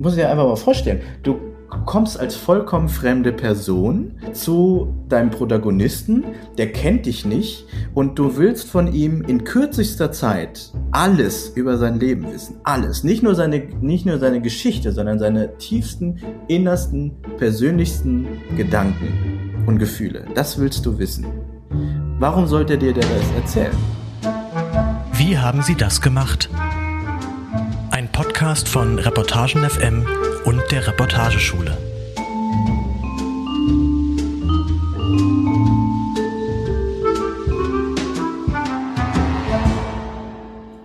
muss 0.00 0.16
dir 0.16 0.30
einfach 0.30 0.46
mal 0.46 0.56
vorstellen, 0.56 1.02
du 1.22 1.38
kommst 1.86 2.18
als 2.18 2.34
vollkommen 2.34 2.88
fremde 2.88 3.32
Person 3.32 4.12
zu 4.32 4.92
deinem 5.08 5.30
Protagonisten, 5.30 6.24
der 6.58 6.72
kennt 6.72 7.06
dich 7.06 7.24
nicht 7.24 7.66
und 7.94 8.18
du 8.18 8.36
willst 8.36 8.68
von 8.68 8.92
ihm 8.92 9.22
in 9.22 9.44
kürzester 9.44 10.10
Zeit 10.10 10.72
alles 10.90 11.50
über 11.50 11.78
sein 11.78 12.00
Leben 12.00 12.32
wissen. 12.32 12.56
Alles. 12.64 13.04
Nicht 13.04 13.22
nur 13.22 13.34
seine, 13.34 13.60
nicht 13.80 14.04
nur 14.04 14.18
seine 14.18 14.40
Geschichte, 14.40 14.92
sondern 14.92 15.18
seine 15.18 15.56
tiefsten, 15.58 16.16
innersten, 16.48 17.12
persönlichsten 17.38 18.26
Gedanken 18.56 19.64
und 19.66 19.78
Gefühle. 19.78 20.24
Das 20.34 20.58
willst 20.58 20.84
du 20.86 20.98
wissen. 20.98 21.26
Warum 22.18 22.46
sollte 22.46 22.76
dir 22.76 22.92
der 22.92 23.04
das 23.04 23.32
erzählen? 23.36 23.76
Wie 25.12 25.38
haben 25.38 25.62
Sie 25.62 25.76
das 25.76 26.00
gemacht? 26.00 26.48
Podcast 28.40 28.70
von 28.70 28.98
Reportagen 28.98 29.68
FM 29.68 30.06
und 30.46 30.62
der 30.70 30.86
Reportageschule. 30.86 31.76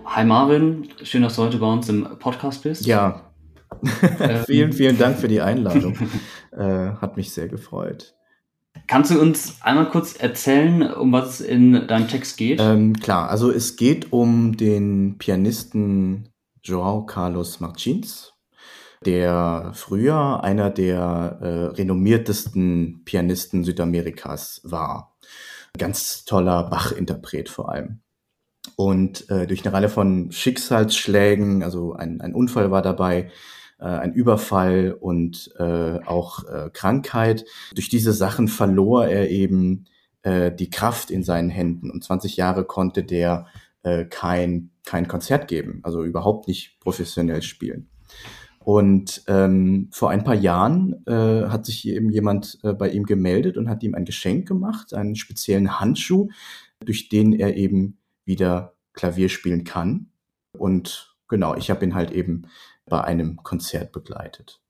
Hi 0.04 0.26
Marvin, 0.26 0.90
schön, 1.02 1.22
dass 1.22 1.36
du 1.36 1.44
heute 1.44 1.56
bei 1.56 1.72
uns 1.72 1.88
im 1.88 2.06
Podcast 2.18 2.62
bist. 2.62 2.84
Ja, 2.84 3.32
ähm, 4.20 4.40
vielen, 4.46 4.74
vielen 4.74 4.98
Dank 4.98 5.16
für 5.16 5.28
die 5.28 5.40
Einladung. 5.40 5.96
äh, 6.52 6.60
hat 6.60 7.16
mich 7.16 7.32
sehr 7.32 7.48
gefreut. 7.48 8.14
Kannst 8.86 9.12
du 9.12 9.18
uns 9.18 9.62
einmal 9.62 9.88
kurz 9.88 10.14
erzählen, 10.14 10.92
um 10.92 11.10
was 11.10 11.40
es 11.40 11.46
in 11.46 11.86
deinem 11.86 12.06
Text 12.06 12.36
geht? 12.36 12.60
Ähm, 12.60 12.92
klar, 13.00 13.30
also 13.30 13.50
es 13.50 13.76
geht 13.76 14.12
um 14.12 14.58
den 14.58 15.16
Pianisten 15.16 16.28
João 16.66 17.06
Carlos 17.06 17.60
Martins, 17.60 18.34
der 19.04 19.70
früher 19.74 20.42
einer 20.42 20.70
der 20.70 21.38
äh, 21.40 21.64
renommiertesten 21.76 23.02
Pianisten 23.04 23.62
Südamerikas 23.62 24.60
war. 24.64 25.16
Ganz 25.78 26.24
toller 26.24 26.64
Bach-Interpret 26.64 27.48
vor 27.48 27.70
allem. 27.70 28.00
Und 28.74 29.30
äh, 29.30 29.46
durch 29.46 29.64
eine 29.64 29.72
Reihe 29.72 29.88
von 29.88 30.32
Schicksalsschlägen, 30.32 31.62
also 31.62 31.92
ein, 31.92 32.20
ein 32.20 32.34
Unfall 32.34 32.70
war 32.70 32.82
dabei, 32.82 33.30
äh, 33.78 33.84
ein 33.84 34.12
Überfall 34.12 34.96
und 34.98 35.52
äh, 35.58 36.00
auch 36.04 36.44
äh, 36.48 36.70
Krankheit, 36.72 37.44
durch 37.74 37.88
diese 37.88 38.12
Sachen 38.12 38.48
verlor 38.48 39.06
er 39.06 39.30
eben 39.30 39.86
äh, 40.22 40.50
die 40.50 40.70
Kraft 40.70 41.10
in 41.10 41.22
seinen 41.22 41.50
Händen. 41.50 41.90
Und 41.90 42.02
20 42.02 42.36
Jahre 42.36 42.64
konnte 42.64 43.04
der 43.04 43.46
äh, 43.82 44.04
kein, 44.04 44.70
kein 44.86 45.08
Konzert 45.08 45.48
geben, 45.48 45.80
also 45.82 46.02
überhaupt 46.02 46.48
nicht 46.48 46.80
professionell 46.80 47.42
spielen. 47.42 47.90
Und 48.66 49.22
ähm, 49.28 49.90
vor 49.92 50.10
ein 50.10 50.24
paar 50.24 50.34
Jahren 50.34 51.06
äh, 51.06 51.48
hat 51.48 51.66
sich 51.66 51.86
eben 51.86 52.10
jemand 52.10 52.58
äh, 52.64 52.72
bei 52.72 52.90
ihm 52.90 53.04
gemeldet 53.04 53.56
und 53.58 53.68
hat 53.68 53.82
ihm 53.82 53.94
ein 53.94 54.04
Geschenk 54.04 54.48
gemacht, 54.48 54.94
einen 54.94 55.14
speziellen 55.14 55.78
Handschuh, 55.78 56.30
durch 56.84 57.08
den 57.08 57.32
er 57.32 57.56
eben 57.56 57.98
wieder 58.24 58.74
Klavier 58.92 59.28
spielen 59.28 59.62
kann. 59.62 60.10
Und 60.58 61.14
genau, 61.28 61.54
ich 61.54 61.70
habe 61.70 61.84
ihn 61.84 61.94
halt 61.94 62.10
eben 62.10 62.48
bei 62.86 63.04
einem 63.04 63.36
Konzert 63.36 63.92
begleitet. 63.92 64.60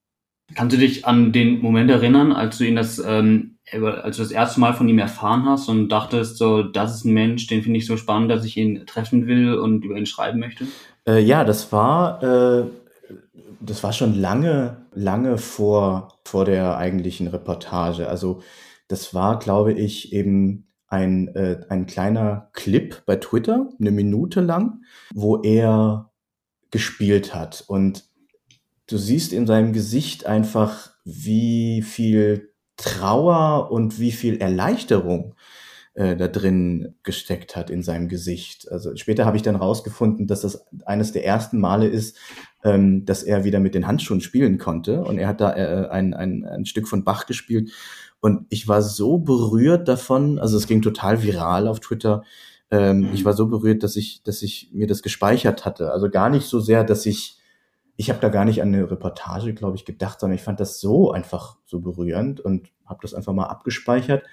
Kannst 0.55 0.77
du 0.77 0.81
dich 0.81 1.07
an 1.07 1.33
den 1.33 1.61
Moment 1.61 1.91
erinnern, 1.91 2.33
als 2.33 2.59
du 2.59 2.65
ihn 2.65 2.77
das, 2.77 2.99
ähm, 2.99 3.56
als 3.73 4.17
du 4.17 4.23
das 4.23 4.31
erste 4.31 4.61
Mal 4.61 4.75
von 4.75 4.89
ihm 4.89 4.99
erfahren 4.99 5.45
hast 5.45 5.69
und 5.69 5.89
dachtest, 5.89 6.39
so, 6.39 6.63
das 6.63 6.95
ist 6.95 7.05
ein 7.05 7.15
Mensch, 7.15 7.47
den 7.49 7.63
finde 7.63 7.79
ich 7.79 7.87
so 7.87 7.97
spannend, 7.97 8.31
dass 8.31 8.45
ich 8.45 8.57
ihn 8.57 8.87
treffen 8.87 9.27
will 9.27 9.55
und 9.55 9.85
über 9.85 9.97
ihn 9.97 10.07
schreiben 10.07 10.39
möchte? 10.39 10.67
Äh, 11.07 11.21
ja, 11.21 11.45
das 11.45 11.73
war 11.73 12.23
äh, 12.23 12.67
das 13.61 13.83
war 13.83 13.93
schon 13.93 14.15
lange, 14.15 14.87
lange 14.95 15.39
vor, 15.39 16.19
vor 16.25 16.45
der 16.45 16.77
eigentlichen 16.77 17.27
Reportage. 17.29 18.09
Also 18.09 18.43
das 18.89 19.15
war, 19.15 19.39
glaube 19.39 19.73
ich, 19.73 20.13
eben 20.13 20.69
ein, 20.89 21.29
äh, 21.35 21.61
ein 21.69 21.87
kleiner 21.87 22.51
Clip 22.53 23.03
bei 23.07 23.17
Twitter, 23.17 23.69
eine 23.81 23.91
Minute 23.91 24.41
lang, 24.41 24.85
wo 25.13 25.43
er 25.43 26.11
gespielt 26.71 27.35
hat. 27.35 27.65
Und 27.67 28.05
du 28.87 28.97
siehst 28.99 29.33
in 29.33 29.47
seinem 29.47 29.73
Gesicht 29.73 30.27
einfach, 30.27 30.93
wie 31.05 31.83
viel 31.83 32.53
Trauer 32.77 33.71
und 33.71 33.99
wie 33.99 34.13
viel 34.13 34.39
Erleichterung 34.39 35.35
äh, 35.95 36.15
da 36.15 36.29
drin 36.29 36.95
gesteckt 37.03 37.57
hat 37.57 37.71
in 37.71 37.83
seinem 37.83 38.09
Gesicht. 38.09 38.71
Also 38.71 38.95
später 38.97 39.25
habe 39.25 39.39
ich 39.39 39.43
dann 39.43 39.57
rausgefunden, 39.57 40.27
dass 40.27 40.43
das 40.43 40.67
eines 40.85 41.13
der 41.13 41.25
ersten 41.25 41.59
Male 41.59 41.89
ist, 41.89 42.19
ähm, 42.65 43.07
dass 43.07 43.23
er 43.23 43.45
wieder 43.45 43.61
mit 43.61 43.75
den 43.75 43.87
Handschuhen 43.87 44.21
spielen 44.21 44.59
konnte. 44.59 45.03
Und 45.03 45.19
er 45.19 45.29
hat 45.29 45.41
da 45.41 45.57
äh, 45.57 45.89
ein, 45.89 46.13
ein, 46.13 46.45
ein 46.45 46.67
Stück 46.67 46.87
von 46.87 47.03
Bach 47.03 47.27
gespielt. 47.27 47.71
Und 48.21 48.47
ich 48.51 48.69
war 48.69 48.83
so 48.83 49.19
berührt 49.19 49.89
davon, 49.89 50.39
also 50.39 50.57
es 50.57 50.67
ging 50.67 50.83
total 50.83 51.23
viral 51.23 51.67
auf 51.69 51.81
Twitter. 51.81 52.25
Ähm, 52.71 53.09
ich 53.15 53.25
war 53.25 53.33
so 53.33 53.47
berührt, 53.47 53.83
dass 53.83 53.97
ich, 53.97 54.23
dass 54.23 54.43
ich 54.43 54.71
mir 54.73 54.87
das 54.87 55.03
gespeichert 55.03 55.65
hatte. 55.65 55.93
Also 55.93 56.11
gar 56.11 56.29
nicht 56.29 56.47
so 56.47 56.61
sehr, 56.61 56.85
dass 56.85 57.07
ich, 57.07 57.39
ich 57.97 58.11
habe 58.11 58.21
da 58.21 58.29
gar 58.29 58.45
nicht 58.45 58.61
an 58.63 58.69
eine 58.69 58.91
Reportage, 58.91 59.55
glaube 59.55 59.77
ich, 59.77 59.85
gedacht, 59.85 60.21
sondern 60.21 60.37
ich 60.37 60.43
fand 60.43 60.61
das 60.61 60.81
so 60.81 61.13
einfach 61.13 61.57
so 61.65 61.81
berührend 61.81 62.41
und 62.41 62.71
habe 62.85 63.01
das 63.03 63.15
einfach 63.15 63.33
mal 63.33 63.47
abgespeichert. 63.47 64.25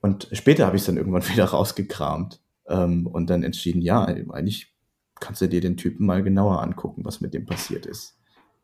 Und 0.00 0.28
später 0.32 0.66
habe 0.66 0.76
ich 0.76 0.82
es 0.82 0.86
dann 0.86 0.96
irgendwann 0.96 1.28
wieder 1.32 1.44
rausgekramt 1.44 2.40
ähm, 2.68 3.06
und 3.06 3.28
dann 3.28 3.42
entschieden, 3.42 3.82
ja, 3.82 4.04
eigentlich 4.04 4.72
kannst 5.18 5.42
du 5.42 5.48
dir 5.48 5.60
den 5.60 5.76
Typen 5.76 6.06
mal 6.06 6.22
genauer 6.22 6.62
angucken, 6.62 7.04
was 7.04 7.20
mit 7.20 7.34
dem 7.34 7.44
passiert 7.44 7.86
ist. 7.86 8.16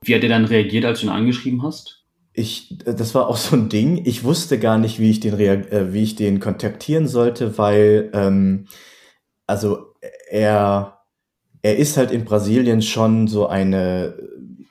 Wie 0.03 0.15
hat 0.15 0.23
er 0.23 0.29
dann 0.29 0.45
reagiert, 0.45 0.85
als 0.85 1.01
du 1.01 1.07
ihn 1.07 1.13
angeschrieben 1.13 1.63
hast? 1.63 2.05
Ich, 2.33 2.79
das 2.85 3.15
war 3.15 3.29
auch 3.29 3.37
so 3.37 3.57
ein 3.57 3.69
Ding. 3.69 4.05
Ich 4.05 4.25
wusste 4.25 4.59
gar 4.59 4.79
nicht, 4.79 4.99
wie 5.01 5.11
ich 5.11 5.21
den, 5.21 5.39
äh, 5.39 5.93
wie 5.93 6.03
ich 6.03 6.17
den 6.17 6.39
kontaktieren 6.39 7.09
sollte, 7.09 7.59
weil, 7.59 8.11
ähm, 8.15 8.69
also 9.47 9.95
er, 10.29 10.96
er 11.67 11.77
ist 11.77 11.97
halt 11.97 12.13
in 12.13 12.25
Brasilien 12.25 12.81
schon 12.81 13.27
so 13.27 13.49
eine, 13.49 14.15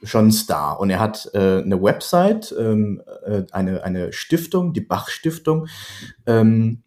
schon 0.01 0.31
Star 0.31 0.79
und 0.79 0.89
er 0.89 1.01
hat 1.01 1.29
äh, 1.33 1.61
eine 1.61 1.81
Website, 1.83 2.55
ähm, 2.57 3.01
äh, 3.25 3.43
eine, 3.51 3.83
eine 3.83 4.13
Stiftung, 4.13 4.71
die 4.71 4.79
Bach 4.79 5.09
Stiftung, 5.09 5.67
ähm, 6.25 6.83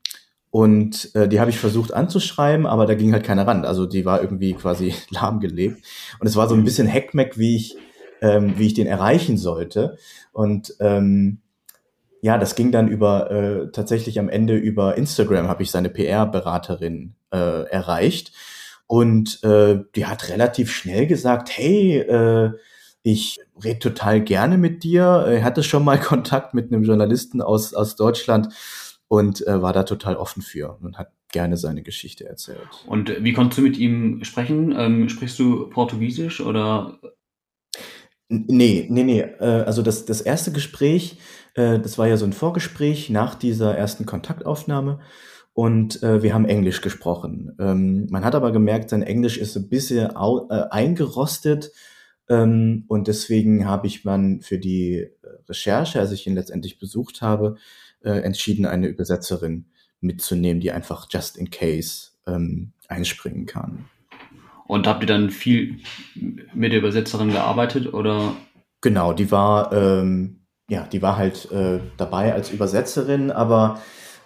und 0.50 1.14
äh, 1.14 1.28
die 1.28 1.40
habe 1.40 1.50
ich 1.50 1.58
versucht 1.58 1.92
anzuschreiben, 1.92 2.64
aber 2.64 2.86
da 2.86 2.94
ging 2.94 3.12
halt 3.12 3.22
keiner 3.22 3.46
ran. 3.46 3.66
Also 3.66 3.84
die 3.84 4.06
war 4.06 4.22
irgendwie 4.22 4.54
quasi 4.54 4.94
lahmgelegt. 5.10 5.84
Und 6.20 6.26
es 6.26 6.36
war 6.36 6.48
so 6.48 6.54
ein 6.54 6.64
bisschen 6.64 6.86
Heckmeck, 6.86 7.36
wie 7.36 7.56
ich, 7.56 7.76
ähm, 8.22 8.54
wie 8.56 8.66
ich 8.66 8.72
den 8.72 8.86
erreichen 8.86 9.36
sollte. 9.36 9.98
Und 10.32 10.74
ähm, 10.80 11.42
ja, 12.22 12.38
das 12.38 12.54
ging 12.54 12.72
dann 12.72 12.88
über 12.88 13.30
äh, 13.30 13.70
tatsächlich 13.72 14.18
am 14.18 14.30
Ende 14.30 14.56
über 14.56 14.96
Instagram 14.96 15.48
habe 15.48 15.62
ich 15.62 15.70
seine 15.70 15.90
PR-Beraterin 15.90 17.14
äh, 17.30 17.64
erreicht. 17.68 18.32
Und 18.88 19.44
äh, 19.44 19.84
die 19.94 20.06
hat 20.06 20.30
relativ 20.30 20.72
schnell 20.72 21.06
gesagt, 21.06 21.50
hey, 21.56 21.98
äh, 21.98 22.52
ich 23.02 23.38
rede 23.62 23.78
total 23.78 24.22
gerne 24.22 24.58
mit 24.58 24.82
dir. 24.82 25.04
Er 25.04 25.44
hatte 25.44 25.62
schon 25.62 25.84
mal 25.84 26.00
Kontakt 26.00 26.54
mit 26.54 26.72
einem 26.72 26.82
Journalisten 26.82 27.40
aus, 27.40 27.74
aus 27.74 27.96
Deutschland 27.96 28.48
und 29.06 29.46
äh, 29.46 29.62
war 29.62 29.74
da 29.74 29.82
total 29.84 30.16
offen 30.16 30.42
für 30.42 30.78
und 30.80 30.98
hat 30.98 31.12
gerne 31.30 31.58
seine 31.58 31.82
Geschichte 31.82 32.26
erzählt. 32.26 32.68
Und 32.86 33.12
wie 33.22 33.34
konntest 33.34 33.58
du 33.58 33.62
mit 33.62 33.76
ihm 33.76 34.24
sprechen? 34.24 34.74
Ähm, 34.76 35.08
sprichst 35.10 35.38
du 35.38 35.68
Portugiesisch 35.68 36.40
oder? 36.40 36.98
Nee, 38.30 38.86
nee, 38.88 39.04
nee. 39.04 39.20
Äh, 39.20 39.64
also 39.66 39.82
das, 39.82 40.06
das 40.06 40.22
erste 40.22 40.50
Gespräch, 40.50 41.18
äh, 41.54 41.78
das 41.78 41.98
war 41.98 42.08
ja 42.08 42.16
so 42.16 42.24
ein 42.24 42.32
Vorgespräch 42.32 43.10
nach 43.10 43.34
dieser 43.34 43.76
ersten 43.76 44.06
Kontaktaufnahme 44.06 45.00
und 45.58 46.04
äh, 46.04 46.22
wir 46.22 46.34
haben 46.34 46.44
Englisch 46.44 46.82
gesprochen. 46.82 47.52
Ähm, 47.58 48.06
man 48.10 48.24
hat 48.24 48.36
aber 48.36 48.52
gemerkt, 48.52 48.90
sein 48.90 49.02
Englisch 49.02 49.38
ist 49.38 49.56
ein 49.56 49.68
bisschen 49.68 50.14
au, 50.14 50.46
äh, 50.50 50.68
eingerostet 50.70 51.72
ähm, 52.28 52.84
und 52.86 53.08
deswegen 53.08 53.66
habe 53.66 53.88
ich 53.88 54.04
man 54.04 54.40
für 54.40 54.58
die 54.58 54.98
äh, 54.98 55.10
Recherche, 55.48 55.98
als 55.98 56.12
ich 56.12 56.28
ihn 56.28 56.36
letztendlich 56.36 56.78
besucht 56.78 57.22
habe, 57.22 57.56
äh, 58.04 58.20
entschieden, 58.20 58.66
eine 58.66 58.86
Übersetzerin 58.86 59.64
mitzunehmen, 60.00 60.60
die 60.60 60.70
einfach 60.70 61.08
just 61.10 61.36
in 61.36 61.50
case 61.50 62.10
ähm, 62.28 62.70
einspringen 62.86 63.46
kann. 63.46 63.86
Und 64.68 64.86
habt 64.86 65.02
ihr 65.02 65.08
dann 65.08 65.28
viel 65.28 65.80
mit 66.54 66.70
der 66.70 66.78
Übersetzerin 66.78 67.32
gearbeitet 67.32 67.92
oder? 67.92 68.36
Genau, 68.80 69.12
die 69.12 69.32
war 69.32 69.72
ähm, 69.72 70.38
ja, 70.70 70.86
die 70.86 71.02
war 71.02 71.16
halt 71.16 71.50
äh, 71.50 71.80
dabei 71.96 72.32
als 72.32 72.50
Übersetzerin, 72.50 73.32
aber 73.32 73.80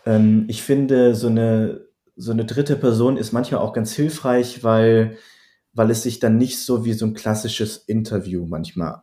ähm, 0.06 0.44
ich 0.48 0.62
finde 0.62 1.14
so 1.14 1.28
eine 1.28 1.86
so 2.16 2.32
eine 2.32 2.44
dritte 2.44 2.76
Person 2.76 3.16
ist 3.16 3.32
manchmal 3.32 3.60
auch 3.60 3.72
ganz 3.72 3.92
hilfreich, 3.92 4.62
weil 4.62 5.16
weil 5.74 5.90
es 5.90 6.02
sich 6.02 6.18
dann 6.18 6.36
nicht 6.36 6.58
so 6.58 6.84
wie 6.84 6.92
so 6.92 7.06
ein 7.06 7.14
klassisches 7.14 7.78
Interview 7.78 8.46
manchmal 8.46 9.02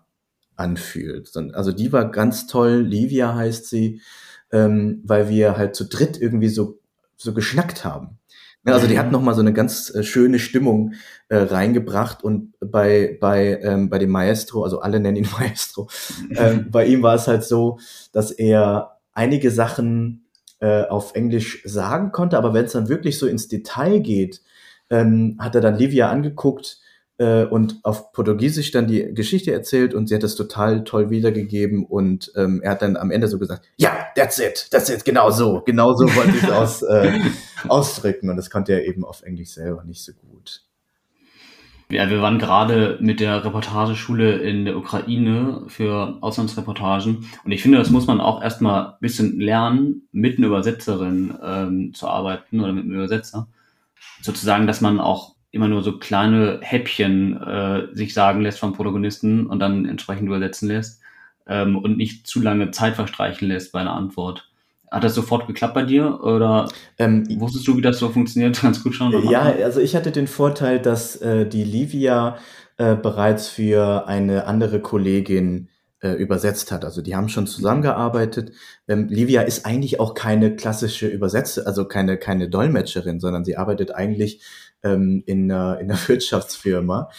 anfühlt. 0.55 1.31
Also 1.53 1.71
die 1.71 1.91
war 1.91 2.11
ganz 2.11 2.45
toll, 2.45 2.81
Livia 2.81 3.33
heißt 3.33 3.67
sie, 3.67 4.01
ähm, 4.51 5.01
weil 5.03 5.29
wir 5.29 5.57
halt 5.57 5.75
zu 5.75 5.85
dritt 5.85 6.21
irgendwie 6.21 6.49
so, 6.49 6.79
so 7.15 7.33
geschnackt 7.33 7.85
haben. 7.85 8.19
Also 8.65 8.87
die 8.87 8.99
hat 8.99 9.11
noch 9.11 9.21
mal 9.21 9.33
so 9.33 9.41
eine 9.41 9.53
ganz 9.53 9.89
äh, 9.95 10.03
schöne 10.03 10.37
Stimmung 10.37 10.93
äh, 11.29 11.37
reingebracht 11.37 12.23
und 12.23 12.53
bei 12.59 13.17
bei 13.19 13.59
ähm, 13.63 13.89
bei 13.89 13.97
dem 13.97 14.11
Maestro, 14.11 14.63
also 14.63 14.81
alle 14.81 14.99
nennen 14.99 15.17
ihn 15.17 15.29
Maestro, 15.39 15.89
äh, 16.29 16.55
bei 16.55 16.85
ihm 16.85 17.01
war 17.01 17.15
es 17.15 17.27
halt 17.27 17.43
so, 17.43 17.79
dass 18.11 18.29
er 18.31 18.99
einige 19.13 19.49
Sachen 19.49 20.28
äh, 20.59 20.83
auf 20.83 21.15
Englisch 21.15 21.61
sagen 21.65 22.11
konnte, 22.11 22.37
aber 22.37 22.53
wenn 22.53 22.65
es 22.65 22.73
dann 22.73 22.89
wirklich 22.89 23.17
so 23.17 23.27
ins 23.27 23.47
Detail 23.47 23.99
geht, 23.99 24.41
ähm, 24.89 25.37
hat 25.39 25.55
er 25.55 25.61
dann 25.61 25.75
Livia 25.75 26.09
angeguckt 26.09 26.79
äh, 27.17 27.45
und 27.45 27.79
auf 27.83 28.11
Portugiesisch 28.11 28.71
dann 28.71 28.87
die 28.87 29.13
Geschichte 29.13 29.51
erzählt 29.51 29.93
und 29.93 30.07
sie 30.07 30.15
hat 30.15 30.23
das 30.23 30.35
total 30.35 30.83
toll 30.83 31.09
wiedergegeben 31.09 31.85
und 31.85 32.31
ähm, 32.35 32.61
er 32.61 32.71
hat 32.71 32.81
dann 32.81 32.97
am 32.97 33.11
Ende 33.11 33.27
so 33.27 33.39
gesagt, 33.39 33.65
ja, 33.77 34.07
that's 34.15 34.39
it, 34.39 34.67
that's 34.71 34.89
it, 34.89 35.05
genau 35.05 35.29
so, 35.29 35.61
genau 35.65 35.93
so 35.93 36.05
wollte 36.15 36.31
ich 36.31 36.43
es 36.43 36.49
aus, 36.51 36.81
äh, 36.81 37.19
ausdrücken 37.67 38.29
und 38.29 38.37
das 38.37 38.49
konnte 38.49 38.73
er 38.73 38.85
eben 38.85 39.05
auf 39.05 39.21
Englisch 39.23 39.49
selber 39.49 39.83
nicht 39.83 40.03
so 40.03 40.13
gut. 40.13 40.63
Ja, 41.91 42.07
wir 42.07 42.21
waren 42.21 42.37
gerade 42.37 42.99
mit 43.01 43.19
der 43.19 43.43
Reportageschule 43.43 44.37
in 44.37 44.65
der 44.65 44.77
Ukraine 44.77 45.63
für 45.69 46.19
Auslandsreportagen 46.21 47.25
und 47.43 47.51
ich 47.51 47.63
finde, 47.63 47.79
das 47.79 47.89
muss 47.89 48.05
man 48.05 48.21
auch 48.21 48.43
erstmal 48.43 48.89
ein 48.89 48.99
bisschen 48.99 49.39
lernen, 49.39 50.07
mit 50.11 50.37
einer 50.37 50.47
Übersetzerin 50.47 51.33
ähm, 51.43 51.93
zu 51.95 52.07
arbeiten 52.07 52.59
oder 52.59 52.73
mit 52.73 52.83
einem 52.83 52.93
Übersetzer. 52.93 53.47
Sozusagen, 54.21 54.67
dass 54.67 54.81
man 54.81 54.99
auch 54.99 55.33
immer 55.49 55.67
nur 55.67 55.81
so 55.81 55.97
kleine 55.97 56.59
Häppchen 56.61 57.41
äh, 57.41 57.87
sich 57.93 58.13
sagen 58.13 58.41
lässt 58.41 58.59
vom 58.59 58.73
Protagonisten 58.73 59.47
und 59.47 59.57
dann 59.57 59.87
entsprechend 59.87 60.27
übersetzen 60.27 60.67
lässt 60.67 61.01
ähm, 61.47 61.75
und 61.75 61.97
nicht 61.97 62.27
zu 62.27 62.39
lange 62.39 62.69
Zeit 62.69 62.97
verstreichen 62.97 63.47
lässt 63.47 63.71
bei 63.71 63.79
einer 63.79 63.95
Antwort. 63.95 64.48
Hat 64.91 65.03
das 65.03 65.13
sofort 65.13 65.47
geklappt 65.47 65.75
bei 65.75 65.83
dir 65.83 66.19
oder 66.23 66.67
ähm, 66.97 67.27
wusstest 67.39 67.67
du, 67.67 67.77
wie 67.77 67.81
das 67.81 67.99
so 67.99 68.09
funktioniert? 68.09 68.61
Ganz 68.61 68.83
gut 68.83 68.95
schauen. 68.95 69.29
Ja, 69.29 69.41
also 69.41 69.79
ich 69.79 69.95
hatte 69.95 70.11
den 70.11 70.27
Vorteil, 70.27 70.79
dass 70.79 71.15
äh, 71.17 71.45
die 71.45 71.63
Livia 71.63 72.37
äh, 72.77 72.95
bereits 72.95 73.47
für 73.47 74.07
eine 74.07 74.45
andere 74.45 74.79
Kollegin 74.79 75.69
äh, 76.01 76.11
übersetzt 76.11 76.71
hat. 76.71 76.85
Also 76.85 77.01
die 77.01 77.15
haben 77.15 77.29
schon 77.29 77.45
zusammengearbeitet. 77.45 78.53
Ähm, 78.87 79.07
Livia 79.09 79.41
ist 79.41 79.65
eigentlich 79.65 79.99
auch 79.99 80.13
keine 80.13 80.55
klassische 80.55 81.07
Übersetzerin, 81.07 81.67
also 81.67 81.85
keine, 81.85 82.17
keine 82.17 82.49
Dolmetscherin, 82.49 83.19
sondern 83.19 83.45
sie 83.45 83.57
arbeitet 83.57 83.93
eigentlich 83.93 84.41
ähm, 84.83 85.23
in, 85.25 85.51
einer, 85.51 85.79
in 85.79 85.91
einer 85.91 85.99
Wirtschaftsfirma. 86.07 87.09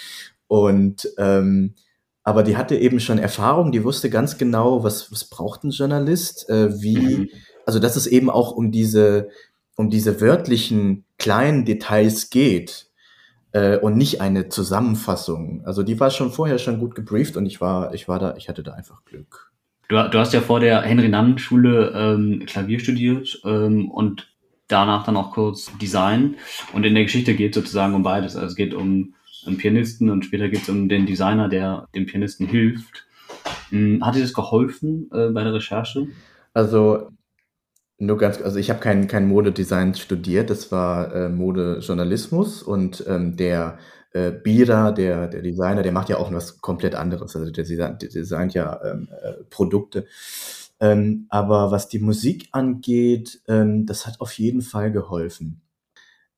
Und 0.47 1.09
ähm, 1.19 1.75
aber 2.23 2.43
die 2.43 2.57
hatte 2.57 2.77
eben 2.77 3.01
schon 3.01 3.19
Erfahrung, 3.19 3.73
die 3.73 3.83
wusste 3.83 4.11
ganz 4.11 4.37
genau, 4.37 4.85
was, 4.85 5.11
was 5.11 5.25
braucht 5.25 5.65
ein 5.65 5.71
Journalist, 5.71 6.49
äh, 6.51 6.81
wie, 6.81 6.99
mhm. 6.99 7.29
Also 7.71 7.79
dass 7.79 7.95
es 7.95 8.09
eben 8.09 8.31
auch 8.31 8.51
um 8.51 8.73
diese, 8.73 9.29
um 9.77 9.91
diese 9.91 10.21
wörtlichen 10.21 11.05
kleinen 11.19 11.65
Details 11.65 12.29
geht 12.29 12.89
äh, 13.53 13.79
und 13.79 13.97
nicht 13.97 14.21
eine 14.21 14.49
Zusammenfassung. 14.49 15.63
Also 15.65 15.85
die 15.85 16.01
war 16.01 16.11
schon 16.11 16.33
vorher 16.33 16.59
schon 16.59 16.81
gut 16.81 16.97
gebrieft 16.97 17.37
und 17.37 17.47
ich 17.47 17.61
war, 17.61 17.95
ich 17.95 18.09
war 18.09 18.19
da, 18.19 18.35
ich 18.37 18.49
hatte 18.49 18.65
da 18.65 18.73
einfach 18.73 19.05
Glück. 19.05 19.53
Du, 19.89 19.95
du 20.11 20.19
hast 20.19 20.35
ja 20.35 20.41
vor 20.41 20.59
der 20.59 20.83
Henry-Nannen-Schule 20.83 21.93
ähm, 21.95 22.43
Klavier 22.45 22.81
studiert 22.81 23.41
ähm, 23.45 23.89
und 23.89 24.27
danach 24.67 25.05
dann 25.05 25.17
auch 25.17 25.31
kurz 25.31 25.71
Design. 25.81 26.35
Und 26.73 26.85
in 26.85 26.95
der 26.95 27.05
Geschichte 27.05 27.37
geht 27.37 27.55
es 27.57 27.63
sozusagen 27.63 27.95
um 27.95 28.03
beides. 28.03 28.35
Also 28.35 28.49
es 28.49 28.57
geht 28.57 28.75
um 28.75 29.15
einen 29.47 29.59
Pianisten 29.59 30.11
und 30.11 30.25
später 30.25 30.49
geht 30.49 30.63
es 30.63 30.69
um 30.69 30.89
den 30.89 31.07
Designer, 31.07 31.49
der 31.49 31.87
dem 31.95 32.07
Pianisten 32.07 32.49
hilft. 32.49 33.07
Hm, 33.69 34.05
hat 34.05 34.17
dir 34.17 34.23
das 34.23 34.35
geholfen 34.35 35.09
äh, 35.13 35.29
bei 35.29 35.45
der 35.45 35.55
Recherche? 35.55 36.09
Also 36.53 37.11
nur 38.01 38.17
ganz, 38.19 38.41
also 38.41 38.59
ich 38.59 38.71
habe 38.71 38.81
kein, 38.81 39.07
kein 39.07 39.29
Modedesign 39.29 39.95
studiert, 39.95 40.51
das 40.51 40.73
war 40.73 41.15
äh, 41.15 41.29
Modejournalismus 41.29 42.63
und 42.63 43.05
ähm, 43.07 43.37
der 43.37 43.79
äh, 44.13 44.31
Bira, 44.33 44.91
der, 44.91 45.29
der 45.29 45.43
Designer, 45.43 45.83
der 45.83 45.93
macht 45.93 46.09
ja 46.09 46.17
auch 46.17 46.33
was 46.33 46.61
komplett 46.61 46.95
anderes. 46.95 47.37
Also 47.37 47.51
der, 47.51 47.65
der 47.65 48.09
designt 48.09 48.55
ja 48.55 48.81
ähm, 48.85 49.09
äh, 49.23 49.45
Produkte. 49.51 50.07
Ähm, 50.81 51.27
aber 51.29 51.71
was 51.71 51.89
die 51.89 51.99
Musik 51.99 52.49
angeht, 52.53 53.43
ähm, 53.47 53.85
das 53.87 54.07
hat 54.07 54.21
auf 54.21 54.33
jeden 54.33 54.63
Fall 54.63 54.91
geholfen. 54.91 55.61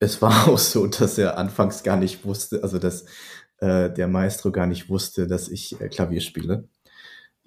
Es 0.01 0.21
war 0.21 0.49
auch 0.49 0.59
so, 0.59 0.87
dass 0.89 1.17
er 1.17 1.39
anfangs 1.39 1.85
gar 1.85 1.97
nicht 1.97 2.25
wusste, 2.25 2.63
also 2.63 2.79
dass 2.79 3.05
äh, 3.59 3.89
der 3.91 4.09
Maestro 4.09 4.51
gar 4.51 4.67
nicht 4.67 4.89
wusste, 4.89 5.29
dass 5.29 5.49
ich 5.49 5.81
äh, 5.81 5.89
Klavier 5.89 6.21
spiele. 6.21 6.69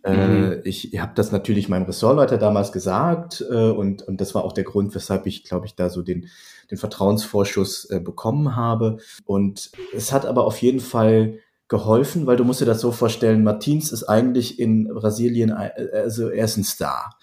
Äh, 0.05 0.27
mhm. 0.27 0.61
ich 0.65 0.99
habe 0.99 1.13
das 1.15 1.31
natürlich 1.31 1.67
meinem 1.67 1.85
Ressortleiter 1.85 2.37
damals 2.37 2.71
gesagt 2.71 3.43
äh, 3.49 3.71
und, 3.71 4.03
und 4.03 4.21
das 4.21 4.35
war 4.35 4.43
auch 4.43 4.53
der 4.53 4.63
Grund, 4.63 4.93
weshalb 4.93 5.25
ich, 5.25 5.43
glaube 5.43 5.65
ich, 5.65 5.73
da 5.73 5.89
so 5.89 6.03
den, 6.03 6.27
den 6.69 6.77
Vertrauensvorschuss 6.77 7.89
äh, 7.89 7.99
bekommen 7.99 8.55
habe. 8.55 8.97
Und 9.25 9.71
es 9.95 10.11
hat 10.11 10.27
aber 10.27 10.45
auf 10.45 10.61
jeden 10.61 10.79
Fall 10.79 11.39
geholfen, 11.67 12.27
weil 12.27 12.37
du 12.37 12.43
musst 12.43 12.61
dir 12.61 12.65
das 12.65 12.81
so 12.81 12.91
vorstellen, 12.91 13.43
Martins 13.43 13.91
ist 13.91 14.03
eigentlich 14.03 14.59
in 14.59 14.87
Brasilien, 14.93 15.51
also 15.51 16.29
er 16.29 16.45
ist 16.45 16.57
ein 16.57 16.63
Star. 16.63 17.17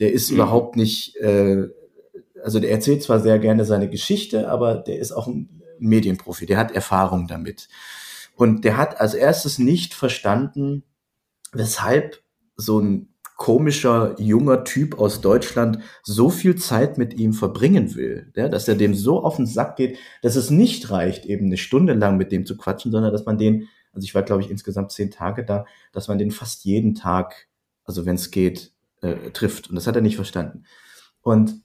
Der 0.00 0.14
ist 0.14 0.30
mhm. 0.30 0.36
überhaupt 0.36 0.76
nicht, 0.76 1.16
äh, 1.16 1.68
also 2.42 2.60
der 2.60 2.70
erzählt 2.70 3.02
zwar 3.02 3.20
sehr 3.20 3.38
gerne 3.40 3.66
seine 3.66 3.90
Geschichte, 3.90 4.48
aber 4.48 4.76
der 4.76 4.98
ist 4.98 5.12
auch 5.12 5.26
ein 5.26 5.60
Medienprofi, 5.78 6.46
der 6.46 6.56
hat 6.56 6.72
Erfahrung 6.72 7.26
damit. 7.26 7.68
Und 8.36 8.64
der 8.64 8.78
hat 8.78 8.98
als 9.02 9.12
erstes 9.12 9.58
nicht 9.58 9.92
verstanden, 9.92 10.84
weshalb 11.52 12.22
so 12.56 12.80
ein 12.80 13.08
komischer 13.36 14.14
junger 14.20 14.64
Typ 14.64 14.98
aus 14.98 15.20
Deutschland 15.20 15.78
so 16.02 16.30
viel 16.30 16.56
Zeit 16.56 16.96
mit 16.98 17.14
ihm 17.14 17.32
verbringen 17.32 17.94
will, 17.94 18.30
ja, 18.36 18.48
dass 18.48 18.68
er 18.68 18.76
dem 18.76 18.94
so 18.94 19.22
auf 19.22 19.36
den 19.36 19.46
Sack 19.46 19.76
geht, 19.76 19.98
dass 20.22 20.36
es 20.36 20.50
nicht 20.50 20.90
reicht, 20.90 21.24
eben 21.26 21.46
eine 21.46 21.56
Stunde 21.56 21.94
lang 21.94 22.16
mit 22.16 22.30
dem 22.30 22.46
zu 22.46 22.56
quatschen, 22.56 22.92
sondern 22.92 23.12
dass 23.12 23.24
man 23.24 23.38
den 23.38 23.68
also 23.92 24.04
ich 24.04 24.14
war, 24.14 24.22
glaube 24.22 24.42
ich, 24.42 24.50
insgesamt 24.50 24.90
zehn 24.92 25.10
Tage 25.10 25.44
da, 25.44 25.66
dass 25.92 26.08
man 26.08 26.18
den 26.18 26.30
fast 26.30 26.64
jeden 26.64 26.94
Tag, 26.94 27.48
also 27.84 28.06
wenn 28.06 28.16
es 28.16 28.30
geht, 28.30 28.72
äh, 29.02 29.30
trifft. 29.30 29.68
Und 29.68 29.76
das 29.76 29.86
hat 29.86 29.96
er 29.96 30.02
nicht 30.02 30.16
verstanden. 30.16 30.64
Und 31.20 31.60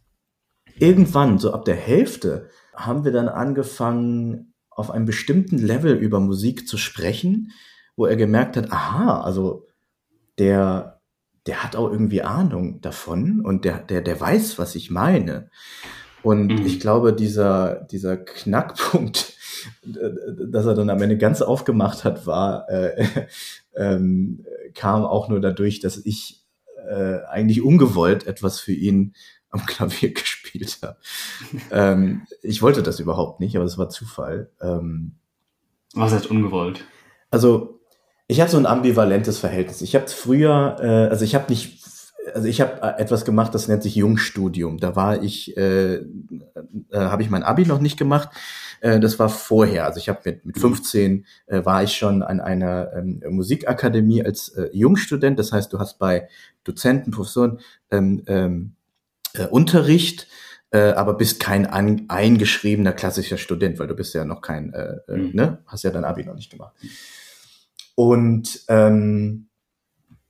irgendwann, 0.77 1.39
so 1.39 1.53
ab 1.53 1.65
der 1.65 1.75
Hälfte, 1.75 2.49
haben 2.75 3.05
wir 3.05 3.11
dann 3.11 3.29
angefangen, 3.29 4.53
auf 4.69 4.91
einem 4.91 5.05
bestimmten 5.05 5.57
Level 5.57 5.95
über 5.95 6.19
Musik 6.19 6.67
zu 6.67 6.77
sprechen, 6.77 7.51
wo 7.95 8.05
er 8.05 8.15
gemerkt 8.15 8.57
hat, 8.57 8.71
aha, 8.71 9.21
also 9.21 9.65
der, 10.37 11.01
der 11.45 11.63
hat 11.63 11.75
auch 11.75 11.91
irgendwie 11.91 12.21
Ahnung 12.21 12.81
davon 12.81 13.41
und 13.41 13.65
der, 13.65 13.79
der, 13.79 14.01
der 14.01 14.19
weiß, 14.19 14.59
was 14.59 14.75
ich 14.75 14.91
meine. 14.91 15.49
Und 16.23 16.47
mhm. 16.47 16.65
ich 16.65 16.79
glaube, 16.79 17.13
dieser, 17.13 17.85
dieser 17.91 18.17
Knackpunkt, 18.17 19.33
dass 19.83 20.65
er 20.65 20.73
dann 20.73 20.89
am 20.89 21.01
Ende 21.01 21.17
ganz 21.17 21.41
aufgemacht 21.41 22.03
hat, 22.03 22.27
war, 22.27 22.69
äh, 22.69 23.05
ähm, 23.75 24.45
kam 24.73 25.03
auch 25.05 25.29
nur 25.29 25.39
dadurch, 25.39 25.79
dass 25.79 25.97
ich 25.97 26.43
äh, 26.87 27.19
eigentlich 27.29 27.61
ungewollt 27.61 28.27
etwas 28.27 28.59
für 28.59 28.73
ihn 28.73 29.13
am 29.49 29.65
Klavier 29.65 30.13
gespielt 30.13 30.79
habe. 30.81 30.97
ähm, 31.71 32.27
ich 32.41 32.61
wollte 32.61 32.83
das 32.83 32.99
überhaupt 32.99 33.39
nicht, 33.39 33.55
aber 33.55 33.65
es 33.65 33.77
war 33.77 33.89
Zufall. 33.89 34.49
Ähm, 34.61 35.15
Was 35.93 36.13
heißt 36.13 36.27
ungewollt? 36.27 36.83
Also 37.31 37.76
ich 38.27 38.41
habe 38.41 38.51
so 38.51 38.57
ein 38.57 38.65
ambivalentes 38.65 39.39
Verhältnis. 39.39 39.81
Ich 39.81 39.95
habe 39.95 40.07
früher, 40.07 40.77
äh, 40.79 41.09
also 41.09 41.23
ich 41.23 41.35
habe 41.35 41.45
nicht 41.49 41.77
also 42.33 42.47
ich 42.47 42.61
habe 42.61 42.81
äh, 42.81 43.01
etwas 43.01 43.25
gemacht, 43.25 43.53
das 43.55 43.67
nennt 43.67 43.83
sich 43.83 43.95
Jungstudium. 43.95 44.79
Da 44.79 44.95
war 44.95 45.23
ich, 45.23 45.55
äh, 45.57 45.95
äh, 45.95 46.03
habe 46.91 47.21
ich 47.21 47.29
mein 47.29 47.43
Abi 47.43 47.65
noch 47.65 47.79
nicht 47.79 47.97
gemacht. 47.97 48.29
Äh, 48.81 48.99
das 48.99 49.19
war 49.19 49.29
vorher. 49.29 49.85
Also 49.85 49.99
ich 49.99 50.09
habe 50.09 50.19
mit 50.25 50.45
mit 50.45 50.59
15 50.59 51.25
äh, 51.47 51.65
war 51.65 51.83
ich 51.83 51.93
schon 51.93 52.23
an 52.23 52.39
einer 52.39 52.91
ähm, 52.95 53.21
Musikakademie 53.29 54.23
als 54.23 54.49
äh, 54.49 54.69
Jungstudent. 54.73 55.39
Das 55.39 55.51
heißt, 55.51 55.71
du 55.71 55.79
hast 55.79 55.99
bei 55.99 56.27
Dozenten, 56.63 57.11
Professoren 57.11 57.59
ähm, 57.91 58.23
ähm, 58.27 58.73
äh, 59.33 59.45
Unterricht, 59.45 60.27
äh, 60.71 60.91
aber 60.91 61.13
bist 61.13 61.39
kein 61.39 61.65
an, 61.65 62.05
eingeschriebener 62.09 62.91
klassischer 62.91 63.37
Student, 63.37 63.79
weil 63.79 63.87
du 63.87 63.95
bist 63.95 64.13
ja 64.13 64.25
noch 64.25 64.41
kein, 64.41 64.73
äh, 64.73 64.97
äh, 65.07 65.17
mhm. 65.17 65.31
ne, 65.33 65.57
hast 65.65 65.83
ja 65.83 65.91
dein 65.91 66.03
Abi 66.03 66.25
noch 66.25 66.35
nicht 66.35 66.51
gemacht. 66.51 66.73
Und 67.97 68.61
ähm, 68.69 69.47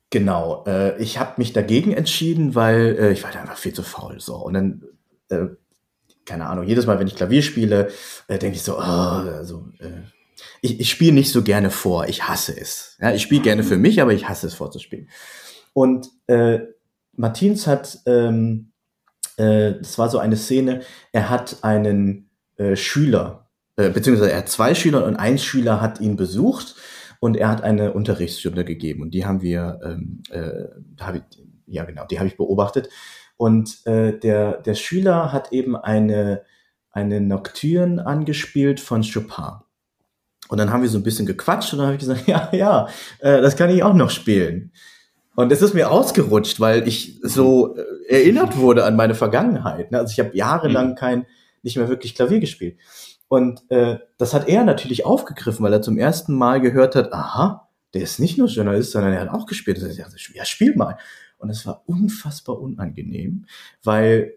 Genau, 0.09 0.63
äh, 0.65 1.01
ich 1.01 1.19
habe 1.19 1.33
mich 1.38 1.51
dagegen 1.51 1.91
entschieden, 1.91 2.55
weil 2.55 2.97
äh, 2.97 3.12
ich 3.12 3.24
war 3.24 3.31
da 3.31 3.41
einfach 3.41 3.57
viel 3.57 3.74
zu 3.74 3.83
faul. 3.83 4.21
So 4.21 4.36
und 4.38 4.53
dann, 4.53 4.83
äh, 5.29 5.47
keine 6.25 6.47
Ahnung, 6.47 6.65
jedes 6.65 6.86
Mal, 6.86 6.97
wenn 7.00 7.07
ich 7.07 7.15
Klavier 7.15 7.41
spiele, 7.41 7.89
äh, 8.27 8.38
denke 8.38 8.55
ich 8.55 8.63
so, 8.63 8.77
oh, 8.77 8.81
also, 8.81 9.67
äh, 9.79 10.03
ich, 10.62 10.79
ich 10.79 10.89
spiele 10.89 11.13
nicht 11.13 11.31
so 11.31 11.43
gerne 11.43 11.71
vor, 11.71 12.07
ich 12.07 12.27
hasse 12.27 12.57
es. 12.57 12.95
Ja, 13.01 13.13
ich 13.13 13.21
spiele 13.21 13.41
gerne 13.41 13.63
für 13.63 13.77
mich, 13.77 14.01
aber 14.01 14.13
ich 14.13 14.29
hasse 14.29 14.47
es 14.47 14.53
vorzuspielen. 14.53 15.09
Und 15.74 16.07
äh, 16.27 16.59
Martins 17.13 17.67
hat, 17.67 18.00
ähm, 18.05 18.71
äh, 19.36 19.74
das 19.74 19.97
war 19.97 20.09
so 20.09 20.19
eine 20.19 20.38
Szene, 20.38 20.81
er 21.12 21.29
hat 21.29 21.63
einen 21.63 22.29
äh, 22.55 22.77
Schüler, 22.77 23.50
äh, 23.75 23.89
beziehungsweise 23.89 24.31
er 24.31 24.39
hat 24.39 24.50
zwei 24.50 24.74
Schüler 24.74 25.05
und 25.05 25.17
ein 25.17 25.38
Schüler 25.38 25.81
hat 25.81 26.00
ihn 26.00 26.15
besucht 26.15 26.75
und 27.19 27.38
er 27.38 27.50
hat 27.50 27.63
eine 27.63 27.93
Unterrichtsstunde 27.93 28.65
gegeben 28.65 29.01
und 29.01 29.12
die 29.12 29.25
haben 29.25 29.41
wir, 29.41 29.79
ähm, 29.83 30.21
äh, 30.29 30.65
hab 31.00 31.15
ich, 31.15 31.24
ja 31.65 31.83
genau, 31.86 32.05
die 32.05 32.19
habe 32.19 32.27
ich 32.27 32.38
beobachtet. 32.38 32.89
Und 33.38 33.86
äh, 33.86 34.17
der, 34.17 34.62
der 34.62 34.74
Schüler 34.74 35.31
hat 35.31 35.51
eben 35.51 35.75
eine, 35.75 36.43
eine 36.91 37.21
Nocturne 37.21 38.05
angespielt 38.05 38.79
von 38.79 39.03
Chopin. 39.03 39.62
Und 40.50 40.57
dann 40.57 40.71
haben 40.71 40.81
wir 40.81 40.89
so 40.89 40.97
ein 40.97 41.03
bisschen 41.03 41.25
gequatscht 41.25 41.74
und 41.74 41.79
dann 41.79 41.88
habe 41.88 41.95
ich 41.95 42.01
gesagt, 42.01 42.27
ja, 42.27 42.50
ja, 42.51 42.88
äh, 43.19 43.41
das 43.41 43.55
kann 43.55 43.69
ich 43.69 43.83
auch 43.83 43.93
noch 43.93 44.09
spielen. 44.09 44.71
Und 45.36 45.51
es 45.51 45.62
ist 45.62 45.75
mir 45.75 45.91
ausgerutscht, 45.91 46.59
weil 46.59 46.88
ich 46.88 47.19
so 47.21 47.75
äh, 47.75 47.83
erinnert 48.07 48.57
wurde 48.57 48.86
an 48.86 48.95
meine 48.95 49.13
Vergangenheit. 49.13 49.91
Ne? 49.91 50.00
Also 50.00 50.12
ich 50.12 50.19
habe 50.19 50.36
jahrelang 50.36 50.91
mhm. 50.91 50.95
kein, 50.95 51.25
nicht 51.62 51.77
mehr 51.77 51.89
wirklich 51.89 52.15
Klavier 52.15 52.39
gespielt. 52.39 52.77
Und 53.27 53.69
äh, 53.69 53.98
das 54.17 54.34
hat 54.34 54.48
er 54.48 54.63
natürlich 54.63 55.05
aufgegriffen, 55.05 55.63
weil 55.63 55.74
er 55.74 55.81
zum 55.81 55.98
ersten 55.98 56.34
Mal 56.34 56.62
gehört 56.62 56.96
hat, 56.96 57.12
aha, 57.13 57.69
der 57.93 58.01
ist 58.01 58.19
nicht 58.19 58.38
nur 58.38 58.48
Journalist, 58.48 58.91
sondern 58.91 59.13
er 59.13 59.22
hat 59.22 59.29
auch 59.29 59.46
gespielt. 59.46 59.77
Und 59.79 59.88
er 59.88 59.93
sagte, 59.93 60.17
ja, 60.34 60.46
spiel 60.46 60.75
mal. 60.75 60.98
Und 61.38 61.50
es 61.50 61.65
war 61.65 61.84
unfassbar 61.86 62.60
unangenehm, 62.60 63.46
weil 63.84 64.34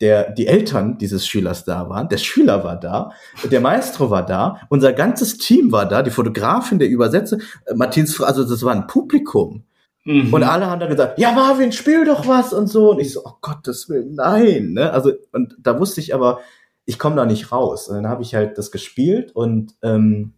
der, 0.00 0.32
die 0.32 0.46
Eltern 0.46 0.96
dieses 0.96 1.26
Schülers 1.26 1.64
da 1.64 1.88
waren, 1.88 2.08
der 2.08 2.16
Schüler 2.16 2.64
war 2.64 2.80
da, 2.80 3.12
der 3.50 3.60
Maestro 3.60 4.08
war 4.10 4.24
da, 4.24 4.60
unser 4.70 4.92
ganzes 4.92 5.36
Team 5.36 5.70
war 5.70 5.86
da, 5.86 6.02
die 6.02 6.10
Fotografin, 6.10 6.78
der 6.78 6.88
Übersetzer, 6.88 7.38
äh, 7.66 7.74
Martins, 7.74 8.20
also 8.22 8.44
das 8.44 8.62
war 8.62 8.74
ein 8.74 8.86
Publikum. 8.86 9.64
Mhm. 10.04 10.32
Und 10.32 10.42
alle 10.42 10.66
haben 10.66 10.80
dann 10.80 10.90
gesagt, 10.90 11.18
ja 11.18 11.32
Marvin, 11.32 11.72
spiel 11.72 12.04
doch 12.04 12.26
was 12.26 12.52
und 12.52 12.66
so. 12.66 12.90
Und 12.90 13.00
ich 13.00 13.12
so, 13.12 13.22
oh 13.24 13.34
Gottes 13.40 13.88
Willen, 13.88 14.14
nein. 14.14 14.72
Ne? 14.74 14.92
Also, 14.92 15.12
und 15.32 15.56
da 15.58 15.78
wusste 15.78 16.00
ich 16.00 16.14
aber, 16.14 16.40
ich 16.86 16.98
komme 16.98 17.16
da 17.16 17.26
nicht 17.26 17.52
raus. 17.52 17.88
Und 17.88 17.96
dann 17.96 18.08
habe 18.08 18.22
ich 18.22 18.34
halt 18.34 18.58
das 18.58 18.70
gespielt 18.70 19.32
und 19.32 19.74
ähm, 19.82 20.34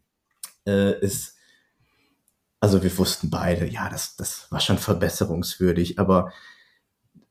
äh, 0.65 0.93
es, 1.01 1.37
also 2.61 2.83
wir 2.83 2.99
wussten 2.99 3.31
beide, 3.31 3.67
ja, 3.67 3.89
das, 3.89 4.17
das 4.17 4.51
war 4.51 4.61
schon 4.61 4.79
verbesserungswürdig, 4.79 5.99
aber 5.99 6.33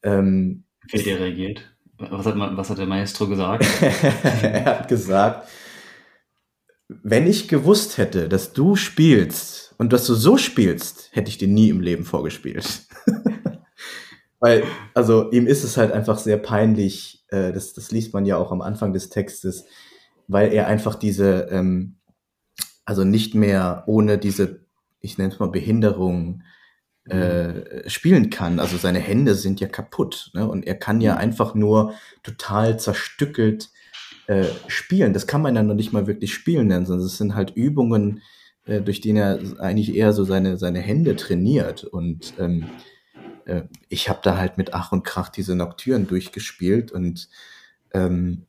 ähm, 0.03 0.65
wie 0.91 0.99
hat 0.99 1.07
er 1.07 1.19
reagiert? 1.19 1.61
Was 1.97 2.25
hat, 2.25 2.35
was 2.37 2.69
hat 2.69 2.77
der 2.77 2.85
Maestro 2.85 3.27
gesagt? 3.27 3.65
er 3.81 4.65
hat 4.65 4.87
gesagt, 4.87 5.47
wenn 6.87 7.25
ich 7.25 7.47
gewusst 7.47 7.97
hätte, 7.97 8.29
dass 8.29 8.53
du 8.53 8.75
spielst 8.75 9.73
und 9.77 9.93
dass 9.93 10.05
du 10.05 10.13
so 10.13 10.37
spielst, 10.37 11.09
hätte 11.13 11.29
ich 11.29 11.37
dir 11.37 11.47
nie 11.47 11.69
im 11.69 11.81
Leben 11.81 12.03
vorgespielt. 12.03 12.81
Weil, 14.45 14.63
also 14.93 15.31
ihm 15.31 15.47
ist 15.47 15.63
es 15.63 15.75
halt 15.75 15.91
einfach 15.91 16.19
sehr 16.19 16.37
peinlich, 16.37 17.25
äh, 17.29 17.51
das, 17.51 17.73
das 17.73 17.89
liest 17.89 18.13
man 18.13 18.27
ja 18.27 18.37
auch 18.37 18.51
am 18.51 18.61
Anfang 18.61 18.93
des 18.93 19.09
Textes, 19.09 19.65
weil 20.27 20.53
er 20.53 20.67
einfach 20.67 20.93
diese, 20.93 21.47
ähm, 21.49 21.95
also 22.85 23.03
nicht 23.03 23.33
mehr 23.33 23.85
ohne 23.87 24.19
diese, 24.19 24.59
ich 24.99 25.17
nenne 25.17 25.33
es 25.33 25.39
mal 25.39 25.49
Behinderung, 25.49 26.43
äh, 27.09 27.89
spielen 27.89 28.29
kann. 28.29 28.59
Also 28.59 28.77
seine 28.77 28.99
Hände 28.99 29.33
sind 29.33 29.59
ja 29.61 29.67
kaputt 29.67 30.29
ne? 30.35 30.47
und 30.47 30.67
er 30.67 30.75
kann 30.75 31.01
ja 31.01 31.13
mhm. 31.13 31.21
einfach 31.21 31.55
nur 31.55 31.95
total 32.21 32.79
zerstückelt 32.79 33.71
äh, 34.27 34.45
spielen. 34.67 35.13
Das 35.13 35.25
kann 35.25 35.41
man 35.41 35.55
ja 35.55 35.63
noch 35.63 35.73
nicht 35.73 35.91
mal 35.91 36.05
wirklich 36.05 36.35
spielen 36.35 36.67
nennen, 36.67 36.85
sondern 36.85 37.07
es 37.07 37.17
sind 37.17 37.33
halt 37.33 37.49
Übungen, 37.55 38.21
äh, 38.67 38.79
durch 38.81 39.01
die 39.01 39.09
er 39.09 39.39
eigentlich 39.57 39.95
eher 39.95 40.13
so 40.13 40.23
seine, 40.23 40.57
seine 40.57 40.81
Hände 40.81 41.15
trainiert. 41.15 41.83
Und 41.83 42.35
ähm, 42.37 42.65
äh, 43.45 43.63
ich 43.89 44.09
habe 44.09 44.19
da 44.23 44.37
halt 44.37 44.57
mit 44.57 44.73
Ach 44.73 44.91
und 44.91 45.03
Krach 45.03 45.29
diese 45.29 45.55
Nocturnen 45.55 46.07
durchgespielt 46.07 46.91
und 46.91 47.29
ähm, 47.93 48.45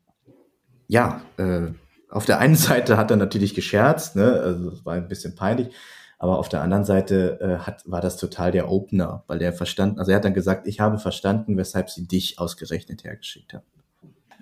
ja, 0.88 1.22
äh, 1.36 1.68
auf 2.10 2.26
der 2.26 2.38
einen 2.38 2.56
Seite 2.56 2.96
hat 2.96 3.10
er 3.10 3.16
natürlich 3.16 3.54
gescherzt, 3.54 4.16
ne? 4.16 4.40
also 4.40 4.70
es 4.70 4.84
war 4.84 4.94
ein 4.94 5.08
bisschen 5.08 5.34
peinlich, 5.34 5.74
aber 6.18 6.38
auf 6.38 6.48
der 6.48 6.62
anderen 6.62 6.84
Seite 6.84 7.38
äh, 7.40 7.66
hat, 7.66 7.82
war 7.86 8.00
das 8.00 8.16
total 8.16 8.50
der 8.50 8.70
Opener, 8.70 9.24
weil 9.26 9.42
er 9.42 9.52
verstanden, 9.52 9.98
also 9.98 10.10
er 10.10 10.16
hat 10.16 10.24
dann 10.24 10.34
gesagt, 10.34 10.66
ich 10.66 10.80
habe 10.80 10.98
verstanden, 10.98 11.56
weshalb 11.56 11.90
sie 11.90 12.06
dich 12.06 12.38
ausgerechnet 12.38 13.04
hergeschickt 13.04 13.54
haben. 13.54 13.64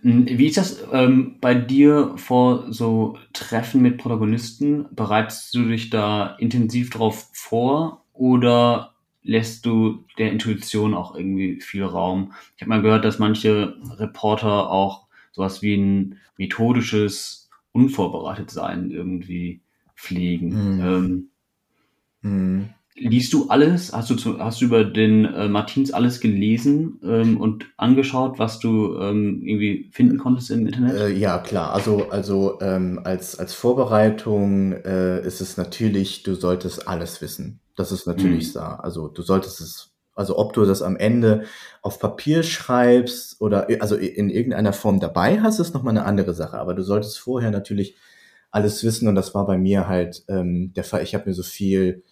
Hm, 0.03 0.27
wie 0.29 0.47
ist 0.47 0.59
das 0.59 0.85
ähm, 0.93 1.39
bei 1.41 1.55
dir 1.55 2.13
vor 2.17 2.67
so 2.71 3.17
Treffen 3.33 3.83
mit 3.83 3.99
Protagonisten? 3.99 4.87
Bereitest 4.93 5.55
du 5.55 5.67
dich 5.67 5.91
da 5.91 6.37
intensiv 6.39 6.91
drauf 6.91 7.29
vor 7.33 8.05
oder 8.13 8.94
lässt 9.25 9.67
du 9.67 10.05
der 10.19 10.31
Intuition 10.31 10.95
auch 10.95 11.17
irgendwie 11.17 11.61
viel 11.61 11.85
Raum? 11.85 12.33
Ich 12.57 12.63
habe 12.63 12.69
mal 12.69 12.83
gehört, 12.83 13.05
dass 13.05 13.19
manche 13.19 13.77
Reporter 13.99 14.71
auch 14.71 15.09
sowas 15.33 15.63
wie 15.63 15.75
ein 15.77 16.21
methodisches 16.37 17.51
Unvorbereitetsein 17.73 18.91
irgendwie 18.93 19.61
pflegen. 19.97 20.77
Mhm. 20.77 20.81
Ähm, 20.81 21.31
Mhm. 22.23 22.71
Liest 22.97 23.33
du 23.33 23.49
alles? 23.49 23.93
Hast 23.93 24.09
du, 24.11 24.15
zu, 24.15 24.39
hast 24.39 24.61
du 24.61 24.67
über 24.67 24.85
den 24.85 25.25
äh, 25.25 25.49
Martins 25.49 25.93
alles 25.93 26.21
gelesen 26.21 27.01
ähm, 27.03 27.41
und 27.41 27.67
angeschaut, 27.77 28.39
was 28.39 28.61
du 28.61 28.97
ähm, 29.01 29.43
irgendwie 29.45 29.91
finden 29.93 30.17
konntest 30.17 30.51
im 30.53 30.67
Internet? 30.67 30.95
Äh, 30.95 31.09
ja, 31.11 31.39
klar. 31.39 31.73
Also, 31.73 32.09
also 32.11 32.61
ähm, 32.61 33.01
als, 33.03 33.37
als 33.37 33.53
Vorbereitung 33.53 34.75
äh, 34.75 35.27
ist 35.27 35.41
es 35.41 35.57
natürlich, 35.57 36.23
du 36.23 36.37
solltest 36.37 36.87
alles 36.87 37.21
wissen. 37.21 37.59
Das 37.77 37.91
ist 37.91 38.07
natürlich 38.07 38.51
mhm. 38.51 38.59
da. 38.59 38.75
Also 38.77 39.09
du 39.09 39.23
solltest 39.23 39.61
es, 39.61 39.93
also 40.15 40.39
ob 40.39 40.53
du 40.53 40.65
das 40.65 40.81
am 40.81 40.95
Ende 40.95 41.47
auf 41.83 41.99
Papier 41.99 42.45
schreibst 42.45 43.41
oder 43.41 43.67
also 43.81 43.97
in 43.97 44.31
irgendeiner 44.31 44.73
Form 44.73 45.01
dabei 45.01 45.41
hast, 45.41 45.59
ist 45.59 45.75
nochmal 45.75 45.97
eine 45.97 46.07
andere 46.07 46.33
Sache. 46.33 46.59
Aber 46.59 46.75
du 46.75 46.85
solltest 46.85 47.19
vorher 47.19 47.51
natürlich 47.51 47.97
alles 48.53 48.85
wissen 48.85 49.09
und 49.09 49.17
das 49.17 49.35
war 49.35 49.47
bei 49.47 49.59
mir 49.59 49.89
halt 49.89 50.23
ähm, 50.29 50.73
der 50.75 50.85
Fall. 50.85 51.03
Ich 51.03 51.17
habe 51.17 51.29
mir 51.29 51.35
so 51.35 51.43
viel 51.43 52.05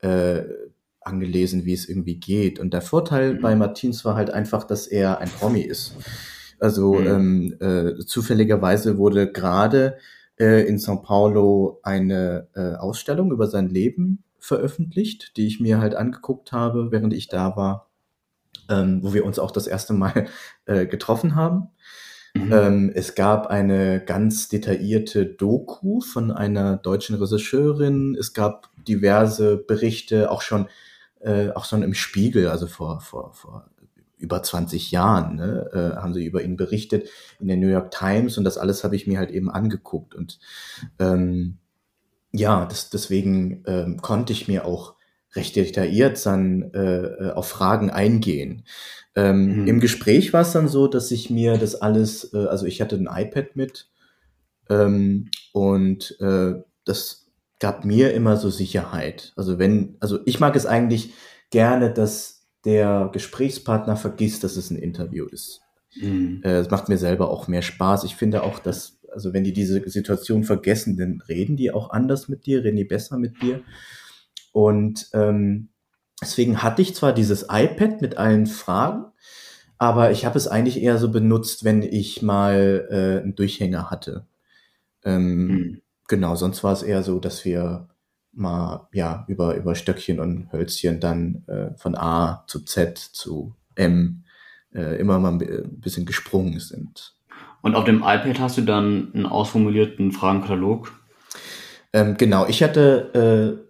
äh, 0.00 0.42
angelesen, 1.00 1.64
wie 1.64 1.74
es 1.74 1.88
irgendwie 1.88 2.16
geht. 2.16 2.58
Und 2.58 2.72
der 2.72 2.82
Vorteil 2.82 3.34
mhm. 3.34 3.40
bei 3.40 3.54
Martins 3.54 4.04
war 4.04 4.16
halt 4.16 4.30
einfach, 4.30 4.64
dass 4.64 4.86
er 4.86 5.18
ein 5.18 5.28
Promi 5.28 5.60
ist. 5.60 5.94
Also 6.58 6.94
mhm. 6.94 7.06
ähm, 7.06 7.56
äh, 7.60 8.04
zufälligerweise 8.04 8.96
wurde 8.96 9.30
gerade 9.30 9.98
äh, 10.38 10.66
in 10.66 10.78
São 10.78 11.02
Paulo 11.02 11.80
eine 11.82 12.48
äh, 12.54 12.74
Ausstellung 12.74 13.32
über 13.32 13.46
sein 13.46 13.68
Leben 13.68 14.24
veröffentlicht, 14.38 15.36
die 15.36 15.46
ich 15.46 15.60
mir 15.60 15.80
halt 15.80 15.94
angeguckt 15.94 16.52
habe, 16.52 16.90
während 16.90 17.12
ich 17.14 17.28
da 17.28 17.56
war, 17.56 17.90
ähm, 18.68 19.00
wo 19.02 19.14
wir 19.14 19.24
uns 19.24 19.38
auch 19.38 19.50
das 19.50 19.66
erste 19.66 19.94
Mal 19.94 20.26
äh, 20.66 20.86
getroffen 20.86 21.34
haben. 21.34 21.68
Mhm. 22.34 22.52
Ähm, 22.52 22.92
es 22.94 23.14
gab 23.14 23.46
eine 23.46 24.04
ganz 24.04 24.48
detaillierte 24.48 25.24
Doku 25.24 26.00
von 26.00 26.30
einer 26.30 26.76
deutschen 26.76 27.16
Regisseurin. 27.16 28.16
Es 28.18 28.32
gab 28.32 28.70
diverse 28.88 29.56
Berichte, 29.56 30.30
auch 30.30 30.42
schon, 30.42 30.68
äh, 31.20 31.50
auch 31.50 31.64
schon 31.64 31.82
im 31.82 31.94
Spiegel, 31.94 32.48
also 32.48 32.66
vor, 32.66 33.00
vor, 33.00 33.32
vor 33.34 33.70
über 34.18 34.42
20 34.42 34.90
Jahren, 34.90 35.36
ne, 35.36 35.70
äh, 35.72 36.00
haben 36.00 36.14
sie 36.14 36.24
über 36.24 36.42
ihn 36.42 36.56
berichtet 36.56 37.08
in 37.40 37.48
der 37.48 37.56
New 37.56 37.68
York 37.68 37.90
Times 37.90 38.38
und 38.38 38.44
das 38.44 38.58
alles 38.58 38.84
habe 38.84 38.96
ich 38.96 39.06
mir 39.06 39.18
halt 39.18 39.30
eben 39.30 39.50
angeguckt 39.50 40.14
und 40.14 40.38
ähm, 40.98 41.58
ja, 42.32 42.66
das, 42.66 42.90
deswegen 42.90 43.62
ähm, 43.66 44.02
konnte 44.02 44.32
ich 44.32 44.48
mir 44.48 44.64
auch 44.64 44.94
recht 45.34 45.54
detailliert 45.56 46.24
dann 46.26 46.70
äh, 46.72 47.30
auf 47.34 47.48
Fragen 47.48 47.90
eingehen. 47.90 48.64
Ähm, 49.14 49.62
mhm. 49.62 49.66
Im 49.68 49.80
Gespräch 49.80 50.32
war 50.32 50.42
es 50.42 50.52
dann 50.52 50.68
so, 50.68 50.88
dass 50.88 51.10
ich 51.10 51.30
mir 51.30 51.58
das 51.58 51.76
alles, 51.76 52.32
äh, 52.34 52.46
also 52.46 52.66
ich 52.66 52.80
hatte 52.80 52.96
ein 52.96 53.08
iPad 53.10 53.54
mit 53.54 53.88
ähm, 54.68 55.30
und 55.52 56.18
äh, 56.20 56.54
das 56.84 57.23
gab 57.60 57.84
mir 57.84 58.12
immer 58.14 58.36
so 58.36 58.50
Sicherheit. 58.50 59.32
Also 59.36 59.58
wenn, 59.58 59.96
also 60.00 60.18
ich 60.24 60.40
mag 60.40 60.56
es 60.56 60.66
eigentlich 60.66 61.14
gerne, 61.50 61.92
dass 61.92 62.46
der 62.64 63.10
Gesprächspartner 63.12 63.96
vergisst, 63.96 64.44
dass 64.44 64.56
es 64.56 64.70
ein 64.70 64.76
Interview 64.76 65.26
ist. 65.26 65.60
Mhm. 65.96 66.40
Äh, 66.44 66.58
es 66.58 66.70
macht 66.70 66.88
mir 66.88 66.98
selber 66.98 67.30
auch 67.30 67.48
mehr 67.48 67.62
Spaß. 67.62 68.04
Ich 68.04 68.16
finde 68.16 68.42
auch, 68.42 68.58
dass, 68.58 68.98
also 69.12 69.32
wenn 69.32 69.44
die 69.44 69.52
diese 69.52 69.88
Situation 69.88 70.44
vergessen, 70.44 70.96
dann 70.96 71.22
reden 71.28 71.56
die 71.56 71.72
auch 71.72 71.90
anders 71.90 72.28
mit 72.28 72.46
dir, 72.46 72.64
reden 72.64 72.76
die 72.76 72.84
besser 72.84 73.18
mit 73.18 73.40
dir. 73.42 73.60
Und 74.52 75.08
ähm, 75.12 75.68
Deswegen 76.24 76.62
hatte 76.62 76.82
ich 76.82 76.94
zwar 76.94 77.12
dieses 77.12 77.46
iPad 77.50 78.00
mit 78.00 78.16
allen 78.16 78.46
Fragen, 78.46 79.06
aber 79.78 80.10
ich 80.10 80.24
habe 80.24 80.38
es 80.38 80.48
eigentlich 80.48 80.80
eher 80.80 80.98
so 80.98 81.10
benutzt, 81.10 81.64
wenn 81.64 81.82
ich 81.82 82.22
mal 82.22 82.88
äh, 82.90 83.22
einen 83.22 83.34
Durchhänger 83.34 83.90
hatte. 83.90 84.26
Ähm, 85.04 85.48
hm. 85.48 85.82
Genau, 86.08 86.34
sonst 86.36 86.62
war 86.64 86.72
es 86.72 86.82
eher 86.82 87.02
so, 87.02 87.18
dass 87.18 87.44
wir 87.44 87.88
mal 88.32 88.88
ja 88.92 89.24
über 89.28 89.54
über 89.54 89.74
Stöckchen 89.74 90.20
und 90.20 90.52
Hölzchen 90.52 91.00
dann 91.00 91.44
äh, 91.46 91.76
von 91.76 91.94
A 91.94 92.44
zu 92.46 92.60
Z 92.60 92.98
zu 92.98 93.54
M 93.74 94.24
äh, 94.74 94.98
immer 94.98 95.18
mal 95.18 95.32
ein 95.32 95.80
bisschen 95.80 96.04
gesprungen 96.04 96.58
sind. 96.58 97.14
Und 97.62 97.76
auf 97.76 97.84
dem 97.84 97.98
iPad 97.98 98.40
hast 98.40 98.58
du 98.58 98.62
dann 98.62 99.12
einen 99.14 99.26
ausformulierten 99.26 100.12
Fragenkatalog? 100.12 100.92
Ähm, 101.92 102.16
genau, 102.18 102.46
ich 102.46 102.62
hatte 102.62 103.60
äh, 103.60 103.64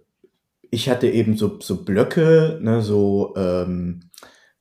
ich 0.75 0.89
hatte 0.89 1.07
eben 1.07 1.37
so, 1.37 1.59
so 1.61 1.83
Blöcke, 1.83 2.59
ne, 2.61 2.81
so, 2.81 3.33
ähm, 3.37 4.09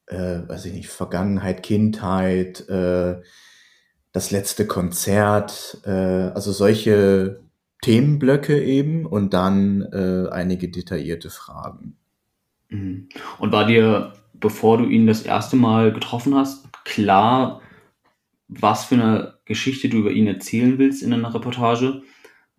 äh, 0.06 0.40
weiß 0.46 0.66
ich 0.66 0.72
nicht, 0.72 0.88
Vergangenheit, 0.88 1.62
Kindheit, 1.62 2.68
äh, 2.68 3.20
das 4.12 4.30
letzte 4.30 4.66
Konzert, 4.66 5.78
äh, 5.84 5.90
also 5.90 6.52
solche 6.52 7.40
Themenblöcke 7.84 8.64
eben 8.64 9.04
und 9.04 9.34
dann 9.34 9.82
äh, 9.92 10.30
einige 10.30 10.70
detaillierte 10.70 11.28
Fragen. 11.28 11.98
Mhm. 12.70 13.10
Und 13.38 13.52
war 13.52 13.66
dir, 13.66 14.14
bevor 14.32 14.78
du 14.78 14.86
ihn 14.86 15.06
das 15.06 15.20
erste 15.20 15.56
Mal 15.56 15.92
getroffen 15.92 16.34
hast, 16.34 16.66
klar, 16.84 17.60
was 18.48 18.86
für 18.86 18.94
eine 18.94 19.34
Geschichte 19.44 19.90
du 19.90 19.98
über 19.98 20.12
ihn 20.12 20.26
erzählen 20.26 20.78
willst 20.78 21.02
in 21.02 21.12
einer 21.12 21.34
Reportage? 21.34 22.00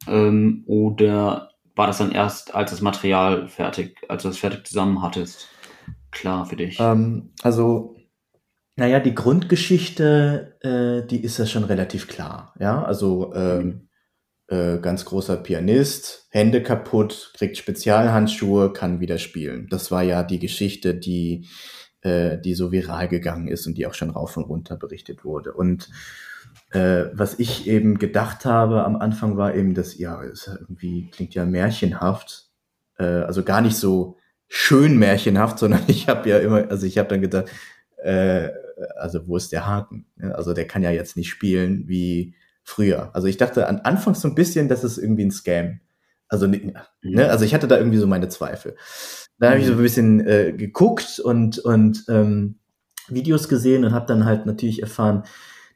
Ähm, 0.07 0.63
oder 0.67 1.49
war 1.75 1.87
das 1.87 1.97
dann 1.97 2.11
erst, 2.11 2.53
als 2.53 2.69
das 2.69 2.81
Material 2.81 3.47
fertig, 3.47 3.97
als 4.07 4.21
du 4.21 4.29
es 4.29 4.37
fertig 4.37 4.67
zusammen 4.67 5.01
hattest, 5.01 5.47
klar 6.11 6.45
für 6.45 6.55
dich? 6.55 6.79
Ähm, 6.79 7.31
also, 7.41 7.95
naja, 8.75 8.99
die 8.99 9.15
Grundgeschichte, 9.15 10.59
äh, 10.61 11.07
die 11.07 11.23
ist 11.23 11.39
ja 11.39 11.47
schon 11.47 11.63
relativ 11.63 12.07
klar. 12.07 12.53
Ja, 12.59 12.83
also 12.83 13.33
ähm, 13.33 13.84
äh, 14.47 14.77
ganz 14.77 15.05
großer 15.05 15.37
Pianist, 15.37 16.27
Hände 16.29 16.61
kaputt, 16.61 17.31
kriegt 17.35 17.57
Spezialhandschuhe, 17.57 18.73
kann 18.73 18.99
wieder 18.99 19.17
spielen. 19.17 19.67
Das 19.69 19.91
war 19.91 20.03
ja 20.03 20.23
die 20.23 20.39
Geschichte, 20.39 20.93
die, 20.93 21.47
äh, 22.01 22.37
die 22.37 22.53
so 22.53 22.71
viral 22.71 23.07
gegangen 23.07 23.47
ist 23.47 23.65
und 23.65 23.77
die 23.77 23.87
auch 23.87 23.93
schon 23.93 24.11
rauf 24.11 24.37
und 24.37 24.43
runter 24.43 24.77
berichtet 24.77 25.23
wurde. 25.25 25.53
Und 25.53 25.89
äh, 26.71 27.05
was 27.13 27.39
ich 27.39 27.67
eben 27.67 27.97
gedacht 27.97 28.45
habe 28.45 28.83
am 28.83 28.95
Anfang 28.95 29.37
war 29.37 29.55
eben, 29.55 29.73
dass 29.73 29.97
ja, 29.97 30.21
es 30.23 30.47
irgendwie 30.47 31.09
klingt 31.09 31.33
ja 31.33 31.45
märchenhaft, 31.45 32.49
äh, 32.97 33.03
also 33.03 33.43
gar 33.43 33.61
nicht 33.61 33.77
so 33.77 34.17
schön 34.47 34.97
märchenhaft, 34.97 35.59
sondern 35.59 35.81
ich 35.87 36.07
habe 36.07 36.29
ja 36.29 36.39
immer, 36.39 36.69
also 36.69 36.85
ich 36.85 36.97
habe 36.97 37.09
dann 37.09 37.21
gedacht, 37.21 37.49
äh, 37.97 38.49
also 38.97 39.27
wo 39.27 39.37
ist 39.37 39.51
der 39.51 39.65
Haken? 39.65 40.05
Also 40.19 40.53
der 40.53 40.67
kann 40.67 40.83
ja 40.83 40.91
jetzt 40.91 41.17
nicht 41.17 41.29
spielen 41.29 41.87
wie 41.87 42.35
früher. 42.65 43.11
Also 43.13 43.27
ich 43.27 43.37
dachte 43.37 43.67
an 43.67 43.79
Anfangs 43.79 44.19
so 44.19 44.27
ein 44.27 44.35
bisschen, 44.35 44.67
das 44.67 44.83
ist 44.83 44.97
irgendwie 44.97 45.23
ein 45.23 45.31
Scam. 45.31 45.79
Also, 46.27 46.47
ne, 46.47 46.83
mhm. 47.03 47.19
also 47.19 47.45
ich 47.45 47.53
hatte 47.53 47.67
da 47.67 47.77
irgendwie 47.77 47.99
so 47.99 48.07
meine 48.07 48.27
Zweifel. 48.27 48.75
Da 49.39 49.51
habe 49.51 49.59
ich 49.59 49.67
so 49.67 49.73
ein 49.73 49.77
bisschen 49.77 50.25
äh, 50.25 50.53
geguckt 50.53 51.19
und, 51.19 51.59
und 51.59 52.03
ähm, 52.09 52.59
Videos 53.07 53.47
gesehen 53.47 53.85
und 53.85 53.93
habe 53.93 54.07
dann 54.07 54.25
halt 54.25 54.45
natürlich 54.45 54.81
erfahren, 54.81 55.23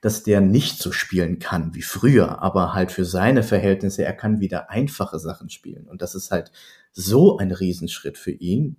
dass 0.01 0.24
der 0.24 0.41
nicht 0.41 0.81
so 0.81 0.91
spielen 0.91 1.39
kann 1.39 1.75
wie 1.75 1.81
früher, 1.81 2.41
aber 2.41 2.74
halt 2.74 2.91
für 2.91 3.05
seine 3.05 3.43
Verhältnisse, 3.43 4.03
er 4.03 4.13
kann 4.13 4.39
wieder 4.39 4.69
einfache 4.69 5.19
Sachen 5.19 5.50
spielen. 5.50 5.88
Und 5.88 6.01
das 6.01 6.15
ist 6.15 6.31
halt 6.31 6.51
so 6.91 7.38
ein 7.38 7.51
Riesenschritt 7.51 8.17
für 8.17 8.31
ihn, 8.31 8.77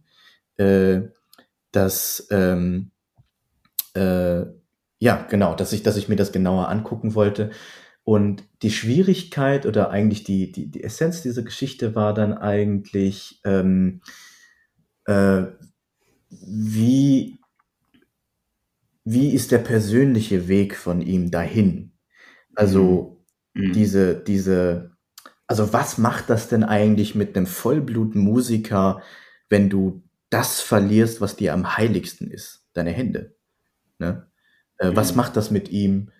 äh, 0.57 1.03
dass 1.73 2.27
ähm, 2.31 2.91
äh, 3.95 4.45
ja, 4.99 5.27
genau, 5.29 5.55
dass 5.55 5.73
ich, 5.73 5.83
dass 5.83 5.97
ich 5.97 6.09
mir 6.09 6.17
das 6.17 6.33
genauer 6.33 6.69
angucken 6.69 7.15
wollte. 7.15 7.51
Und 8.05 8.45
die 8.63 8.71
Schwierigkeit 8.71 9.67
oder 9.67 9.91
eigentlich 9.91 10.25
die, 10.25 10.51
die, 10.51 10.71
die 10.71 10.83
Essenz 10.83 11.23
dieser 11.23 11.43
Geschichte 11.43 11.95
war 11.95 12.15
dann 12.15 12.33
eigentlich, 12.33 13.41
ähm, 13.45 14.01
äh, 15.05 15.45
wie, 16.31 17.39
wie 19.05 19.31
ist 19.31 19.53
der 19.53 19.59
persönliche 19.59 20.49
Weg 20.49 20.77
von 20.77 21.03
ihm 21.03 21.31
dahin? 21.31 21.93
Also 22.55 23.23
mhm. 23.55 23.69
mhm. 23.69 23.73
diese, 23.73 24.15
diese, 24.17 24.93
also 25.47 25.73
was 25.73 25.99
macht 25.99 26.31
das 26.31 26.49
denn 26.49 26.65
eigentlich 26.65 27.15
mit 27.15 27.37
einem 27.37 27.47
Vollblutmusiker, 27.47 29.03
wenn 29.49 29.69
du 29.69 30.03
das 30.31 30.61
verlierst, 30.61 31.21
was 31.21 31.37
dir 31.37 31.55
am 31.55 31.77
heiligsten 31.77 32.31
ist, 32.31 32.67
deine 32.73 32.91
Hände? 32.91 33.37
Ne? 33.99 34.29
Äh, 34.79 34.91
mhm. 34.91 34.97
Was 34.97 35.15
macht 35.15 35.37
das 35.37 35.51
mit 35.51 35.71
ihm? 35.71 36.11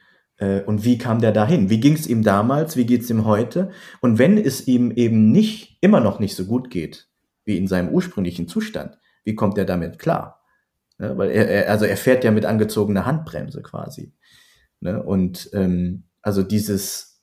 Äh, 0.41 0.63
und 0.63 0.85
wie 0.85 0.99
kam 0.99 1.21
der 1.21 1.33
dahin? 1.33 1.71
Wie 1.71 1.79
ging 1.79 1.95
es 1.95 2.07
ihm 2.07 2.25
damals? 2.25 2.77
Wie 2.77 2.87
geht 2.87 3.03
es 3.03 3.11
ihm 3.11 3.25
heute? 3.25 3.71
Und 4.01 4.19
wenn 4.19 4.37
es 4.37 4.67
ihm 4.67 4.91
eben 4.91 5.31
nicht, 5.31 5.79
immer 5.81 6.01
noch 6.01 6.19
nicht 6.19 6.35
so 6.35 6.47
gut 6.47 6.71
geht, 6.71 7.09
wie 7.45 7.57
in 7.57 7.69
seinem 7.69 7.91
ursprünglichen 7.91 8.49
Zustand, 8.49 8.99
wie 9.25 9.35
kommt 9.35 9.59
er 9.59 9.65
damit 9.65 9.99
klar? 9.99 10.43
Ne? 10.99 11.17
Weil 11.17 11.31
er, 11.31 11.49
er, 11.49 11.71
also 11.71 11.85
er 11.85 11.97
fährt 11.97 12.25
ja 12.25 12.31
mit 12.31 12.45
angezogener 12.45 13.07
Handbremse 13.07 13.63
quasi. 13.63 14.13
Ne? 14.81 15.03
Und 15.03 15.51
ähm, 15.53 16.05
also 16.23 16.43
dieses, 16.43 17.23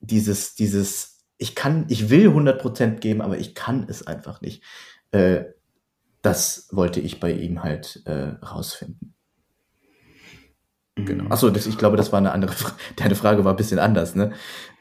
dieses, 0.00 0.54
dieses, 0.54 1.24
ich 1.38 1.54
kann, 1.54 1.86
ich 1.88 2.10
will 2.10 2.28
100% 2.28 2.98
geben, 3.00 3.22
aber 3.22 3.38
ich 3.38 3.54
kann 3.54 3.86
es 3.88 4.06
einfach 4.06 4.40
nicht. 4.40 4.62
Äh, 5.10 5.44
das 6.22 6.68
wollte 6.72 7.00
ich 7.00 7.20
bei 7.20 7.32
ihm 7.32 7.62
halt 7.62 8.02
äh, 8.06 8.34
rausfinden. 8.44 9.15
Genau. 10.96 11.28
Achso, 11.28 11.50
das, 11.50 11.66
ich 11.66 11.76
glaube, 11.76 11.96
das 11.96 12.10
war 12.10 12.18
eine 12.18 12.32
andere 12.32 12.52
Frage. 12.52 12.76
Deine 12.96 13.14
Frage 13.14 13.44
war 13.44 13.52
ein 13.52 13.56
bisschen 13.56 13.78
anders, 13.78 14.14
ne? 14.14 14.32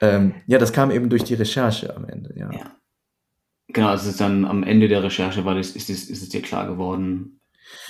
Ähm, 0.02 0.36
ja, 0.48 0.58
das 0.58 0.72
kam 0.72 0.90
eben 0.92 1.10
durch 1.10 1.24
die 1.24 1.34
Recherche 1.34 1.96
am 1.96 2.06
Ende, 2.06 2.34
ja. 2.38 2.52
ja. 2.52 2.72
Genau, 3.68 3.90
also 3.90 4.06
es 4.06 4.12
ist 4.12 4.22
dann 4.22 4.46
am 4.46 4.64
Ende 4.64 4.88
der 4.88 5.04
Recherche 5.04 5.44
war 5.44 5.56
das, 5.56 5.72
ist, 5.72 5.90
ist, 5.90 6.10
ist 6.10 6.24
es 6.24 6.30
dir 6.30 6.42
klar 6.42 6.68
geworden, 6.68 7.42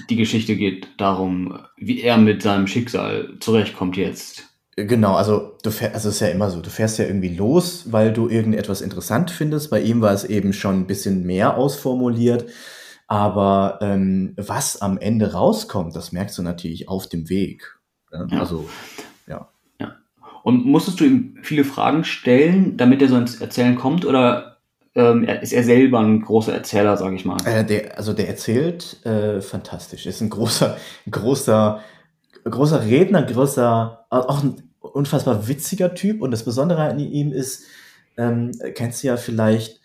die 0.10 0.16
Geschichte 0.16 0.56
geht 0.56 0.88
darum, 0.98 1.60
wie 1.78 2.02
er 2.02 2.18
mit 2.18 2.42
seinem 2.42 2.66
Schicksal 2.66 3.38
zurechtkommt 3.40 3.98
jetzt. 3.98 4.46
Genau, 4.78 5.16
also 5.16 5.58
du 5.64 5.72
fährst, 5.72 5.96
also 5.96 6.10
es 6.10 6.16
ist 6.16 6.22
ja 6.22 6.28
immer 6.28 6.50
so, 6.50 6.62
du 6.62 6.70
fährst 6.70 6.98
ja 6.98 7.06
irgendwie 7.06 7.36
los, 7.36 7.92
weil 7.92 8.12
du 8.12 8.28
irgendetwas 8.28 8.82
interessant 8.82 9.32
findest. 9.32 9.70
Bei 9.70 9.82
ihm 9.82 10.02
war 10.02 10.14
es 10.14 10.26
eben 10.26 10.52
schon 10.52 10.82
ein 10.82 10.88
bisschen 10.88 11.26
mehr 11.26 11.58
ausformuliert. 11.58 12.46
Aber 13.08 13.80
ähm, 13.82 14.34
was 14.36 14.82
am 14.82 14.98
Ende 14.98 15.34
rauskommt, 15.34 15.96
das 15.96 16.12
merkst 16.12 16.38
du 16.38 16.42
natürlich 16.42 16.90
auf 16.90 17.08
dem 17.08 17.30
Weg. 17.30 17.75
Ja. 18.12 18.40
Also, 18.40 18.70
ja. 19.28 19.50
ja. 19.80 19.96
Und 20.44 20.66
musstest 20.66 21.00
du 21.00 21.06
ihm 21.06 21.38
viele 21.42 21.64
Fragen 21.64 22.04
stellen, 22.04 22.78
damit 22.78 23.02
er 23.02 23.10
so 23.10 23.18
ins 23.18 23.42
Erzählen 23.42 23.76
kommt? 23.76 24.06
Oder 24.06 24.58
ähm, 24.96 25.24
ist 25.24 25.54
er 25.54 25.64
selber 25.64 26.00
ein 26.00 26.22
großer 26.22 26.54
Erzähler, 26.54 26.98
sage 26.98 27.16
ich 27.16 27.26
mal? 27.26 27.38
Äh, 27.46 27.66
der, 27.66 27.98
also 27.98 28.14
der 28.14 28.30
erzählt 28.30 29.06
äh, 29.06 29.42
fantastisch. 29.42 30.06
Ist 30.06 30.22
ein 30.22 30.30
großer, 30.30 30.78
großer, 31.10 31.82
großer 32.46 32.86
Redner, 32.86 33.24
großer, 33.24 34.06
auch 34.10 34.44
ein 34.44 34.64
unfassbar 34.80 35.48
witziger 35.48 35.94
Typ. 35.94 36.22
Und 36.22 36.32
das 36.32 36.46
Besondere 36.46 36.84
an 36.84 37.00
ihm 37.00 37.32
ist, 37.32 37.66
ähm, 38.18 38.52
kennst 38.76 39.04
du 39.04 39.08
ja 39.08 39.18
vielleicht, 39.18 39.82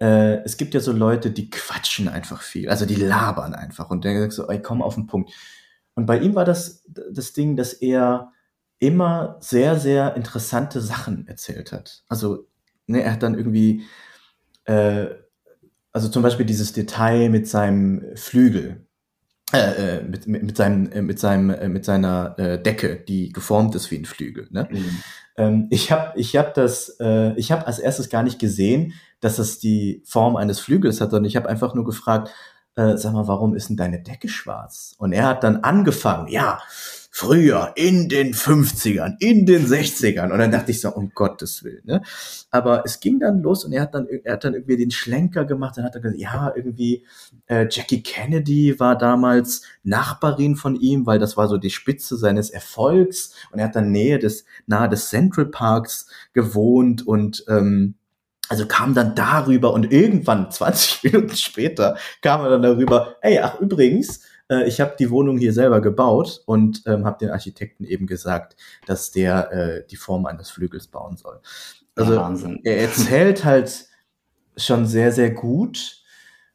äh, 0.00 0.36
es 0.44 0.56
gibt 0.56 0.74
ja 0.74 0.80
so 0.80 0.92
Leute, 0.92 1.30
die 1.30 1.50
quatschen 1.50 2.08
einfach 2.08 2.42
viel, 2.42 2.68
also 2.68 2.86
die 2.86 2.94
labern 2.94 3.54
einfach 3.54 3.90
und 3.90 4.04
dann 4.04 4.18
sagst 4.18 4.38
du, 4.38 4.44
ey, 4.44 4.60
komm 4.60 4.82
auf 4.82 4.94
den 4.94 5.06
Punkt. 5.06 5.32
Und 5.96 6.06
bei 6.06 6.18
ihm 6.18 6.34
war 6.34 6.44
das 6.44 6.84
das 6.86 7.32
Ding, 7.32 7.56
dass 7.56 7.72
er 7.72 8.32
immer 8.78 9.38
sehr, 9.40 9.78
sehr 9.78 10.14
interessante 10.14 10.80
Sachen 10.80 11.26
erzählt 11.26 11.72
hat. 11.72 12.04
Also 12.08 12.46
ne, 12.86 13.02
er 13.02 13.12
hat 13.12 13.22
dann 13.22 13.34
irgendwie, 13.34 13.82
äh, 14.64 15.06
also 15.92 16.08
zum 16.08 16.22
Beispiel 16.22 16.46
dieses 16.46 16.72
Detail 16.72 17.30
mit 17.30 17.48
seinem 17.48 18.04
Flügel, 18.14 18.86
äh, 19.52 19.98
äh 19.98 20.02
mit, 20.02 20.26
mit, 20.26 20.42
mit, 20.42 20.56
seinem, 20.56 20.92
äh, 20.92 21.00
mit, 21.00 21.18
seinem, 21.18 21.50
äh, 21.50 21.68
mit 21.68 21.84
seiner 21.86 22.38
äh, 22.38 22.62
Decke, 22.62 22.96
die 22.96 23.32
geformt 23.32 23.74
ist 23.74 23.90
wie 23.90 23.96
ein 23.96 24.04
Flügel. 24.04 24.48
Ne? 24.50 24.68
Mhm. 24.70 25.02
Ähm, 25.38 25.66
ich 25.70 25.90
habe 25.90 26.18
ich 26.18 26.36
hab 26.36 26.52
das, 26.52 26.96
äh, 27.00 27.32
ich 27.36 27.52
habe 27.52 27.66
als 27.66 27.78
erstes 27.78 28.10
gar 28.10 28.22
nicht 28.22 28.38
gesehen, 28.38 28.92
dass 29.20 29.36
das 29.36 29.58
die 29.58 30.02
Form 30.04 30.36
eines 30.36 30.60
Flügels 30.60 31.00
hat, 31.00 31.10
sondern 31.10 31.28
ich 31.28 31.36
habe 31.36 31.48
einfach 31.48 31.74
nur 31.74 31.84
gefragt, 31.84 32.30
äh, 32.76 32.96
sag 32.96 33.12
mal, 33.12 33.26
warum 33.26 33.54
ist 33.54 33.68
denn 33.68 33.76
deine 33.76 34.00
Decke 34.00 34.28
schwarz? 34.28 34.94
Und 34.98 35.12
er 35.12 35.26
hat 35.26 35.42
dann 35.42 35.56
angefangen, 35.58 36.28
ja, 36.28 36.60
früher, 37.10 37.72
in 37.76 38.10
den 38.10 38.34
50ern, 38.34 39.16
in 39.20 39.46
den 39.46 39.66
60ern. 39.66 40.30
Und 40.30 40.38
dann 40.38 40.50
dachte 40.50 40.70
ich 40.70 40.82
so, 40.82 40.90
um 40.90 41.12
Gottes 41.14 41.64
Willen. 41.64 41.80
Ne? 41.84 42.02
Aber 42.50 42.82
es 42.84 43.00
ging 43.00 43.18
dann 43.18 43.40
los 43.40 43.64
und 43.64 43.72
er 43.72 43.80
hat 43.80 43.94
dann, 43.94 44.06
er 44.06 44.34
hat 44.34 44.44
dann 44.44 44.52
irgendwie 44.52 44.76
den 44.76 44.90
Schlenker 44.90 45.46
gemacht. 45.46 45.78
Dann 45.78 45.86
hat 45.86 45.94
er 45.94 46.02
gesagt, 46.02 46.20
ja, 46.20 46.52
irgendwie 46.54 47.06
äh, 47.46 47.66
Jackie 47.70 48.02
Kennedy 48.02 48.78
war 48.78 48.98
damals 48.98 49.62
Nachbarin 49.82 50.56
von 50.56 50.76
ihm, 50.76 51.06
weil 51.06 51.18
das 51.18 51.38
war 51.38 51.48
so 51.48 51.56
die 51.56 51.70
Spitze 51.70 52.18
seines 52.18 52.50
Erfolgs. 52.50 53.32
Und 53.50 53.60
er 53.60 53.68
hat 53.68 53.76
dann 53.76 53.90
Nähe 53.90 54.18
des, 54.18 54.44
nahe 54.66 54.90
des 54.90 55.08
Central 55.08 55.46
Parks 55.46 56.08
gewohnt 56.34 57.06
und 57.06 57.46
ähm, 57.48 57.94
also 58.48 58.66
kam 58.66 58.94
dann 58.94 59.14
darüber 59.14 59.72
und 59.72 59.92
irgendwann 59.92 60.50
20 60.50 61.04
Minuten 61.04 61.36
später 61.36 61.96
kam 62.22 62.42
er 62.42 62.50
dann 62.50 62.62
darüber, 62.62 63.16
ey, 63.22 63.38
ach 63.38 63.60
übrigens, 63.60 64.22
äh, 64.48 64.66
ich 64.66 64.80
habe 64.80 64.94
die 64.98 65.10
Wohnung 65.10 65.38
hier 65.38 65.52
selber 65.52 65.80
gebaut 65.80 66.42
und 66.46 66.82
ähm, 66.86 67.04
habe 67.04 67.18
den 67.18 67.30
Architekten 67.30 67.84
eben 67.84 68.06
gesagt, 68.06 68.56
dass 68.86 69.10
der 69.10 69.52
äh, 69.52 69.86
die 69.86 69.96
Form 69.96 70.26
eines 70.26 70.50
Flügels 70.50 70.86
bauen 70.86 71.16
soll. 71.16 71.40
Also 71.94 72.14
ja, 72.14 72.34
er 72.64 72.80
erzählt 72.80 73.44
halt 73.44 73.86
schon 74.56 74.86
sehr, 74.86 75.12
sehr 75.12 75.30
gut, 75.30 76.02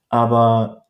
aber 0.10 0.86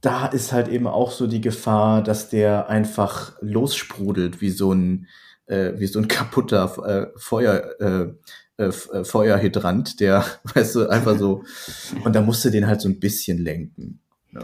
da 0.00 0.26
ist 0.26 0.52
halt 0.52 0.68
eben 0.68 0.88
auch 0.88 1.12
so 1.12 1.26
die 1.26 1.40
Gefahr, 1.40 2.02
dass 2.02 2.28
der 2.28 2.68
einfach 2.68 3.34
lossprudelt 3.40 4.40
wie 4.40 4.50
so 4.50 4.72
ein 4.72 5.06
äh, 5.46 5.72
wie 5.76 5.86
so 5.86 6.00
ein 6.00 6.08
kaputter 6.08 7.12
äh, 7.14 7.18
Feuer 7.18 7.80
äh, 7.80 8.14
äh, 8.62 8.98
äh, 8.98 9.04
Feuerhydrant, 9.04 10.00
der, 10.00 10.24
weißt 10.54 10.76
du, 10.76 10.88
einfach 10.88 11.18
so, 11.18 11.44
und 12.04 12.14
da 12.14 12.20
musste 12.20 12.50
den 12.50 12.66
halt 12.66 12.80
so 12.80 12.88
ein 12.88 13.00
bisschen 13.00 13.38
lenken. 13.38 14.00
Ja. 14.32 14.40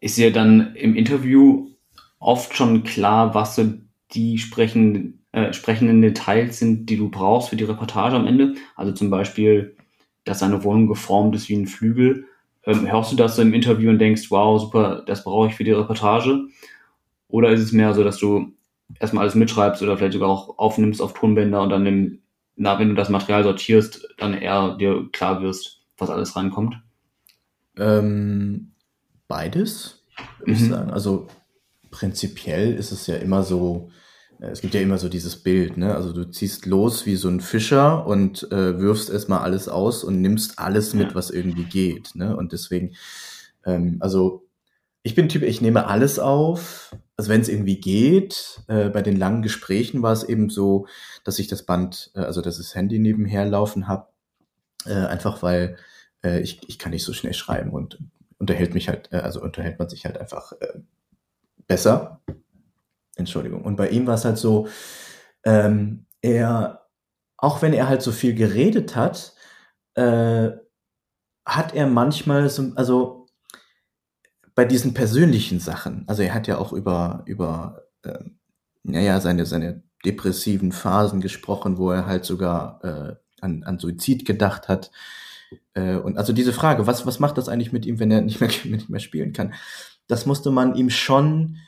Ist 0.00 0.18
ja 0.18 0.30
dann 0.30 0.74
im 0.74 0.94
Interview 0.94 1.70
oft 2.18 2.56
schon 2.56 2.84
klar, 2.84 3.34
was 3.34 3.56
so 3.56 3.72
die 4.12 4.38
sprechenden, 4.38 5.24
äh, 5.32 5.52
sprechenden 5.52 6.02
Details 6.02 6.58
sind, 6.58 6.86
die 6.90 6.96
du 6.96 7.08
brauchst 7.08 7.50
für 7.50 7.56
die 7.56 7.64
Reportage 7.64 8.16
am 8.16 8.26
Ende. 8.26 8.54
Also 8.74 8.92
zum 8.92 9.10
Beispiel, 9.10 9.76
dass 10.24 10.40
seine 10.40 10.64
Wohnung 10.64 10.86
geformt 10.86 11.34
ist 11.34 11.48
wie 11.48 11.56
ein 11.56 11.66
Flügel. 11.66 12.26
Ähm, 12.64 12.90
hörst 12.90 13.12
du 13.12 13.16
das 13.16 13.36
so 13.36 13.42
im 13.42 13.54
Interview 13.54 13.90
und 13.90 13.98
denkst, 13.98 14.30
wow, 14.30 14.60
super, 14.60 15.02
das 15.06 15.24
brauche 15.24 15.48
ich 15.48 15.54
für 15.54 15.64
die 15.64 15.72
Reportage? 15.72 16.46
Oder 17.28 17.50
ist 17.50 17.60
es 17.60 17.72
mehr 17.72 17.94
so, 17.94 18.04
dass 18.04 18.18
du 18.18 18.52
erstmal 19.00 19.22
alles 19.22 19.34
mitschreibst 19.34 19.82
oder 19.82 19.96
vielleicht 19.96 20.14
sogar 20.14 20.28
auch 20.28 20.58
aufnimmst 20.58 21.02
auf 21.02 21.14
Tonbänder 21.14 21.62
und 21.62 21.70
dann 21.70 21.86
im, 21.86 22.18
na, 22.56 22.78
wenn 22.78 22.88
du 22.88 22.94
das 22.94 23.10
Material 23.10 23.44
sortierst, 23.44 24.08
dann 24.18 24.34
eher 24.34 24.76
dir 24.76 25.08
klar 25.12 25.42
wirst, 25.42 25.82
was 25.98 26.10
alles 26.10 26.36
reinkommt? 26.36 26.82
Ähm, 27.78 28.72
beides, 29.28 30.04
würde 30.38 30.52
mhm. 30.52 30.56
ich 30.56 30.68
sagen. 30.68 30.90
Also 30.90 31.28
prinzipiell 31.90 32.74
ist 32.74 32.92
es 32.92 33.06
ja 33.06 33.16
immer 33.16 33.42
so, 33.42 33.90
äh, 34.40 34.46
es 34.46 34.62
gibt 34.62 34.74
ja 34.74 34.80
immer 34.80 34.98
so 34.98 35.08
dieses 35.08 35.36
Bild, 35.42 35.76
ne? 35.76 35.94
Also 35.94 36.12
du 36.12 36.24
ziehst 36.30 36.66
los 36.66 37.06
wie 37.06 37.16
so 37.16 37.28
ein 37.28 37.40
Fischer 37.40 38.06
und 38.06 38.50
äh, 38.50 38.78
wirfst 38.80 39.10
erstmal 39.10 39.40
alles 39.40 39.68
aus 39.68 40.02
und 40.02 40.20
nimmst 40.20 40.58
alles 40.58 40.94
mit, 40.94 41.10
ja. 41.10 41.14
was 41.14 41.30
irgendwie 41.30 41.64
geht. 41.64 42.14
Ne? 42.14 42.36
Und 42.36 42.52
deswegen, 42.52 42.94
ähm, 43.64 43.98
also 44.00 44.46
ich 45.02 45.14
bin 45.14 45.28
Typ, 45.28 45.42
ich 45.42 45.60
nehme 45.60 45.86
alles 45.86 46.18
auf, 46.18 46.96
also 47.16 47.30
wenn 47.30 47.40
es 47.40 47.48
irgendwie 47.48 47.80
geht. 47.80 48.62
Äh, 48.68 48.90
bei 48.90 49.02
den 49.02 49.16
langen 49.16 49.42
Gesprächen 49.42 50.02
war 50.02 50.12
es 50.12 50.24
eben 50.24 50.50
so, 50.50 50.86
dass 51.24 51.38
ich 51.38 51.48
das 51.48 51.64
Band, 51.64 52.10
äh, 52.14 52.20
also 52.20 52.42
dass 52.42 52.58
das 52.58 52.74
Handy 52.74 52.98
nebenher 52.98 53.46
laufen 53.46 53.88
habe, 53.88 54.08
äh, 54.84 54.92
einfach 54.92 55.42
weil 55.42 55.76
äh, 56.22 56.40
ich, 56.40 56.68
ich 56.68 56.78
kann 56.78 56.92
nicht 56.92 57.04
so 57.04 57.12
schnell 57.12 57.34
schreiben 57.34 57.70
und 57.70 57.98
unterhält 58.38 58.74
mich 58.74 58.88
halt, 58.88 59.12
äh, 59.12 59.18
also 59.18 59.40
unterhält 59.42 59.78
man 59.78 59.88
sich 59.88 60.04
halt 60.04 60.18
einfach 60.18 60.52
äh, 60.60 60.78
besser. 61.66 62.20
Entschuldigung. 63.16 63.62
Und 63.64 63.76
bei 63.76 63.88
ihm 63.88 64.06
war 64.06 64.14
es 64.14 64.26
halt 64.26 64.36
so, 64.36 64.68
ähm, 65.44 66.04
er, 66.20 66.86
auch 67.38 67.62
wenn 67.62 67.72
er 67.72 67.88
halt 67.88 68.02
so 68.02 68.12
viel 68.12 68.34
geredet 68.34 68.94
hat, 68.94 69.34
äh, 69.94 70.50
hat 71.46 71.74
er 71.74 71.86
manchmal 71.86 72.50
so, 72.50 72.72
also 72.74 73.15
bei 74.56 74.64
diesen 74.64 74.92
persönlichen 74.92 75.60
Sachen, 75.60 76.02
also 76.08 76.22
er 76.22 76.34
hat 76.34 76.48
ja 76.48 76.58
auch 76.58 76.72
über, 76.72 77.22
über, 77.26 77.84
äh, 78.02 78.18
naja, 78.82 79.20
seine, 79.20 79.46
seine 79.46 79.84
depressiven 80.04 80.72
Phasen 80.72 81.20
gesprochen, 81.20 81.78
wo 81.78 81.92
er 81.92 82.06
halt 82.06 82.24
sogar 82.24 82.80
äh, 82.82 83.14
an, 83.40 83.62
an 83.62 83.78
Suizid 83.78 84.24
gedacht 84.24 84.66
hat. 84.66 84.90
Äh, 85.74 85.96
und 85.96 86.18
also 86.18 86.32
diese 86.32 86.52
Frage, 86.52 86.88
was, 86.88 87.06
was 87.06 87.20
macht 87.20 87.38
das 87.38 87.48
eigentlich 87.48 87.72
mit 87.72 87.86
ihm, 87.86 88.00
wenn 88.00 88.10
er 88.10 88.22
nicht 88.22 88.40
mehr, 88.40 88.50
nicht 88.64 88.90
mehr 88.90 89.00
spielen 89.00 89.32
kann? 89.32 89.54
Das 90.08 90.26
musste 90.26 90.50
man 90.50 90.74
ihm 90.74 90.90
schon 90.90 91.58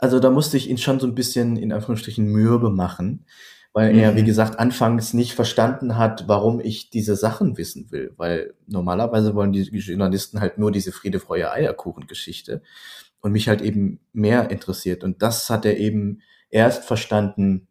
also 0.00 0.18
da 0.18 0.30
musste 0.30 0.56
ich 0.56 0.70
ihn 0.70 0.78
schon 0.78 0.98
so 0.98 1.06
ein 1.06 1.14
bisschen 1.14 1.56
in 1.56 1.72
Anführungsstrichen 1.72 2.24
mürbe 2.24 2.70
machen, 2.70 3.26
weil 3.72 3.96
er, 3.96 4.16
wie 4.16 4.22
mhm. 4.22 4.26
gesagt, 4.26 4.58
anfangs 4.58 5.14
nicht 5.14 5.34
verstanden 5.34 5.96
hat, 5.96 6.26
warum 6.26 6.60
ich 6.60 6.90
diese 6.90 7.14
Sachen 7.14 7.56
wissen 7.56 7.90
will, 7.90 8.12
weil 8.16 8.54
normalerweise 8.66 9.34
wollen 9.34 9.52
die 9.52 9.62
Journalisten 9.62 10.40
halt 10.40 10.58
nur 10.58 10.72
diese 10.72 10.92
Friede, 10.92 11.20
Freude, 11.20 11.52
Eierkuchen-Geschichte 11.52 12.62
und 13.20 13.32
mich 13.32 13.48
halt 13.48 13.60
eben 13.60 14.00
mehr 14.12 14.50
interessiert. 14.50 15.04
Und 15.04 15.22
das 15.22 15.50
hat 15.50 15.64
er 15.64 15.78
eben 15.78 16.20
erst 16.48 16.84
verstanden, 16.84 17.68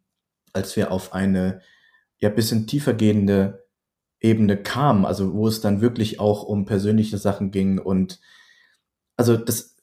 als 0.54 0.76
wir 0.76 0.92
auf 0.92 1.14
eine 1.14 1.62
ja 2.18 2.30
bisschen 2.30 2.66
tiefer 2.66 2.94
gehende 2.94 3.66
Ebene 4.22 4.58
kamen, 4.58 5.06
also 5.06 5.34
wo 5.34 5.48
es 5.48 5.62
dann 5.62 5.82
wirklich 5.82 6.20
auch 6.20 6.44
um 6.44 6.66
persönliche 6.66 7.18
Sachen 7.18 7.52
ging 7.52 7.80
und 7.80 8.20
also 9.16 9.38
das 9.38 9.76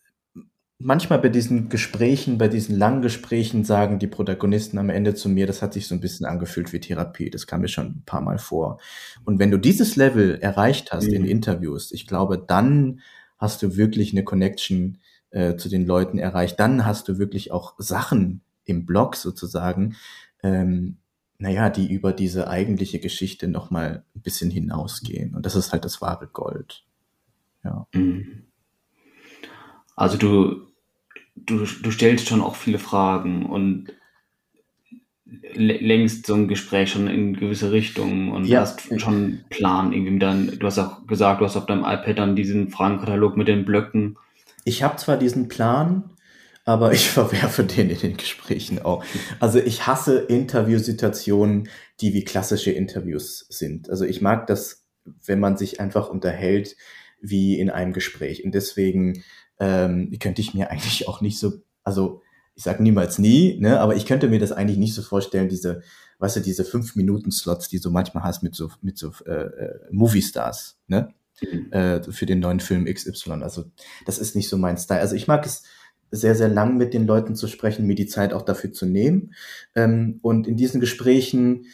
manchmal 0.79 1.19
bei 1.19 1.29
diesen 1.29 1.69
Gesprächen, 1.69 2.39
bei 2.39 2.49
diesen 2.49 2.77
langen 2.77 3.03
Gesprächen 3.03 3.65
sagen 3.65 3.99
die 3.99 4.07
Protagonisten 4.07 4.79
am 4.79 4.91
Ende 4.91 5.15
zu 5.15 5.29
mir, 5.29 5.47
das 5.47 5.63
hat 5.63 5.73
sich 5.73 5.87
so 5.87 5.95
ein 5.95 6.01
bisschen 6.01 6.27
angefühlt 6.27 6.73
wie 6.73 6.81
Therapie. 6.81 7.31
Das 7.31 7.47
kam 7.47 7.63
mir 7.63 7.69
schon 7.69 7.87
ein 7.87 8.03
paar 8.05 8.21
Mal 8.21 8.39
vor. 8.39 8.79
Und 9.25 9.39
wenn 9.39 9.51
du 9.51 9.59
dieses 9.59 9.97
Level 9.97 10.39
erreicht 10.41 10.93
hast 10.93 11.09
mhm. 11.09 11.15
in 11.15 11.25
Interviews, 11.25 11.93
ich 11.93 12.07
glaube, 12.07 12.39
dann 12.39 13.01
hast 13.39 13.63
du 13.63 13.77
wirklich 13.77 14.13
eine 14.13 14.25
Connection 14.25 14.99
äh, 15.31 15.57
zu 15.57 15.69
den 15.69 15.87
Leuten 15.87 16.19
erreicht. 16.19 16.59
Dann 16.61 16.85
hast 16.85 17.09
du 17.09 17.19
wirklich 17.19 17.53
auch 17.53 17.75
Sachen 17.79 18.43
im 18.65 18.87
Blog 18.87 19.17
sozusagen, 19.17 19.97
ähm, 20.43 20.99
naja, 21.39 21.69
die 21.69 21.93
über 21.93 22.13
diese 22.13 22.49
eigentliche 22.49 22.99
Geschichte 22.99 23.47
nochmal 23.47 24.05
ein 24.15 24.23
bisschen 24.23 24.51
hinausgehen. 24.51 25.35
Und 25.35 25.45
das 25.45 25.55
ist 25.55 25.73
halt 25.73 25.85
das 25.85 26.01
wahre 26.01 26.27
Gold. 26.27 26.85
Ja. 27.63 27.87
Mhm. 27.93 28.45
Also 29.97 30.19
du, 30.19 30.67
du, 31.35 31.65
du 31.65 31.91
stellst 31.91 32.29
schon 32.29 32.43
auch 32.43 32.55
viele 32.55 32.79
Fragen 32.79 33.47
und 33.47 33.93
längst 35.55 36.27
so 36.27 36.35
ein 36.35 36.47
Gespräch 36.47 36.91
schon 36.93 37.09
in 37.09 37.35
gewisse 37.35 37.73
Richtungen 37.73 38.31
und 38.31 38.45
ja. 38.45 38.61
hast 38.61 38.83
schon 39.01 39.15
einen 39.15 39.45
Plan 39.51 39.93
irgendwie 39.93 40.13
mit 40.13 40.23
deinem, 40.23 40.59
du 40.59 40.67
hast 40.67 40.79
auch 40.79 41.07
gesagt, 41.07 41.41
du 41.41 41.47
hast 41.47 41.57
auf 41.57 41.67
deinem 41.67 41.85
iPad 41.85 42.19
dann 42.19 42.37
diesen 42.37 42.69
Fragenkatalog 42.69 43.37
mit 43.37 43.49
den 43.49 43.65
Blöcken. 43.65 44.19
Ich 44.65 44.83
habe 44.85 44.97
zwar 44.97 45.17
diesen 45.17 45.49
Plan, 45.49 46.11
aber 46.65 46.93
ich 46.93 47.09
verwerfe 47.11 47.65
den 47.65 47.91
in 47.91 47.99
den 47.99 48.17
Gesprächen 48.17 48.81
auch. 48.81 49.05
Also 49.41 49.59
ich 49.59 49.87
hasse 49.87 50.19
Interviewsituationen, 50.19 51.69
die 52.01 52.15
wie 52.15 52.25
klassische 52.25 52.71
Interviews 52.71 53.47
sind. 53.49 53.91
Also 53.91 54.05
ich 54.05 54.21
mag 54.21 54.47
das, 54.47 54.85
wenn 55.25 55.41
man 55.41 55.57
sich 55.57 55.81
einfach 55.81 56.09
unterhält 56.09 56.77
wie 57.21 57.59
in 57.59 57.71
einem 57.71 57.93
Gespräch. 57.93 58.45
Und 58.45 58.55
deswegen 58.55 59.25
ähm, 59.59 60.13
könnte 60.21 60.41
ich 60.41 60.55
mir 60.55 60.71
eigentlich 60.71 61.09
auch 61.09 61.21
nicht 61.21 61.39
so, 61.39 61.55
also 61.85 62.23
ich 62.55 62.65
sage 62.65 62.83
niemals 62.83 63.19
nie, 63.19 63.59
ne, 63.61 63.81
aber 63.81 63.97
ich 63.97 64.07
könnte 64.07 64.29
mir 64.29 64.39
das 64.39 64.53
eigentlich 64.53 64.79
nicht 64.79 64.95
so 64.95 65.03
vorstellen, 65.03 65.49
diese, 65.49 65.83
weißt 66.19 66.37
du, 66.37 66.41
diese 66.41 66.65
fünf 66.65 66.97
Minuten 66.97 67.31
Slots, 67.31 67.69
die 67.69 67.81
du 67.81 67.91
manchmal 67.91 68.25
hast 68.25 68.43
mit 68.43 68.55
so 68.55 68.71
mit 68.81 68.97
so 68.97 69.13
äh, 69.27 69.33
äh, 69.33 69.79
Movie 69.91 70.23
Stars, 70.23 70.79
ne, 70.87 71.13
mhm. 71.43 71.73
äh, 71.73 72.03
für 72.03 72.25
den 72.25 72.41
neuen 72.41 72.61
Film 72.61 72.87
XY. 72.87 73.43
Also 73.43 73.65
das 74.07 74.19
ist 74.19 74.37
nicht 74.37 74.49
so 74.49 74.57
mein 74.57 74.79
Style. 74.79 75.01
Also 75.01 75.17
ich 75.17 75.29
mag 75.29 75.45
es 75.45 75.65
sehr 76.11 76.35
sehr 76.35 76.49
lang 76.49 76.79
mit 76.79 76.95
den 76.95 77.07
Leuten 77.07 77.37
zu 77.37 77.47
sprechen, 77.47 77.87
mir 77.87 77.95
die 77.95 78.07
Zeit 78.07 78.33
auch 78.33 78.43
dafür 78.43 78.73
zu 78.73 78.87
nehmen. 78.87 79.35
Ähm, 79.75 80.19
und 80.23 80.47
in 80.47 80.57
diesen 80.57 80.81
Gesprächen 80.81 81.67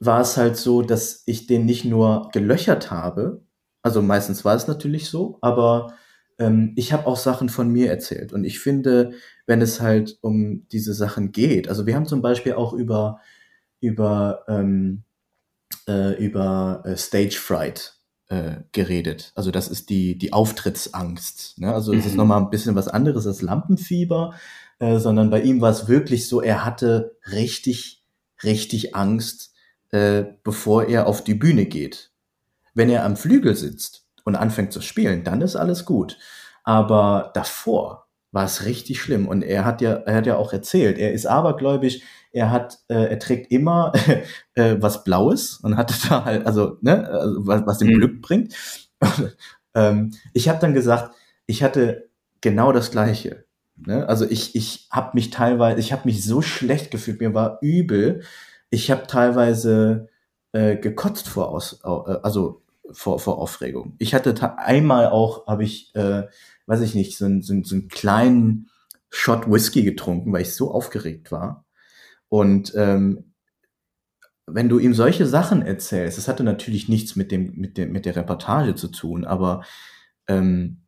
war 0.00 0.22
es 0.22 0.38
halt 0.38 0.56
so, 0.56 0.80
dass 0.80 1.22
ich 1.26 1.46
den 1.46 1.66
nicht 1.66 1.84
nur 1.84 2.30
gelöchert 2.32 2.90
habe, 2.90 3.42
also 3.82 4.00
meistens 4.00 4.44
war 4.46 4.56
es 4.56 4.66
natürlich 4.66 5.10
so, 5.10 5.38
aber 5.42 5.94
ähm, 6.38 6.72
ich 6.76 6.92
habe 6.92 7.06
auch 7.06 7.16
Sachen 7.16 7.48
von 7.48 7.70
mir 7.70 7.90
erzählt. 7.90 8.32
Und 8.32 8.44
ich 8.44 8.60
finde, 8.60 9.12
wenn 9.46 9.60
es 9.60 9.80
halt 9.80 10.18
um 10.20 10.66
diese 10.68 10.94
Sachen 10.94 11.32
geht, 11.32 11.68
also 11.68 11.86
wir 11.86 11.94
haben 11.94 12.06
zum 12.06 12.22
Beispiel 12.22 12.54
auch 12.54 12.72
über, 12.72 13.20
über, 13.80 14.44
ähm, 14.48 15.04
äh, 15.86 16.14
über 16.24 16.82
äh, 16.84 16.96
Stage 16.96 17.38
Fright 17.38 17.94
äh, 18.28 18.56
geredet. 18.72 19.32
Also 19.34 19.50
das 19.50 19.68
ist 19.68 19.90
die, 19.90 20.16
die 20.18 20.32
Auftrittsangst. 20.32 21.58
Ne? 21.58 21.72
Also 21.72 21.92
es 21.92 22.04
mhm. 22.04 22.10
ist 22.10 22.16
nochmal 22.16 22.40
ein 22.40 22.50
bisschen 22.50 22.74
was 22.74 22.88
anderes 22.88 23.26
als 23.26 23.42
Lampenfieber, 23.42 24.34
äh, 24.78 24.98
sondern 24.98 25.30
bei 25.30 25.42
ihm 25.42 25.60
war 25.60 25.70
es 25.70 25.88
wirklich 25.88 26.26
so, 26.26 26.40
er 26.40 26.64
hatte 26.64 27.16
richtig, 27.30 28.02
richtig 28.42 28.94
Angst, 28.94 29.52
äh, 29.90 30.24
bevor 30.42 30.86
er 30.86 31.06
auf 31.06 31.22
die 31.22 31.34
Bühne 31.34 31.66
geht. 31.66 32.10
Wenn 32.74 32.90
er 32.90 33.04
am 33.04 33.16
Flügel 33.16 33.54
sitzt, 33.54 34.03
und 34.24 34.36
anfängt 34.36 34.72
zu 34.72 34.80
spielen, 34.80 35.24
dann 35.24 35.40
ist 35.40 35.56
alles 35.56 35.84
gut. 35.84 36.18
Aber 36.64 37.30
davor 37.34 38.06
war 38.32 38.44
es 38.44 38.64
richtig 38.64 39.00
schlimm. 39.00 39.28
Und 39.28 39.42
er 39.42 39.64
hat 39.64 39.80
ja, 39.80 39.92
er 39.92 40.16
hat 40.16 40.26
ja 40.26 40.36
auch 40.36 40.52
erzählt, 40.52 40.98
er 40.98 41.12
ist 41.12 41.26
abergläubisch, 41.26 42.00
er 42.32 42.50
hat, 42.50 42.80
äh, 42.88 43.10
er 43.10 43.18
trägt 43.20 43.52
immer 43.52 43.92
äh, 44.54 44.76
was 44.80 45.04
Blaues 45.04 45.58
und 45.58 45.76
hatte 45.76 45.94
da 46.08 46.24
halt, 46.24 46.46
also, 46.46 46.78
ne, 46.80 47.08
also, 47.08 47.46
was, 47.46 47.66
was 47.66 47.80
ihm 47.80 47.88
mhm. 47.88 47.98
Glück 47.98 48.22
bringt. 48.22 48.54
ähm, 49.74 50.12
ich 50.32 50.48
habe 50.48 50.58
dann 50.58 50.74
gesagt, 50.74 51.14
ich 51.46 51.62
hatte 51.62 52.08
genau 52.40 52.72
das 52.72 52.90
Gleiche. 52.90 53.44
Ne? 53.76 54.08
Also 54.08 54.24
ich, 54.28 54.56
ich 54.56 54.88
habe 54.90 55.10
mich 55.14 55.30
teilweise, 55.30 55.78
ich 55.78 55.92
habe 55.92 56.02
mich 56.06 56.24
so 56.24 56.42
schlecht 56.42 56.90
gefühlt, 56.90 57.20
mir 57.20 57.34
war 57.34 57.58
übel. 57.60 58.22
Ich 58.70 58.90
habe 58.90 59.06
teilweise 59.06 60.08
äh, 60.52 60.76
gekotzt 60.76 61.28
vor 61.28 61.50
aus, 61.50 61.80
äh, 61.84 61.88
also 61.88 62.63
vor, 62.92 63.18
vor 63.18 63.38
Aufregung. 63.38 63.94
Ich 63.98 64.14
hatte 64.14 64.58
einmal 64.58 65.08
auch, 65.08 65.46
habe 65.46 65.64
ich, 65.64 65.94
äh, 65.94 66.24
weiß 66.66 66.80
ich 66.80 66.94
nicht, 66.94 67.16
so, 67.16 67.26
so, 67.40 67.62
so 67.62 67.74
einen 67.74 67.88
kleinen 67.88 68.70
Shot 69.10 69.50
Whisky 69.50 69.82
getrunken, 69.84 70.32
weil 70.32 70.42
ich 70.42 70.54
so 70.54 70.72
aufgeregt 70.72 71.30
war. 71.32 71.64
Und 72.28 72.72
ähm, 72.74 73.34
wenn 74.46 74.68
du 74.68 74.78
ihm 74.78 74.94
solche 74.94 75.26
Sachen 75.26 75.62
erzählst, 75.62 76.18
das 76.18 76.28
hatte 76.28 76.44
natürlich 76.44 76.88
nichts 76.88 77.16
mit 77.16 77.32
dem, 77.32 77.54
mit 77.54 77.78
dem, 77.78 77.92
mit 77.92 78.04
der 78.06 78.16
Reportage 78.16 78.74
zu 78.74 78.88
tun, 78.88 79.24
aber 79.24 79.64
ähm, 80.26 80.82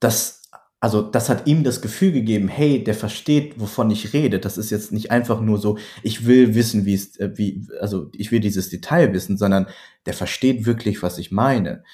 das 0.00 0.42
also 0.84 1.00
das 1.00 1.30
hat 1.30 1.46
ihm 1.46 1.64
das 1.64 1.80
Gefühl 1.80 2.12
gegeben, 2.12 2.46
hey, 2.46 2.84
der 2.84 2.92
versteht, 2.92 3.58
wovon 3.58 3.90
ich 3.90 4.12
rede. 4.12 4.38
Das 4.38 4.58
ist 4.58 4.68
jetzt 4.68 4.92
nicht 4.92 5.10
einfach 5.10 5.40
nur 5.40 5.56
so, 5.56 5.78
ich 6.02 6.26
will 6.26 6.54
wissen, 6.54 6.84
wie 6.84 6.92
es, 6.92 7.18
äh, 7.18 7.30
wie, 7.38 7.66
also 7.80 8.10
ich 8.12 8.30
will 8.30 8.40
dieses 8.40 8.68
Detail 8.68 9.14
wissen, 9.14 9.38
sondern 9.38 9.66
der 10.04 10.12
versteht 10.12 10.66
wirklich, 10.66 11.02
was 11.02 11.16
ich 11.16 11.32
meine. 11.32 11.84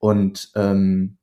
Und 0.00 0.50
ähm, 0.56 1.16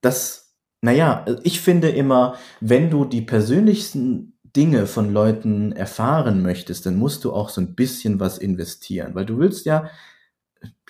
das, 0.00 0.54
naja, 0.80 1.26
ich 1.42 1.60
finde 1.60 1.90
immer, 1.90 2.38
wenn 2.62 2.88
du 2.88 3.04
die 3.04 3.20
persönlichsten 3.20 4.38
Dinge 4.56 4.86
von 4.86 5.12
Leuten 5.12 5.72
erfahren 5.72 6.40
möchtest, 6.40 6.86
dann 6.86 6.96
musst 6.96 7.22
du 7.24 7.34
auch 7.34 7.50
so 7.50 7.60
ein 7.60 7.74
bisschen 7.74 8.18
was 8.18 8.38
investieren, 8.38 9.14
weil 9.14 9.26
du 9.26 9.36
willst 9.36 9.66
ja, 9.66 9.90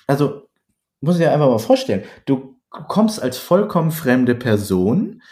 also 0.06 0.48
muss 1.00 1.16
ich 1.16 1.22
dir 1.22 1.32
einfach 1.32 1.48
mal 1.48 1.58
vorstellen, 1.58 2.04
du 2.24 2.59
kommst 2.70 3.22
als 3.22 3.38
vollkommen 3.38 3.90
fremde 3.90 4.34
Person 4.34 5.22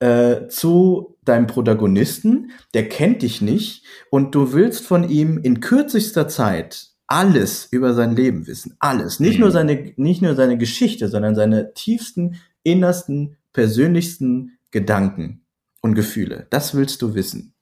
äh, 0.00 0.48
zu 0.48 1.16
deinem 1.24 1.46
Protagonisten, 1.46 2.50
der 2.74 2.88
kennt 2.88 3.22
dich 3.22 3.40
nicht 3.40 3.84
und 4.10 4.34
du 4.34 4.52
willst 4.52 4.84
von 4.86 5.08
ihm 5.08 5.38
in 5.38 5.60
kürzester 5.60 6.28
Zeit 6.28 6.88
alles 7.06 7.68
über 7.70 7.92
sein 7.92 8.14
Leben 8.14 8.46
wissen, 8.46 8.76
alles, 8.78 9.20
nicht 9.20 9.34
mhm. 9.34 9.40
nur 9.40 9.50
seine 9.50 9.92
nicht 9.96 10.22
nur 10.22 10.34
seine 10.34 10.58
Geschichte, 10.58 11.08
sondern 11.08 11.34
seine 11.34 11.74
tiefsten, 11.74 12.36
innersten, 12.62 13.36
persönlichsten 13.52 14.58
Gedanken 14.70 15.44
und 15.80 15.94
Gefühle. 15.94 16.46
Das 16.50 16.74
willst 16.74 17.02
du 17.02 17.14
wissen. 17.14 17.54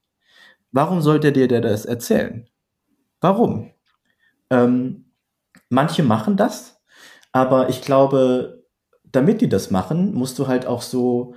Warum 0.70 1.00
sollte 1.00 1.32
dir 1.32 1.48
der 1.48 1.62
das 1.62 1.86
erzählen? 1.86 2.46
Warum? 3.20 3.72
Ähm, 4.50 5.06
manche 5.70 6.02
machen 6.02 6.36
das, 6.36 6.80
aber 7.32 7.68
ich 7.70 7.80
glaube, 7.80 8.57
damit 9.12 9.40
die 9.40 9.48
das 9.48 9.70
machen, 9.70 10.14
musst 10.14 10.38
du 10.38 10.46
halt 10.46 10.66
auch 10.66 10.82
so 10.82 11.34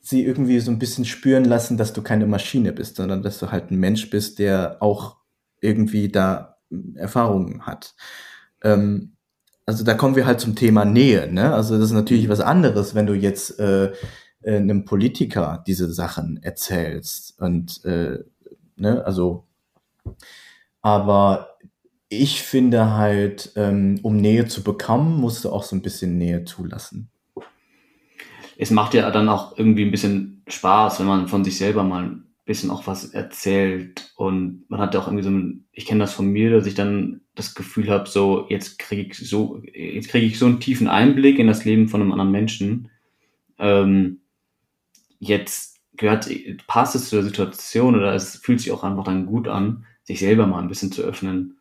sie 0.00 0.24
irgendwie 0.24 0.60
so 0.60 0.70
ein 0.70 0.78
bisschen 0.78 1.04
spüren 1.04 1.44
lassen, 1.44 1.76
dass 1.76 1.92
du 1.92 2.00
keine 2.00 2.26
Maschine 2.26 2.72
bist, 2.72 2.96
sondern 2.96 3.22
dass 3.22 3.38
du 3.38 3.50
halt 3.50 3.70
ein 3.70 3.78
Mensch 3.78 4.08
bist, 4.08 4.38
der 4.38 4.76
auch 4.80 5.16
irgendwie 5.60 6.08
da 6.08 6.58
Erfahrungen 6.94 7.66
hat. 7.66 7.94
Ähm, 8.62 9.16
also 9.66 9.82
da 9.82 9.94
kommen 9.94 10.14
wir 10.14 10.26
halt 10.26 10.38
zum 10.38 10.54
Thema 10.54 10.84
Nähe. 10.84 11.32
Ne? 11.32 11.52
Also 11.52 11.76
das 11.76 11.86
ist 11.86 11.92
natürlich 11.92 12.28
was 12.28 12.40
anderes, 12.40 12.94
wenn 12.94 13.06
du 13.06 13.14
jetzt 13.14 13.58
äh, 13.58 13.92
äh, 14.42 14.56
einem 14.56 14.84
Politiker 14.84 15.64
diese 15.66 15.92
Sachen 15.92 16.40
erzählst. 16.40 17.40
Und 17.40 17.84
äh, 17.84 18.22
ne, 18.76 19.04
also, 19.04 19.48
aber 20.82 21.55
ich 22.08 22.42
finde 22.42 22.92
halt, 22.92 23.52
ähm, 23.56 23.98
um 24.02 24.16
Nähe 24.16 24.46
zu 24.46 24.62
bekommen, 24.62 25.20
musst 25.20 25.44
du 25.44 25.50
auch 25.50 25.62
so 25.62 25.74
ein 25.74 25.82
bisschen 25.82 26.18
Nähe 26.18 26.44
zulassen. 26.44 27.10
Es 28.56 28.70
macht 28.70 28.94
ja 28.94 29.10
dann 29.10 29.28
auch 29.28 29.58
irgendwie 29.58 29.84
ein 29.84 29.90
bisschen 29.90 30.42
Spaß, 30.48 31.00
wenn 31.00 31.06
man 31.06 31.28
von 31.28 31.44
sich 31.44 31.58
selber 31.58 31.82
mal 31.82 32.04
ein 32.04 32.26
bisschen 32.46 32.70
auch 32.70 32.86
was 32.86 33.06
erzählt 33.12 34.12
und 34.16 34.64
man 34.68 34.80
hat 34.80 34.94
ja 34.94 35.00
auch 35.00 35.08
irgendwie 35.08 35.24
so 35.24 35.30
ein, 35.30 35.66
ich 35.72 35.84
kenne 35.84 36.00
das 36.00 36.14
von 36.14 36.28
mir, 36.28 36.50
dass 36.50 36.66
ich 36.66 36.74
dann 36.74 37.20
das 37.34 37.54
Gefühl 37.54 37.90
habe, 37.90 38.08
so 38.08 38.46
jetzt 38.48 38.78
kriege 38.78 39.10
ich 39.10 39.28
so, 39.28 39.60
jetzt 39.74 40.08
kriege 40.08 40.26
ich 40.26 40.38
so 40.38 40.46
einen 40.46 40.60
tiefen 40.60 40.86
Einblick 40.86 41.38
in 41.38 41.48
das 41.48 41.64
Leben 41.64 41.88
von 41.88 42.00
einem 42.00 42.12
anderen 42.12 42.30
Menschen. 42.30 42.88
Ähm, 43.58 44.20
jetzt 45.18 45.80
gehört, 45.96 46.30
passt 46.66 46.94
es 46.94 47.08
zur 47.08 47.22
Situation 47.22 47.96
oder 47.96 48.14
es 48.14 48.36
fühlt 48.36 48.60
sich 48.60 48.70
auch 48.72 48.84
einfach 48.84 49.04
dann 49.04 49.26
gut 49.26 49.48
an, 49.48 49.84
sich 50.04 50.20
selber 50.20 50.46
mal 50.46 50.62
ein 50.62 50.68
bisschen 50.68 50.92
zu 50.92 51.02
öffnen. 51.02 51.55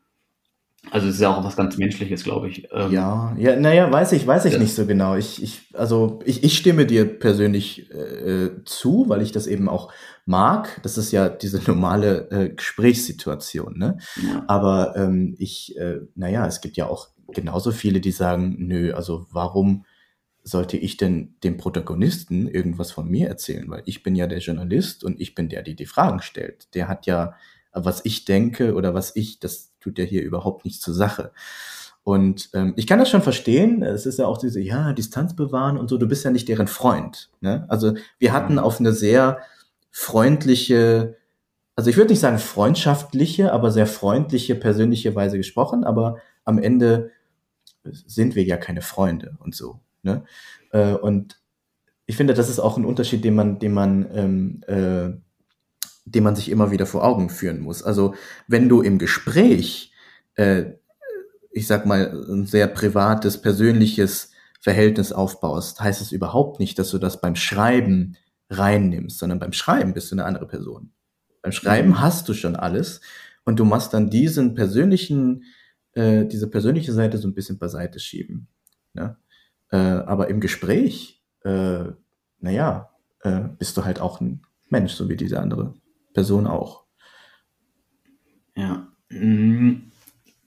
Also 0.91 1.07
es 1.07 1.15
ist 1.15 1.21
ja 1.21 1.35
auch 1.35 1.43
was 1.43 1.55
ganz 1.55 1.77
Menschliches, 1.77 2.23
glaube 2.23 2.49
ich. 2.49 2.67
Ähm, 2.71 2.91
ja, 2.91 3.35
ja, 3.37 3.55
naja, 3.55 3.91
weiß 3.91 4.11
ich, 4.13 4.25
weiß 4.25 4.45
ich 4.45 4.53
ja. 4.53 4.59
nicht 4.59 4.75
so 4.75 4.85
genau. 4.85 5.15
Ich, 5.15 5.41
ich, 5.41 5.61
also 5.73 6.19
ich, 6.25 6.43
ich 6.43 6.57
stimme 6.57 6.85
dir 6.85 7.05
persönlich 7.05 7.91
äh, 7.91 8.63
zu, 8.65 9.05
weil 9.07 9.21
ich 9.21 9.31
das 9.31 9.47
eben 9.47 9.67
auch 9.67 9.91
mag. 10.25 10.79
Das 10.83 10.97
ist 10.97 11.11
ja 11.11 11.29
diese 11.29 11.61
normale 11.67 12.29
äh, 12.31 12.49
Gesprächssituation, 12.49 13.77
ne? 13.77 13.97
Ja. 14.23 14.43
Aber 14.47 14.95
ähm, 14.95 15.35
ich, 15.37 15.77
äh, 15.77 15.99
naja, 16.15 16.45
es 16.47 16.61
gibt 16.61 16.77
ja 16.77 16.87
auch 16.87 17.09
genauso 17.33 17.71
viele, 17.71 17.99
die 17.99 18.11
sagen, 18.11 18.55
nö, 18.59 18.93
also 18.93 19.25
warum 19.31 19.85
sollte 20.43 20.77
ich 20.77 20.97
denn 20.97 21.35
dem 21.43 21.57
Protagonisten 21.57 22.47
irgendwas 22.47 22.91
von 22.91 23.09
mir 23.09 23.27
erzählen? 23.27 23.69
Weil 23.69 23.81
ich 23.85 24.03
bin 24.03 24.15
ja 24.15 24.27
der 24.27 24.39
Journalist 24.39 25.03
und 25.03 25.19
ich 25.19 25.33
bin 25.33 25.49
der, 25.49 25.63
der 25.63 25.73
die 25.73 25.87
Fragen 25.87 26.21
stellt. 26.21 26.73
Der 26.75 26.87
hat 26.87 27.07
ja, 27.07 27.33
was 27.73 28.05
ich 28.05 28.25
denke 28.25 28.75
oder 28.75 28.93
was 28.93 29.15
ich, 29.15 29.39
das 29.39 29.74
tut 29.85 29.99
ja 29.99 30.03
hier 30.03 30.23
überhaupt 30.23 30.65
nichts 30.65 30.81
zur 30.81 30.95
Sache. 30.95 31.31
Und 32.03 32.49
ähm, 32.53 32.73
ich 32.75 32.87
kann 32.87 32.99
das 32.99 33.09
schon 33.09 33.21
verstehen. 33.21 33.81
Es 33.83 34.05
ist 34.05 34.19
ja 34.19 34.25
auch 34.25 34.37
diese, 34.37 34.59
ja, 34.59 34.93
Distanz 34.93 35.35
bewahren 35.35 35.77
und 35.77 35.89
so. 35.89 35.97
Du 35.97 36.07
bist 36.07 36.25
ja 36.25 36.31
nicht 36.31 36.47
deren 36.47 36.67
Freund. 36.67 37.29
Ne? 37.41 37.65
Also 37.67 37.93
wir 38.19 38.33
hatten 38.33 38.59
auf 38.59 38.79
eine 38.79 38.93
sehr 38.93 39.39
freundliche, 39.91 41.17
also 41.75 41.89
ich 41.89 41.97
würde 41.97 42.11
nicht 42.11 42.19
sagen 42.19 42.37
freundschaftliche, 42.37 43.51
aber 43.51 43.71
sehr 43.71 43.87
freundliche, 43.87 44.55
persönliche 44.55 45.15
Weise 45.15 45.37
gesprochen. 45.37 45.83
Aber 45.83 46.17
am 46.43 46.59
Ende 46.59 47.11
sind 47.83 48.35
wir 48.35 48.43
ja 48.43 48.57
keine 48.57 48.81
Freunde 48.81 49.37
und 49.39 49.55
so. 49.55 49.79
Ne? 50.03 50.23
Äh, 50.71 50.93
und 50.93 51.39
ich 52.07 52.17
finde, 52.17 52.33
das 52.33 52.49
ist 52.49 52.59
auch 52.59 52.77
ein 52.77 52.85
Unterschied, 52.85 53.23
den 53.23 53.35
man, 53.35 53.59
den 53.59 53.73
man, 53.73 54.07
ähm, 54.13 54.61
äh, 54.67 55.24
den 56.05 56.23
man 56.23 56.35
sich 56.35 56.49
immer 56.49 56.71
wieder 56.71 56.85
vor 56.85 57.03
Augen 57.03 57.29
führen 57.29 57.59
muss. 57.59 57.83
Also 57.83 58.13
wenn 58.47 58.69
du 58.69 58.81
im 58.81 58.99
Gespräch, 58.99 59.91
äh, 60.35 60.65
ich 61.51 61.67
sag 61.67 61.85
mal, 61.85 62.23
ein 62.29 62.45
sehr 62.45 62.67
privates, 62.67 63.41
persönliches 63.41 64.31
Verhältnis 64.61 65.11
aufbaust, 65.11 65.81
heißt 65.81 66.01
es 66.01 66.11
überhaupt 66.11 66.59
nicht, 66.59 66.77
dass 66.77 66.91
du 66.91 66.99
das 66.99 67.21
beim 67.21 67.35
Schreiben 67.35 68.17
reinnimmst, 68.49 69.17
sondern 69.17 69.39
beim 69.39 69.53
Schreiben 69.53 69.93
bist 69.93 70.11
du 70.11 70.15
eine 70.15 70.25
andere 70.25 70.47
Person. 70.47 70.91
Beim 71.41 71.51
Schreiben 71.51 71.99
hast 71.99 72.29
du 72.29 72.33
schon 72.33 72.55
alles 72.55 73.01
und 73.43 73.59
du 73.59 73.65
machst 73.65 73.93
dann 73.93 74.09
diesen 74.09 74.53
persönlichen, 74.53 75.43
äh, 75.93 76.25
diese 76.25 76.47
persönliche 76.47 76.93
Seite 76.93 77.17
so 77.17 77.27
ein 77.27 77.33
bisschen 77.33 77.57
beiseite 77.57 77.99
schieben. 77.99 78.47
Ne? 78.93 79.17
Äh, 79.71 79.77
aber 79.77 80.29
im 80.29 80.39
Gespräch, 80.39 81.23
äh, 81.43 81.85
naja, 82.39 82.91
äh, 83.21 83.41
bist 83.57 83.77
du 83.77 83.85
halt 83.85 83.99
auch 83.99 84.21
ein 84.21 84.43
Mensch, 84.69 84.93
so 84.93 85.09
wie 85.09 85.15
diese 85.15 85.39
andere 85.39 85.73
Person 86.15 86.47
auch. 86.47 86.85
Ja. 88.55 88.87
Mhm. 89.09 89.91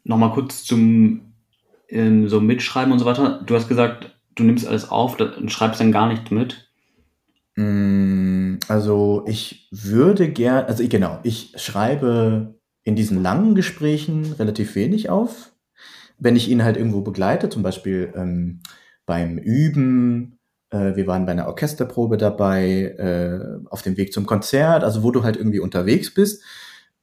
Nochmal 0.02 0.32
kurz 0.32 0.64
zum 0.64 1.34
ähm, 1.88 2.28
so 2.28 2.40
Mitschreiben 2.40 2.92
und 2.92 2.98
so 2.98 3.04
weiter. 3.04 3.42
Du 3.46 3.54
hast 3.54 3.68
gesagt, 3.68 4.18
du 4.34 4.42
nimmst 4.42 4.66
alles 4.66 4.90
auf 4.90 5.20
und 5.20 5.52
schreibst 5.52 5.80
dann 5.80 5.92
gar 5.92 6.08
nichts 6.08 6.30
mit. 6.30 6.72
Mm, 7.56 8.56
also 8.68 9.24
ich 9.26 9.68
würde 9.70 10.30
gern, 10.30 10.64
also 10.66 10.82
ich, 10.82 10.90
genau, 10.90 11.20
ich 11.22 11.52
schreibe 11.56 12.58
in 12.84 12.96
diesen 12.96 13.22
langen 13.22 13.54
Gesprächen 13.54 14.32
relativ 14.32 14.74
wenig 14.74 15.10
auf. 15.10 15.52
Wenn 16.18 16.36
ich 16.36 16.48
ihn 16.48 16.64
halt 16.64 16.76
irgendwo 16.76 17.02
begleite, 17.02 17.48
zum 17.48 17.62
Beispiel 17.62 18.12
ähm, 18.16 18.60
beim 19.06 19.38
Üben, 19.38 20.37
wir 20.70 21.06
waren 21.06 21.24
bei 21.24 21.32
einer 21.32 21.48
Orchesterprobe 21.48 22.18
dabei, 22.18 22.94
äh, 22.98 23.66
auf 23.70 23.82
dem 23.82 23.96
Weg 23.96 24.12
zum 24.12 24.26
Konzert, 24.26 24.84
also 24.84 25.02
wo 25.02 25.10
du 25.10 25.22
halt 25.22 25.36
irgendwie 25.36 25.60
unterwegs 25.60 26.12
bist. 26.12 26.42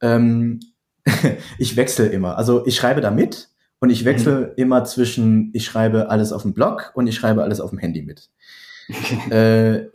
Ähm, 0.00 0.60
ich 1.58 1.76
wechsle 1.76 2.06
immer. 2.06 2.36
Also 2.36 2.66
ich 2.66 2.76
schreibe 2.76 3.00
da 3.00 3.10
mit 3.10 3.48
und 3.80 3.90
ich 3.90 4.04
wechsle 4.04 4.38
mhm. 4.38 4.52
immer 4.56 4.84
zwischen, 4.84 5.50
ich 5.52 5.64
schreibe 5.64 6.10
alles 6.10 6.32
auf 6.32 6.42
dem 6.42 6.54
Blog 6.54 6.92
und 6.94 7.06
ich 7.06 7.14
schreibe 7.14 7.42
alles 7.42 7.60
auf 7.60 7.70
dem 7.70 7.78
Handy 7.78 8.02
mit. 8.02 8.30
äh, 9.30 9.76
äh 9.76 9.90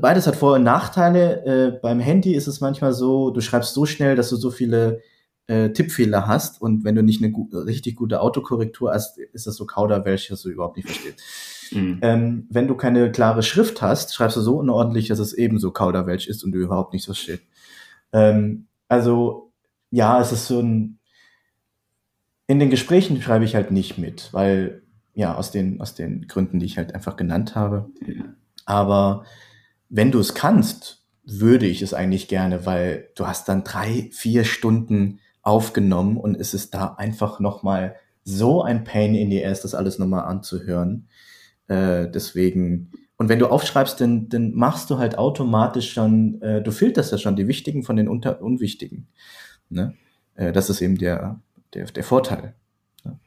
beides 0.00 0.26
hat 0.26 0.36
Vor- 0.36 0.54
und 0.54 0.64
Nachteile. 0.64 1.44
Äh, 1.44 1.78
beim 1.80 2.00
Handy 2.00 2.34
ist 2.34 2.46
es 2.46 2.60
manchmal 2.60 2.92
so, 2.92 3.30
du 3.30 3.40
schreibst 3.40 3.74
so 3.74 3.86
schnell, 3.86 4.16
dass 4.16 4.30
du 4.30 4.36
so 4.36 4.50
viele 4.50 5.02
äh, 5.46 5.70
Tippfehler 5.70 6.26
hast 6.26 6.60
und 6.60 6.84
wenn 6.84 6.94
du 6.94 7.02
nicht 7.02 7.22
eine 7.22 7.32
gu 7.32 7.48
richtig 7.52 7.96
gute 7.96 8.20
Autokorrektur 8.20 8.92
hast, 8.92 9.18
ist 9.18 9.46
das 9.46 9.56
so 9.56 9.66
Kauderwelsch, 9.66 10.28
dass 10.28 10.42
du 10.42 10.50
überhaupt 10.50 10.76
nicht 10.76 10.88
verstehst. 10.88 11.20
Mhm. 11.72 11.98
Ähm, 12.02 12.46
wenn 12.50 12.68
du 12.68 12.74
keine 12.74 13.10
klare 13.12 13.42
Schrift 13.42 13.82
hast, 13.82 14.14
schreibst 14.14 14.36
du 14.36 14.40
so 14.40 14.58
unordentlich, 14.58 15.08
dass 15.08 15.18
es 15.18 15.32
ebenso 15.32 15.70
Kauderwelsch 15.70 16.28
ist 16.28 16.44
und 16.44 16.52
du 16.52 16.58
überhaupt 16.58 16.92
nichts 16.92 17.06
verstehst. 17.06 17.42
Ähm, 18.12 18.66
also 18.88 19.52
ja, 19.90 20.20
es 20.20 20.32
ist 20.32 20.46
so 20.46 20.60
ein 20.60 20.98
in 22.46 22.58
den 22.58 22.70
Gesprächen 22.70 23.20
schreibe 23.20 23.44
ich 23.44 23.54
halt 23.54 23.70
nicht 23.70 23.98
mit, 23.98 24.32
weil 24.32 24.82
ja 25.14 25.34
aus 25.34 25.50
den 25.50 25.80
aus 25.80 25.94
den 25.94 26.26
Gründen, 26.28 26.60
die 26.60 26.66
ich 26.66 26.78
halt 26.78 26.94
einfach 26.94 27.16
genannt 27.16 27.54
habe. 27.54 27.90
Ja. 28.06 28.24
Aber 28.64 29.24
wenn 29.88 30.10
du 30.10 30.18
es 30.18 30.34
kannst, 30.34 31.04
würde 31.24 31.66
ich 31.66 31.82
es 31.82 31.92
eigentlich 31.92 32.28
gerne, 32.28 32.64
weil 32.64 33.10
du 33.14 33.26
hast 33.26 33.48
dann 33.48 33.64
drei, 33.64 34.08
vier 34.12 34.44
Stunden 34.44 35.20
aufgenommen 35.42 36.16
und 36.16 36.34
es 36.36 36.54
ist 36.54 36.74
da 36.74 36.94
einfach 36.94 37.38
nochmal 37.38 37.96
so 38.24 38.62
ein 38.62 38.84
Pain 38.84 39.14
in 39.14 39.30
the 39.30 39.44
Ass, 39.44 39.62
das 39.62 39.74
alles 39.74 39.98
nochmal 39.98 40.24
anzuhören. 40.24 41.08
Äh, 41.68 42.10
deswegen, 42.10 42.90
und 43.16 43.28
wenn 43.28 43.38
du 43.38 43.46
aufschreibst, 43.46 44.00
dann, 44.00 44.28
dann 44.28 44.54
machst 44.54 44.90
du 44.90 44.98
halt 44.98 45.18
automatisch 45.18 45.92
schon, 45.92 46.40
äh, 46.42 46.62
du 46.62 46.70
filterst 46.72 47.12
ja 47.12 47.18
schon 47.18 47.36
die 47.36 47.48
wichtigen 47.48 47.82
von 47.82 47.96
den 47.96 48.08
unter 48.08 48.42
unwichtigen. 48.42 49.06
Ne? 49.70 49.94
Äh, 50.34 50.52
das 50.52 50.70
ist 50.70 50.80
eben 50.80 50.98
der, 50.98 51.40
der, 51.74 51.84
der 51.86 52.04
Vorteil. 52.04 52.54
Ne? 53.04 53.18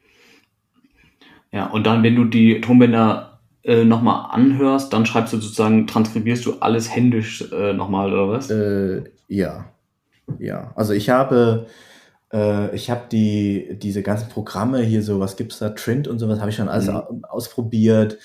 Ja, 1.52 1.68
und 1.68 1.86
dann, 1.86 2.04
wenn 2.04 2.16
du 2.16 2.26
die 2.26 2.62
Tonbänder 2.62 3.40
äh, 3.64 3.84
nochmal 3.84 4.32
anhörst, 4.32 4.92
dann 4.92 5.06
schreibst 5.06 5.34
du 5.34 5.38
sozusagen, 5.38 5.86
transkribierst 5.86 6.46
du 6.46 6.60
alles 6.60 6.94
händisch 6.94 7.44
äh, 7.52 7.74
nochmal, 7.74 8.12
oder 8.12 8.30
was? 8.30 8.50
Äh, 8.50 9.04
ja. 9.28 9.66
Ja. 10.40 10.72
Also 10.76 10.94
ich 10.94 11.10
habe 11.10 11.68
äh, 12.34 12.76
ich 12.76 12.90
habe 12.90 13.04
die, 13.12 13.78
diese 13.82 14.04
ganzen 14.04 14.30
Programme 14.30 14.82
hier, 14.82 15.04
so 15.04 15.20
was 15.20 15.36
gibt's 15.36 15.60
da, 15.60 15.70
Trend 15.70 16.08
und 16.08 16.20
sowas, 16.20 16.40
habe 16.40 16.50
ich 16.50 16.56
schon 16.56 16.70
alles 16.70 16.88
mhm. 16.88 17.26
ausprobiert. 17.26 18.18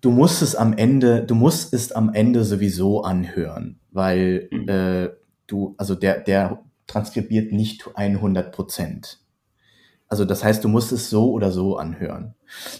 Du 0.00 0.10
musst 0.10 0.42
es 0.42 0.54
am 0.54 0.76
Ende, 0.76 1.24
du 1.24 1.34
musst 1.34 1.74
es 1.74 1.92
am 1.92 2.14
Ende 2.14 2.44
sowieso 2.44 3.02
anhören, 3.02 3.80
weil 3.90 4.48
mhm. 4.50 4.68
äh, 4.68 5.08
du, 5.46 5.74
also 5.78 5.94
der, 5.94 6.20
der 6.20 6.62
transkribiert 6.86 7.52
nicht 7.52 7.88
100 7.94 8.52
Prozent. 8.52 9.20
Also 10.08 10.24
das 10.24 10.42
heißt, 10.42 10.64
du 10.64 10.68
musst 10.68 10.90
es 10.90 11.10
so 11.10 11.32
oder 11.32 11.52
so 11.52 11.76
anhören. 11.76 12.34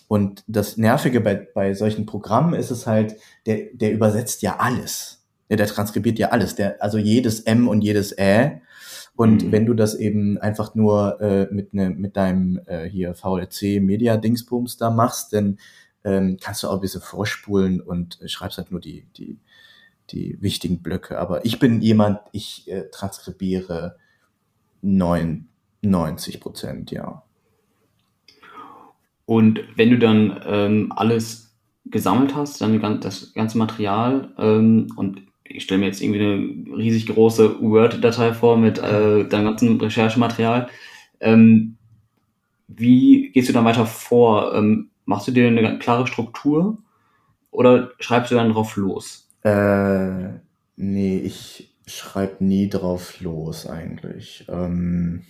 Und 0.09 0.43
das 0.47 0.79
Nervige 0.79 1.21
bei, 1.21 1.35
bei 1.35 1.75
solchen 1.75 2.07
Programmen 2.07 2.55
ist 2.55 2.71
es 2.71 2.87
halt, 2.87 3.17
der, 3.45 3.67
der 3.75 3.93
übersetzt 3.93 4.41
ja 4.43 4.57
alles. 4.59 5.27
Ja, 5.51 5.57
der 5.57 5.67
transkribiert 5.67 6.19
ja 6.19 6.29
alles. 6.31 6.55
Der, 6.55 6.83
also 6.83 6.97
jedes 6.97 7.41
M 7.41 7.69
und 7.69 7.83
jedes 7.83 8.17
Ä. 8.19 8.61
Und 9.19 9.47
mhm. 9.47 9.51
wenn 9.51 9.67
du 9.67 9.75
das 9.75 9.97
eben 9.97 10.39
einfach 10.39 10.77
nur 10.77 11.21
äh, 11.21 11.49
mit, 11.51 11.75
ne, 11.75 11.91
mit 11.91 12.17
deinem 12.17 12.61
äh, 12.67 12.89
hier 12.89 13.15
VLC 13.15 13.83
Media 13.83 14.17
Dingsbums 14.17 14.77
da 14.77 14.91
machst, 14.91 15.33
dann 15.33 15.59
ähm, 16.05 16.37
kannst 16.41 16.63
du 16.63 16.69
auch 16.69 16.75
ein 16.75 16.81
bisschen 16.81 17.01
vorspulen 17.01 17.81
und 17.81 18.23
äh, 18.23 18.29
schreibst 18.29 18.59
halt 18.59 18.71
nur 18.71 18.81
die, 18.81 19.09
die, 19.17 19.41
die 20.11 20.41
wichtigen 20.41 20.83
Blöcke. 20.83 21.19
Aber 21.19 21.45
ich 21.45 21.59
bin 21.59 21.83
jemand, 21.83 22.21
ich 22.31 22.71
äh, 22.71 22.85
transkribiere 22.93 23.97
neun 24.83 25.49
90 25.83 26.41
Prozent, 26.41 26.93
ja. 26.93 27.25
Und 29.27 29.59
wenn 29.75 29.91
du 29.91 29.99
dann 29.99 30.41
ähm, 30.47 30.93
alles 30.95 31.57
gesammelt 31.87 32.37
hast, 32.37 32.61
dann 32.61 33.01
das 33.01 33.35
ganze 33.35 33.59
Material 33.59 34.33
ähm, 34.39 34.93
und 34.95 35.23
ich 35.49 35.65
stelle 35.65 35.81
mir 35.81 35.87
jetzt 35.87 36.03
irgendwie 36.03 36.21
eine 36.21 36.77
riesig 36.77 37.07
große 37.07 37.61
Word-Datei 37.61 38.35
vor 38.35 38.57
mit 38.57 38.79
äh, 38.79 39.27
deinem 39.27 39.45
ganzen 39.45 39.81
Recherchematerial. 39.81 40.69
Ähm, 41.21 41.77
wie 42.69 43.31
gehst 43.33 43.49
du 43.49 43.53
dann 43.53 43.65
weiter 43.65 43.87
vor? 43.87 44.55
Ähm, 44.55 44.91
machst 45.05 45.27
du 45.27 45.33
dir 45.33 45.49
eine 45.49 45.79
klare 45.79 46.07
Struktur 46.07 46.79
oder 47.51 47.93
schreibst 47.99 48.31
du 48.31 48.37
dann 48.37 48.53
drauf 48.53 48.77
los? 48.77 49.29
Äh, 49.43 50.29
nee, 50.77 51.19
ich 51.19 51.75
schreibe 51.87 52.45
nie 52.45 52.69
drauf 52.69 53.21
los 53.21 53.67
eigentlich. 53.67 54.45
Ähm, 54.49 55.25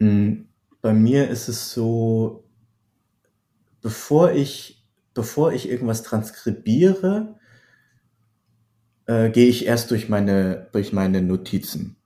hm, 0.00 0.48
bei 0.80 0.94
mir 0.94 1.28
ist 1.28 1.48
es 1.48 1.72
so, 1.72 2.44
bevor 3.82 4.32
ich, 4.32 4.82
bevor 5.12 5.52
ich 5.52 5.68
irgendwas 5.68 6.02
transkribiere, 6.02 7.38
äh, 9.06 9.30
gehe 9.30 9.48
ich 9.48 9.66
erst 9.66 9.90
durch 9.90 10.08
meine, 10.08 10.68
durch 10.72 10.92
meine 10.92 11.22
Notizen. 11.22 11.96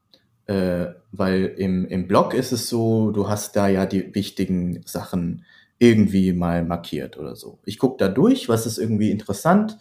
Äh, 0.46 0.86
weil 1.12 1.54
im, 1.56 1.86
im 1.86 2.08
Blog 2.08 2.34
ist 2.34 2.52
es 2.52 2.68
so, 2.68 3.10
du 3.10 3.28
hast 3.28 3.56
da 3.56 3.68
ja 3.68 3.86
die 3.86 4.14
wichtigen 4.14 4.82
Sachen 4.86 5.44
irgendwie 5.78 6.32
mal 6.32 6.64
markiert 6.64 7.18
oder 7.18 7.36
so. 7.36 7.60
Ich 7.64 7.78
gucke 7.78 7.96
da 7.98 8.08
durch, 8.08 8.48
was 8.48 8.66
ist 8.66 8.78
irgendwie 8.78 9.10
interessant, 9.10 9.78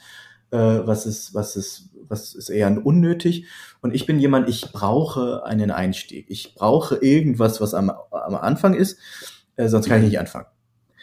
äh, 0.52 0.58
was 0.58 1.06
ist, 1.06 1.34
was 1.34 1.56
ist, 1.56 1.90
was 2.08 2.36
ist 2.36 2.50
eher 2.50 2.86
unnötig. 2.86 3.46
Und 3.82 3.96
ich 3.96 4.06
bin 4.06 4.20
jemand, 4.20 4.48
ich 4.50 4.72
brauche 4.72 5.46
einen 5.46 5.72
Einstieg. 5.72 6.30
Ich 6.30 6.54
brauche 6.56 6.98
irgendwas, 6.98 7.60
was 7.62 7.74
am, 7.74 7.90
am 8.12 8.36
Anfang 8.36 8.74
ist, 8.74 9.00
äh, 9.56 9.68
sonst 9.68 9.88
kann 9.88 10.02
ich 10.02 10.10
nicht 10.10 10.20
anfangen. 10.20 10.48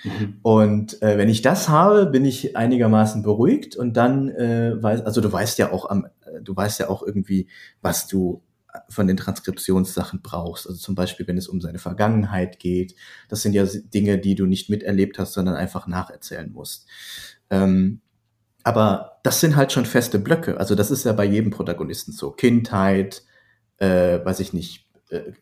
Mhm. 0.04 0.38
Und 0.42 1.02
äh, 1.02 1.18
wenn 1.18 1.28
ich 1.28 1.42
das 1.42 1.68
habe, 1.68 2.06
bin 2.06 2.24
ich 2.24 2.56
einigermaßen 2.56 3.22
beruhigt 3.22 3.74
und 3.76 3.96
dann 3.96 4.28
äh, 4.28 4.80
weiß, 4.80 5.02
also 5.02 5.20
du 5.20 5.32
weißt 5.32 5.58
ja 5.58 5.72
auch 5.72 5.88
am, 5.88 6.04
äh, 6.04 6.42
du 6.42 6.54
weißt 6.54 6.80
ja 6.80 6.88
auch 6.88 7.02
irgendwie, 7.02 7.48
was 7.80 8.06
du 8.06 8.42
von 8.88 9.06
den 9.06 9.16
Transkriptionssachen 9.16 10.20
brauchst. 10.22 10.66
Also 10.66 10.78
zum 10.78 10.94
Beispiel, 10.94 11.26
wenn 11.26 11.38
es 11.38 11.48
um 11.48 11.60
seine 11.60 11.78
Vergangenheit 11.78 12.58
geht. 12.58 12.94
Das 13.28 13.42
sind 13.42 13.52
ja 13.52 13.64
Dinge, 13.64 14.18
die 14.18 14.34
du 14.34 14.46
nicht 14.46 14.68
miterlebt 14.68 15.18
hast, 15.18 15.32
sondern 15.32 15.54
einfach 15.54 15.86
nacherzählen 15.86 16.50
musst. 16.50 16.88
Ähm, 17.50 18.00
aber 18.64 19.20
das 19.22 19.40
sind 19.40 19.56
halt 19.56 19.72
schon 19.72 19.86
feste 19.86 20.18
Blöcke. 20.18 20.58
Also 20.58 20.74
das 20.74 20.90
ist 20.90 21.04
ja 21.04 21.12
bei 21.12 21.24
jedem 21.24 21.50
Protagonisten 21.50 22.12
so. 22.12 22.30
Kindheit, 22.30 23.22
äh, 23.78 24.24
weiß 24.24 24.40
ich 24.40 24.52
nicht, 24.52 24.88
äh, 25.10 25.32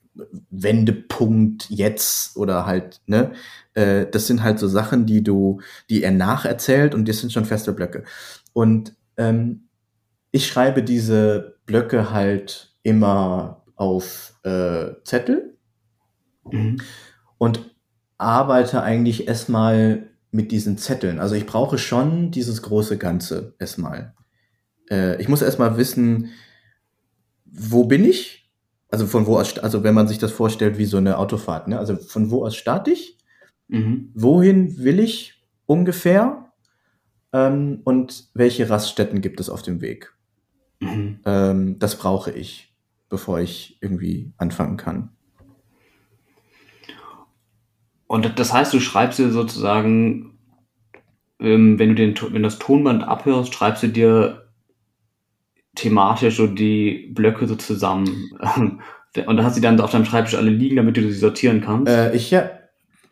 Wendepunkt 0.51 1.71
jetzt 1.71 2.37
oder 2.37 2.67
halt, 2.67 3.01
ne? 3.07 3.33
Äh, 3.75 4.07
das 4.11 4.27
sind 4.27 4.43
halt 4.43 4.59
so 4.59 4.69
Sachen, 4.69 5.07
die 5.07 5.23
du, 5.23 5.61
die 5.89 6.03
er 6.03 6.11
nacherzählt 6.11 6.95
und 6.95 7.09
das 7.09 7.21
sind 7.21 7.33
schon 7.33 7.45
feste 7.45 7.73
Blöcke. 7.73 8.05
Und 8.53 8.95
ähm, 9.17 9.69
ich 10.31 10.47
schreibe 10.47 10.83
diese 10.83 11.57
Blöcke 11.67 12.11
halt 12.11 12.75
immer 12.83 13.65
auf 13.77 14.35
äh, 14.45 14.93
Zettel 15.05 15.57
mhm. 16.51 16.81
und 17.39 17.75
arbeite 18.19 18.83
eigentlich 18.83 19.29
erstmal 19.29 20.11
mit 20.31 20.51
diesen 20.51 20.79
Zetteln. 20.79 21.19
Also 21.19 21.35
ich 21.35 21.47
brauche 21.47 21.79
schon 21.79 22.31
dieses 22.31 22.63
große 22.63 22.99
Ganze 22.99 23.55
erstmal. 23.59 24.15
Äh, 24.91 25.21
ich 25.21 25.29
muss 25.29 25.43
erstmal 25.43 25.77
wissen, 25.77 26.31
wo 27.45 27.85
bin 27.85 28.05
ich? 28.05 28.42
Also 28.93 29.07
von 29.07 29.27
wo 29.27 29.39
aus, 29.39 29.59
also 29.59 29.83
wenn 29.85 29.95
man 29.95 30.07
sich 30.07 30.19
das 30.19 30.33
vorstellt 30.33 30.77
wie 30.77 30.85
so 30.85 30.99
eine 30.99 31.17
Autofahrt, 31.17 31.67
ne? 31.67 31.79
Also 31.79 31.97
von 31.97 32.31
wo 32.31 32.45
aus 32.45 32.55
starte 32.55 32.91
ich? 32.91 33.17
Mhm. 33.69 34.11
Wohin 34.15 34.77
will 34.77 35.01
ich 35.01 35.43
ungefähr? 35.65 36.53
Ähm, 37.33 37.81
und 37.85 38.29
welche 38.35 38.69
Raststätten 38.69 39.23
gibt 39.23 39.41
es 39.41 39.49
auf 39.49 39.63
dem 39.63 39.81
Weg? 39.81 40.15
Mhm. 40.81 41.21
Ähm, 41.25 41.79
das 41.79 41.97
brauche 41.97 42.33
ich, 42.33 42.77
bevor 43.09 43.41
ich 43.41 43.79
irgendwie 43.81 44.35
anfangen 44.37 44.77
kann. 44.77 45.09
Und 48.07 48.39
das 48.39 48.53
heißt, 48.53 48.75
du 48.75 48.81
schreibst 48.81 49.19
dir 49.19 49.31
sozusagen, 49.31 50.39
ähm, 51.41 51.79
wenn 51.79 51.89
du 51.89 51.95
den, 51.95 52.15
wenn 52.35 52.43
das 52.43 52.59
Tonband 52.59 53.05
abhörst, 53.05 53.55
schreibst 53.55 53.85
du 53.85 53.89
dir 53.89 54.42
thematisch 55.75 56.37
so 56.37 56.47
die 56.47 57.11
Blöcke 57.15 57.47
so 57.47 57.57
zusammen. 57.57 58.31
Und 59.27 59.37
da 59.37 59.45
hast 59.45 59.57
du 59.57 59.61
dann 59.61 59.81
auf 59.81 59.91
deinem 59.91 60.05
Schreibtisch 60.05 60.37
alle 60.37 60.51
liegen, 60.51 60.77
damit 60.77 60.97
du 60.97 61.03
sie 61.03 61.13
sortieren 61.13 61.61
kannst. 61.61 61.91
Äh, 61.91 62.15
ich 62.15 62.31
ja, 62.31 62.51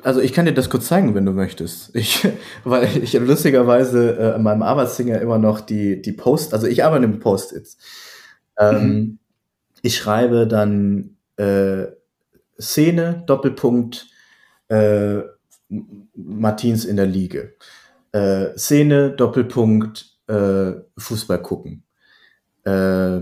also 0.03 0.21
ich 0.21 0.33
kann 0.33 0.47
dir 0.47 0.55
das 0.55 0.71
kurz 0.71 0.87
zeigen, 0.87 1.15
wenn 1.15 1.27
du 1.27 1.33
möchtest. 1.33 1.95
Ich, 1.95 2.27
weil 2.65 2.89
ich 3.03 3.13
lustigerweise 3.15 4.17
äh, 4.19 4.37
in 4.37 4.43
meinem 4.43 4.63
Arbeitszimmer 4.63 5.21
immer 5.21 5.39
noch 5.39 5.61
die, 5.61 6.01
die 6.01 6.13
Post, 6.13 6.55
also 6.55 6.67
ich 6.67 6.85
arbeite 6.85 7.07
mit 7.07 7.21
Post-its. 7.21 7.79
Ähm, 8.59 8.83
mhm. 8.83 9.19
Ich 9.83 9.97
schreibe 9.97 10.47
dann 10.47 11.17
äh, 11.37 11.87
Szene, 12.59 13.25
Doppelpunkt, 13.27 14.09
äh, 14.69 15.21
Martins 16.15 16.85
in 16.85 16.97
der 16.97 17.07
Liege. 17.07 17.55
Äh, 18.13 18.57
Szene, 18.57 19.13
Doppelpunkt, 19.13 20.19
äh, 20.27 20.73
Fußball 20.99 21.41
gucken. 21.43 21.85
Äh, 22.65 23.17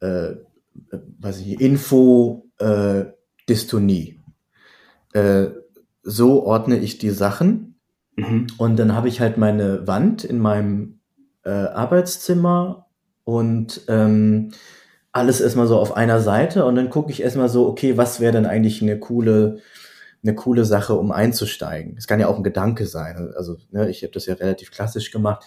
äh, 0.00 0.36
weiß 1.20 1.40
ich, 1.40 1.60
Info, 1.60 2.46
äh, 2.58 3.04
Dystonie. 3.48 4.20
Äh, 5.12 5.48
so 6.02 6.44
ordne 6.44 6.78
ich 6.78 6.98
die 6.98 7.10
Sachen. 7.10 7.80
Mhm. 8.16 8.46
Und 8.58 8.76
dann 8.78 8.94
habe 8.94 9.08
ich 9.08 9.20
halt 9.20 9.38
meine 9.38 9.86
Wand 9.86 10.24
in 10.24 10.38
meinem 10.38 11.00
äh, 11.44 11.50
Arbeitszimmer 11.50 12.86
und 13.24 13.82
ähm, 13.88 14.52
alles 15.12 15.40
erstmal 15.40 15.66
so 15.66 15.78
auf 15.78 15.96
einer 15.96 16.20
Seite 16.20 16.64
und 16.64 16.74
dann 16.74 16.90
gucke 16.90 17.10
ich 17.10 17.22
erstmal 17.22 17.48
so, 17.48 17.66
okay, 17.68 17.96
was 17.96 18.20
wäre 18.20 18.32
denn 18.32 18.46
eigentlich 18.46 18.82
eine 18.82 18.98
coole 18.98 19.60
eine 20.24 20.34
coole 20.34 20.64
Sache, 20.64 20.94
um 20.94 21.12
einzusteigen. 21.12 21.96
Es 21.98 22.06
kann 22.06 22.18
ja 22.18 22.28
auch 22.28 22.38
ein 22.38 22.42
Gedanke 22.44 22.86
sein. 22.86 23.32
Also 23.36 23.58
ne, 23.70 23.90
ich 23.90 24.02
habe 24.02 24.12
das 24.12 24.26
ja 24.26 24.34
relativ 24.34 24.70
klassisch 24.70 25.10
gemacht. 25.10 25.44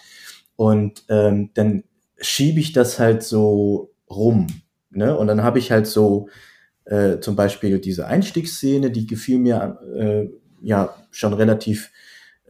Und 0.56 1.04
ähm, 1.08 1.50
dann 1.54 1.82
schiebe 2.20 2.60
ich 2.60 2.72
das 2.72 2.98
halt 2.98 3.22
so 3.22 3.92
rum. 4.10 4.46
Ne? 4.90 5.16
Und 5.16 5.26
dann 5.26 5.42
habe 5.42 5.58
ich 5.58 5.70
halt 5.70 5.86
so 5.86 6.28
äh, 6.84 7.18
zum 7.20 7.36
Beispiel 7.36 7.78
diese 7.78 8.06
Einstiegsszene, 8.06 8.90
die 8.90 9.06
gefiel 9.06 9.38
mir 9.38 9.78
äh, 9.94 10.28
ja 10.62 10.94
schon 11.10 11.34
relativ 11.34 11.90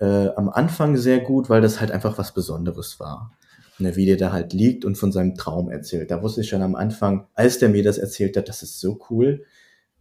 äh, 0.01 0.29
am 0.29 0.49
Anfang 0.49 0.97
sehr 0.97 1.21
gut, 1.21 1.51
weil 1.51 1.61
das 1.61 1.81
halt 1.81 1.91
einfach 1.91 2.19
was 2.19 2.35
Besonderes 2.35 3.01
war. 3.01 3.33
Ne, 3.81 3.95
wie 3.95 4.07
der 4.07 4.17
da 4.17 4.33
halt 4.33 4.53
liegt 4.53 4.85
und 4.85 4.99
von 4.99 5.13
seinem 5.13 5.37
Traum 5.37 5.71
erzählt. 5.71 6.11
Da 6.11 6.21
wusste 6.21 6.41
ich 6.41 6.49
schon 6.49 6.63
am 6.63 6.75
Anfang, 6.75 7.29
als 7.35 7.61
der 7.61 7.69
mir 7.69 7.85
das 7.85 7.97
erzählt 7.97 8.37
hat, 8.37 8.49
das 8.49 8.65
ist 8.65 8.81
so 8.81 8.99
cool 9.09 9.45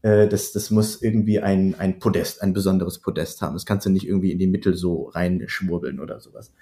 äh, 0.01 0.27
das, 0.27 0.51
das 0.51 0.71
muss 0.71 1.01
irgendwie 1.01 1.39
ein, 1.39 1.75
ein 1.77 1.99
Podest, 1.99 2.41
ein 2.41 2.53
besonderes 2.53 2.99
Podest 2.99 3.41
haben. 3.41 3.53
Das 3.53 3.65
kannst 3.65 3.85
du 3.85 3.89
nicht 3.89 4.07
irgendwie 4.07 4.31
in 4.31 4.39
die 4.39 4.47
Mittel 4.47 4.75
so 4.75 5.03
reinschwurbeln 5.09 5.99
oder 5.99 6.19
sowas. 6.19 6.53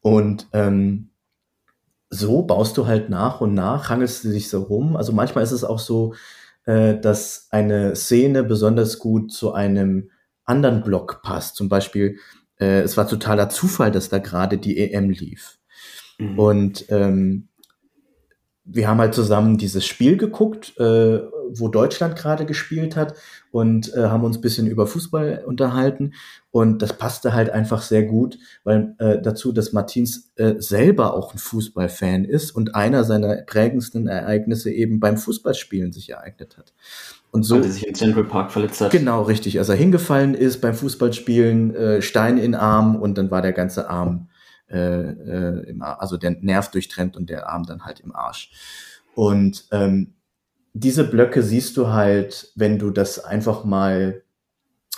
Und 0.00 0.48
ähm, 0.52 1.10
so 2.10 2.42
baust 2.42 2.76
du 2.76 2.86
halt 2.86 3.10
nach 3.10 3.40
und 3.40 3.54
nach, 3.54 3.90
hangelst 3.90 4.24
du 4.24 4.30
dich 4.30 4.48
so 4.48 4.62
rum. 4.62 4.96
Also 4.96 5.12
manchmal 5.12 5.44
ist 5.44 5.52
es 5.52 5.64
auch 5.64 5.78
so, 5.78 6.14
äh, 6.64 6.98
dass 6.98 7.48
eine 7.50 7.96
Szene 7.96 8.44
besonders 8.44 8.98
gut 8.98 9.32
zu 9.32 9.52
einem 9.52 10.10
anderen 10.44 10.82
Block 10.82 11.20
passt. 11.22 11.56
Zum 11.56 11.68
Beispiel, 11.68 12.18
äh, 12.58 12.80
es 12.80 12.96
war 12.96 13.06
totaler 13.06 13.50
Zufall, 13.50 13.90
dass 13.90 14.08
da 14.08 14.18
gerade 14.18 14.58
die 14.58 14.78
EM 14.78 15.10
lief. 15.10 15.58
Mhm. 16.18 16.38
Und 16.38 16.84
ähm, 16.88 17.48
wir 18.64 18.88
haben 18.88 18.98
halt 18.98 19.14
zusammen 19.14 19.56
dieses 19.56 19.86
Spiel 19.86 20.16
geguckt, 20.16 20.78
äh, 20.78 21.20
wo 21.50 21.68
Deutschland 21.68 22.16
gerade 22.16 22.44
gespielt 22.44 22.96
hat 22.96 23.14
und 23.50 23.94
äh, 23.94 24.04
haben 24.04 24.24
uns 24.24 24.38
ein 24.38 24.40
bisschen 24.40 24.66
über 24.66 24.86
Fußball 24.86 25.44
unterhalten. 25.46 26.14
Und 26.50 26.82
das 26.82 26.92
passte 26.92 27.34
halt 27.34 27.50
einfach 27.50 27.82
sehr 27.82 28.04
gut, 28.04 28.38
weil 28.64 28.94
äh, 28.98 29.20
dazu, 29.20 29.52
dass 29.52 29.72
Martins 29.72 30.32
äh, 30.36 30.54
selber 30.58 31.14
auch 31.14 31.32
ein 31.34 31.38
Fußballfan 31.38 32.24
ist 32.24 32.50
und 32.50 32.74
einer 32.74 33.04
seiner 33.04 33.36
prägendsten 33.42 34.06
Ereignisse 34.06 34.70
eben 34.70 35.00
beim 35.00 35.16
Fußballspielen 35.16 35.92
sich 35.92 36.10
ereignet 36.10 36.56
hat. 36.58 36.72
Und 37.30 37.42
so, 37.42 37.56
Als 37.56 37.66
er 37.66 37.72
sich 37.72 37.86
im 37.86 37.94
Central 37.94 38.24
Park 38.24 38.50
verletzt 38.50 38.80
hat. 38.80 38.90
Genau, 38.90 39.22
richtig. 39.22 39.58
Als 39.58 39.68
er 39.68 39.76
hingefallen 39.76 40.34
ist 40.34 40.60
beim 40.60 40.74
Fußballspielen, 40.74 41.74
äh, 41.74 42.02
Stein 42.02 42.38
in 42.38 42.54
Arm 42.54 42.96
und 42.96 43.18
dann 43.18 43.30
war 43.30 43.42
der 43.42 43.52
ganze 43.52 43.90
Arm, 43.90 44.28
äh, 44.70 44.78
äh, 44.78 45.70
im 45.70 45.82
Ar 45.82 46.00
also 46.00 46.16
der 46.16 46.30
Nerv 46.40 46.70
durchtrennt 46.70 47.16
und 47.16 47.28
der 47.28 47.48
Arm 47.48 47.64
dann 47.64 47.84
halt 47.84 48.00
im 48.00 48.14
Arsch. 48.14 48.50
Und 49.14 49.66
ähm, 49.72 50.14
diese 50.72 51.04
Blöcke 51.04 51.42
siehst 51.42 51.76
du 51.76 51.88
halt, 51.88 52.52
wenn 52.54 52.78
du 52.78 52.90
das 52.90 53.24
einfach 53.24 53.64
mal 53.64 54.22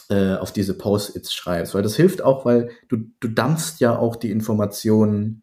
äh, 0.08 0.34
auf 0.34 0.52
diese 0.52 0.76
Post-its 0.76 1.32
schreibst, 1.32 1.74
weil 1.74 1.82
das 1.82 1.96
hilft 1.96 2.22
auch, 2.22 2.44
weil 2.44 2.70
du, 2.88 2.98
du 3.20 3.28
dampfst 3.28 3.76
ja 3.78 3.96
auch 3.98 4.16
die 4.16 4.30
Informationen 4.30 5.42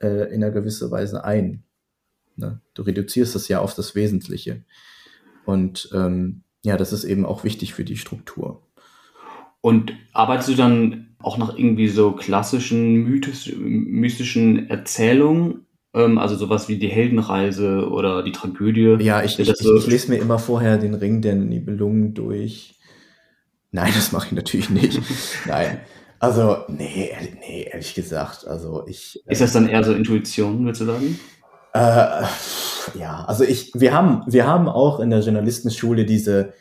äh, 0.00 0.32
in 0.32 0.42
einer 0.42 0.52
gewissen 0.52 0.90
Weise 0.90 1.24
ein. 1.24 1.64
Ne? 2.36 2.60
Du 2.74 2.82
reduzierst 2.82 3.34
es 3.36 3.48
ja 3.48 3.60
auf 3.60 3.74
das 3.74 3.94
Wesentliche. 3.94 4.64
Und 5.44 5.90
ähm, 5.92 6.42
ja, 6.64 6.76
das 6.76 6.92
ist 6.92 7.04
eben 7.04 7.26
auch 7.26 7.44
wichtig 7.44 7.74
für 7.74 7.84
die 7.84 7.96
Struktur. 7.96 8.62
Und 9.60 9.92
arbeitest 10.12 10.50
du 10.50 10.54
dann 10.54 11.16
auch 11.18 11.38
nach 11.38 11.56
irgendwie 11.56 11.88
so 11.88 12.12
klassischen 12.12 13.02
mystischen 13.02 14.68
Erzählungen? 14.68 15.66
Ähm, 15.94 16.18
also 16.18 16.36
sowas 16.36 16.68
wie 16.68 16.76
die 16.76 16.88
Heldenreise 16.88 17.88
oder 17.88 18.22
die 18.22 18.32
Tragödie? 18.32 18.96
Ja, 19.04 19.22
ich, 19.22 19.38
ich, 19.38 19.48
ich, 19.48 19.60
ich 19.60 19.86
lese 19.86 20.10
mir 20.10 20.18
immer 20.18 20.38
vorher 20.38 20.76
den 20.76 20.94
Ring 20.94 21.22
der 21.22 21.36
Nibelungen 21.36 22.14
durch. 22.14 22.78
Nein, 23.70 23.92
das 23.94 24.12
mache 24.12 24.26
ich 24.26 24.32
natürlich 24.32 24.70
nicht. 24.70 25.00
Nein. 25.46 25.80
Also, 26.18 26.58
nee, 26.68 27.12
nee, 27.40 27.68
ehrlich 27.70 27.94
gesagt. 27.94 28.46
Also 28.46 28.84
ich. 28.86 29.22
Ist 29.26 29.40
das 29.40 29.52
dann 29.52 29.68
eher 29.68 29.84
so 29.84 29.92
Intuition, 29.92 30.64
würdest 30.64 30.82
du 30.82 30.86
sagen? 30.86 31.18
Äh, 31.74 32.22
ja, 32.98 33.24
also 33.26 33.44
ich, 33.44 33.72
wir 33.74 33.92
haben, 33.92 34.22
wir 34.26 34.46
haben 34.46 34.68
auch 34.68 35.00
in 35.00 35.10
der 35.10 35.20
Journalistenschule 35.20 36.04
diese, 36.04 36.54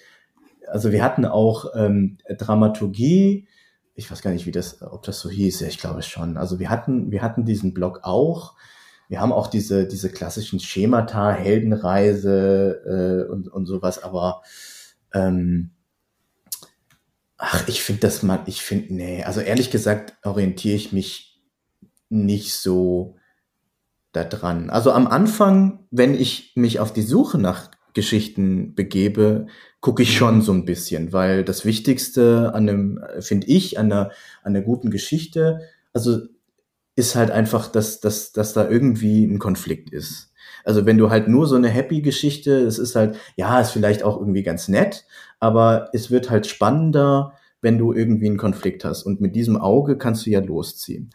also 0.67 0.91
wir 0.91 1.03
hatten 1.03 1.25
auch 1.25 1.65
ähm, 1.75 2.17
Dramaturgie, 2.37 3.47
ich 3.95 4.09
weiß 4.09 4.23
gar 4.23 4.31
nicht, 4.31 4.47
wie 4.47 4.51
das, 4.51 4.81
ob 4.81 5.03
das 5.03 5.19
so 5.19 5.29
hieß, 5.29 5.59
ja, 5.59 5.67
ich 5.67 5.77
glaube 5.77 6.01
schon. 6.01 6.35
Also 6.35 6.59
wir 6.59 6.71
hatten, 6.71 7.11
wir 7.11 7.21
hatten 7.21 7.45
diesen 7.45 7.75
Blog 7.75 7.99
auch. 8.03 8.55
Wir 9.09 9.21
haben 9.21 9.31
auch 9.31 9.47
diese, 9.47 9.87
diese 9.87 10.09
klassischen 10.09 10.59
Schemata, 10.59 11.31
Heldenreise 11.31 13.27
äh, 13.27 13.31
und, 13.31 13.47
und 13.47 13.65
sowas, 13.65 14.03
aber 14.03 14.41
ähm, 15.13 15.71
ach, 17.37 17.67
ich 17.67 17.83
finde 17.83 18.01
das 18.01 18.23
mal, 18.23 18.39
ich 18.45 18.61
finde, 18.61 18.93
nee, 18.93 19.23
also 19.23 19.41
ehrlich 19.41 19.69
gesagt 19.69 20.13
orientiere 20.23 20.75
ich 20.75 20.93
mich 20.93 21.41
nicht 22.09 22.53
so 22.53 23.15
da 24.13 24.23
dran. 24.23 24.69
Also 24.69 24.91
am 24.91 25.07
Anfang, 25.07 25.87
wenn 25.91 26.13
ich 26.13 26.53
mich 26.55 26.79
auf 26.79 26.93
die 26.93 27.01
Suche 27.01 27.37
nach 27.37 27.71
Geschichten 27.93 28.75
begebe, 28.75 29.47
gucke 29.81 30.03
ich 30.03 30.15
schon 30.15 30.41
so 30.41 30.53
ein 30.53 30.65
bisschen, 30.65 31.13
weil 31.13 31.43
das 31.43 31.65
Wichtigste 31.65 32.51
an 32.53 32.69
einem, 32.69 33.03
finde 33.19 33.47
ich, 33.47 33.77
an 33.77 33.91
einer, 33.91 34.05
an 34.43 34.55
einer 34.55 34.61
guten 34.61 34.89
Geschichte, 34.89 35.61
also 35.93 36.21
ist 36.95 37.15
halt 37.15 37.31
einfach, 37.31 37.67
dass, 37.67 37.99
dass, 37.99 38.31
dass 38.31 38.53
da 38.53 38.69
irgendwie 38.69 39.25
ein 39.25 39.39
Konflikt 39.39 39.91
ist. 39.91 40.31
Also 40.63 40.85
wenn 40.85 40.97
du 40.97 41.09
halt 41.09 41.27
nur 41.27 41.47
so 41.47 41.55
eine 41.55 41.69
Happy-Geschichte, 41.69 42.51
es 42.59 42.77
ist 42.77 42.95
halt, 42.95 43.17
ja, 43.35 43.59
ist 43.59 43.71
vielleicht 43.71 44.03
auch 44.03 44.19
irgendwie 44.19 44.43
ganz 44.43 44.67
nett, 44.67 45.05
aber 45.39 45.89
es 45.93 46.09
wird 46.09 46.29
halt 46.29 46.47
spannender, 46.47 47.33
wenn 47.61 47.77
du 47.77 47.93
irgendwie 47.93 48.27
einen 48.27 48.37
Konflikt 48.37 48.85
hast. 48.85 49.03
Und 49.03 49.21
mit 49.21 49.35
diesem 49.35 49.57
Auge 49.57 49.97
kannst 49.97 50.25
du 50.25 50.29
ja 50.29 50.39
losziehen. 50.39 51.09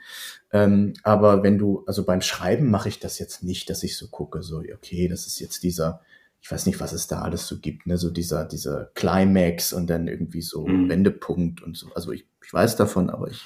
Ähm, 0.53 0.95
aber 1.03 1.43
wenn 1.43 1.59
du, 1.59 1.85
also 1.87 2.05
beim 2.05 2.23
Schreiben 2.23 2.71
mache 2.71 2.89
ich 2.89 2.99
das 2.99 3.19
jetzt 3.19 3.43
nicht, 3.43 3.71
dass 3.71 3.83
ich 3.83 3.97
so 3.97 4.09
gucke, 4.09 4.43
so, 4.43 4.59
okay, 4.59 5.09
das 5.09 5.27
ist 5.27 5.39
jetzt 5.41 5.63
dieser, 5.63 6.01
ich 6.41 6.51
weiß 6.51 6.67
nicht, 6.67 6.81
was 6.81 6.93
es 6.93 7.07
da 7.07 7.21
alles 7.21 7.47
so 7.47 7.59
gibt, 7.59 7.87
ne, 7.87 7.99
so 7.99 8.11
dieser, 8.11 8.45
dieser 8.45 8.87
Climax 8.95 9.73
und 9.73 9.89
dann 9.91 10.09
irgendwie 10.09 10.43
so 10.43 10.67
mhm. 10.67 10.89
Wendepunkt 10.89 11.63
und 11.63 11.77
so. 11.77 11.89
Also 11.95 12.13
ich, 12.13 12.27
ich 12.45 12.53
weiß 12.53 12.77
davon, 12.77 13.11
aber 13.11 13.29
ich 13.29 13.45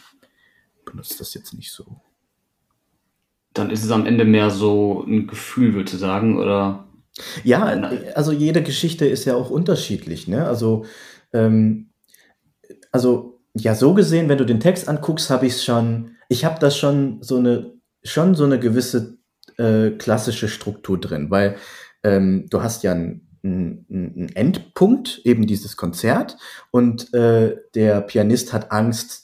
benutze 0.85 1.19
das 1.19 1.35
jetzt 1.35 1.55
nicht 1.55 1.73
so. 1.73 2.01
Dann 3.55 3.71
ist 3.71 3.85
es 3.85 3.91
am 3.91 4.07
Ende 4.07 4.25
mehr 4.25 4.51
so 4.51 5.05
ein 5.07 5.27
Gefühl, 5.27 5.75
würde 5.75 5.91
ich 5.93 5.99
sagen, 5.99 6.39
oder? 6.39 6.87
Ja, 7.45 7.65
also 8.15 8.33
jede 8.33 8.63
Geschichte 8.63 9.07
ist 9.07 9.25
ja 9.27 9.35
auch 9.35 9.51
unterschiedlich, 9.51 10.29
ne? 10.29 10.47
Also, 10.47 10.87
ähm, 11.33 11.91
also 12.91 13.41
ja, 13.55 13.75
so 13.75 13.93
gesehen, 13.93 14.29
wenn 14.29 14.39
du 14.39 14.47
den 14.47 14.61
Text 14.61 14.89
anguckst, 14.89 15.29
habe 15.29 15.47
ich 15.47 15.55
es 15.55 15.65
schon 15.65 16.13
ich 16.33 16.45
habe 16.45 16.59
da 16.59 16.71
schon 16.71 17.23
so 17.23 17.37
eine, 17.37 17.75
schon 18.03 18.35
so 18.35 18.45
eine 18.45 18.59
gewisse 18.59 19.19
äh, 19.59 19.91
klassische 19.91 20.49
Struktur 20.49 20.99
drin, 20.99 21.31
weil 21.31 21.57
ähm, 22.03 22.47
du 22.49 22.63
hast 22.63 22.83
ja 22.83 22.93
einen, 22.93 23.29
einen 23.43 24.31
Endpunkt, 24.35 25.21
eben 25.25 25.47
dieses 25.47 25.77
Konzert, 25.77 26.39
und 26.71 27.13
äh, 27.13 27.57
der 27.75 28.01
Pianist 28.01 28.53
hat 28.53 28.73
Angst, 28.73 29.22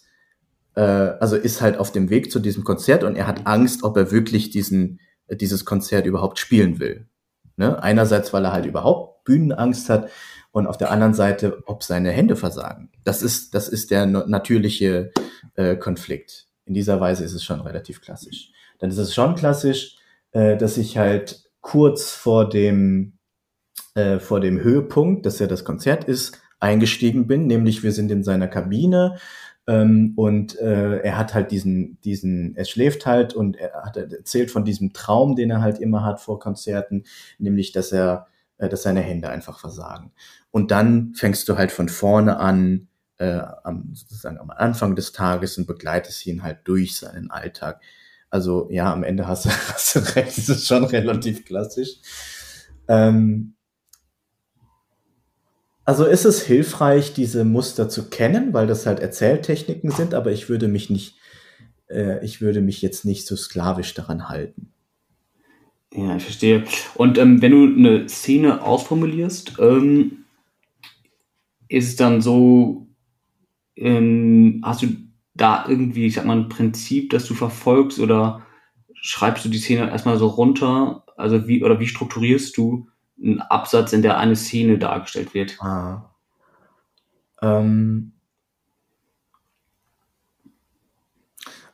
äh, 0.78 1.16
also 1.20 1.36
ist 1.36 1.60
halt 1.60 1.78
auf 1.78 1.92
dem 1.92 2.10
Weg 2.10 2.30
zu 2.30 2.38
diesem 2.38 2.64
Konzert 2.64 3.04
und 3.04 3.16
er 3.16 3.26
hat 3.26 3.46
Angst, 3.46 3.82
ob 3.82 3.96
er 3.96 4.10
wirklich 4.10 4.50
diesen, 4.50 5.00
äh, 5.26 5.36
dieses 5.36 5.64
Konzert 5.64 6.06
überhaupt 6.06 6.38
spielen 6.38 6.78
will. 6.78 7.08
Ne? 7.56 7.82
Einerseits, 7.82 8.32
weil 8.32 8.44
er 8.44 8.52
halt 8.52 8.66
überhaupt 8.66 9.24
Bühnenangst 9.24 9.90
hat 9.90 10.10
und 10.52 10.66
auf 10.66 10.78
der 10.78 10.90
anderen 10.90 11.14
Seite, 11.14 11.62
ob 11.66 11.82
seine 11.82 12.10
Hände 12.10 12.36
versagen. 12.36 12.90
Das 13.04 13.22
ist, 13.22 13.54
das 13.54 13.68
ist 13.68 13.90
der 13.90 14.06
natürliche 14.06 15.12
äh, 15.54 15.76
Konflikt 15.76 16.48
in 16.68 16.74
dieser 16.74 17.00
Weise 17.00 17.24
ist 17.24 17.32
es 17.32 17.42
schon 17.42 17.60
relativ 17.60 18.00
klassisch. 18.00 18.52
Dann 18.78 18.90
ist 18.90 18.98
es 18.98 19.14
schon 19.14 19.34
klassisch, 19.34 19.96
äh, 20.32 20.56
dass 20.56 20.76
ich 20.76 20.98
halt 20.98 21.50
kurz 21.60 22.12
vor 22.12 22.48
dem, 22.48 23.18
äh, 23.94 24.18
vor 24.18 24.40
dem 24.40 24.60
Höhepunkt, 24.60 25.26
dass 25.26 25.38
ja 25.38 25.46
das 25.46 25.64
Konzert 25.64 26.04
ist, 26.04 26.38
eingestiegen 26.60 27.26
bin, 27.26 27.46
nämlich 27.46 27.82
wir 27.82 27.92
sind 27.92 28.10
in 28.10 28.22
seiner 28.22 28.48
Kabine 28.48 29.16
ähm, 29.68 30.14
und 30.16 30.58
äh, 30.58 31.00
er 31.00 31.18
hat 31.18 31.34
halt 31.34 31.50
diesen, 31.50 32.00
diesen, 32.00 32.56
er 32.56 32.64
schläft 32.64 33.04
halt 33.04 33.34
und 33.34 33.54
er 33.56 33.82
hat 33.84 33.98
erzählt 33.98 34.50
von 34.50 34.64
diesem 34.64 34.94
Traum, 34.94 35.36
den 35.36 35.50
er 35.50 35.60
halt 35.60 35.78
immer 35.78 36.04
hat 36.04 36.20
vor 36.20 36.40
Konzerten, 36.40 37.04
nämlich 37.38 37.70
dass 37.72 37.92
er, 37.92 38.28
äh, 38.56 38.70
dass 38.70 38.82
seine 38.82 39.02
Hände 39.02 39.28
einfach 39.28 39.60
versagen. 39.60 40.12
Und 40.50 40.70
dann 40.70 41.12
fängst 41.14 41.46
du 41.50 41.58
halt 41.58 41.70
von 41.70 41.90
vorne 41.90 42.38
an, 42.38 42.88
äh, 43.18 43.42
am, 43.62 43.90
sozusagen 43.92 44.38
am 44.38 44.48
Anfang 44.48 44.96
des 44.96 45.12
Tages 45.12 45.58
und 45.58 45.66
begleitest 45.66 46.26
ihn 46.26 46.42
halt 46.42 46.60
durch 46.64 46.96
seinen 46.96 47.30
Alltag. 47.30 47.82
Also 48.30 48.68
ja, 48.70 48.90
am 48.90 49.04
Ende 49.04 49.28
hast 49.28 49.44
du, 49.44 49.50
hast 49.74 49.96
du 49.96 49.98
recht, 50.16 50.38
das 50.38 50.48
ist 50.48 50.66
schon 50.66 50.84
relativ 50.84 51.44
klassisch. 51.44 52.00
Ähm, 52.88 53.54
also 55.88 56.04
ist 56.04 56.26
es 56.26 56.42
hilfreich, 56.42 57.14
diese 57.14 57.46
Muster 57.46 57.88
zu 57.88 58.10
kennen, 58.10 58.52
weil 58.52 58.66
das 58.66 58.84
halt 58.84 59.00
Erzähltechniken 59.00 59.90
sind, 59.90 60.12
aber 60.12 60.30
ich 60.30 60.50
würde 60.50 60.68
mich 60.68 60.90
nicht, 60.90 61.16
äh, 61.88 62.22
ich 62.22 62.42
würde 62.42 62.60
mich 62.60 62.82
jetzt 62.82 63.06
nicht 63.06 63.26
so 63.26 63.36
sklavisch 63.36 63.94
daran 63.94 64.28
halten. 64.28 64.70
Ja, 65.94 66.14
ich 66.14 66.24
verstehe. 66.24 66.64
Und 66.94 67.16
ähm, 67.16 67.40
wenn 67.40 67.52
du 67.52 67.64
eine 67.64 68.06
Szene 68.06 68.62
ausformulierst, 68.62 69.54
ähm, 69.60 70.24
ist 71.68 71.88
es 71.88 71.96
dann 71.96 72.20
so, 72.20 72.86
ähm, 73.74 74.60
hast 74.62 74.82
du 74.82 74.88
da 75.32 75.64
irgendwie, 75.66 76.04
ich 76.04 76.16
sag 76.16 76.26
mal, 76.26 76.36
ein 76.36 76.50
Prinzip, 76.50 77.08
das 77.08 77.24
du 77.24 77.32
verfolgst 77.32 77.98
oder 77.98 78.46
schreibst 78.92 79.42
du 79.46 79.48
die 79.48 79.56
Szene 79.56 79.90
erstmal 79.90 80.18
so 80.18 80.26
runter? 80.26 81.04
Also 81.16 81.48
wie, 81.48 81.64
oder 81.64 81.80
wie 81.80 81.88
strukturierst 81.88 82.58
du 82.58 82.90
einen 83.22 83.40
Absatz, 83.40 83.92
in 83.92 84.02
der 84.02 84.18
eine 84.18 84.36
Szene 84.36 84.78
dargestellt 84.78 85.34
wird? 85.34 85.60
Ah. 85.60 86.14
Ähm. 87.42 88.12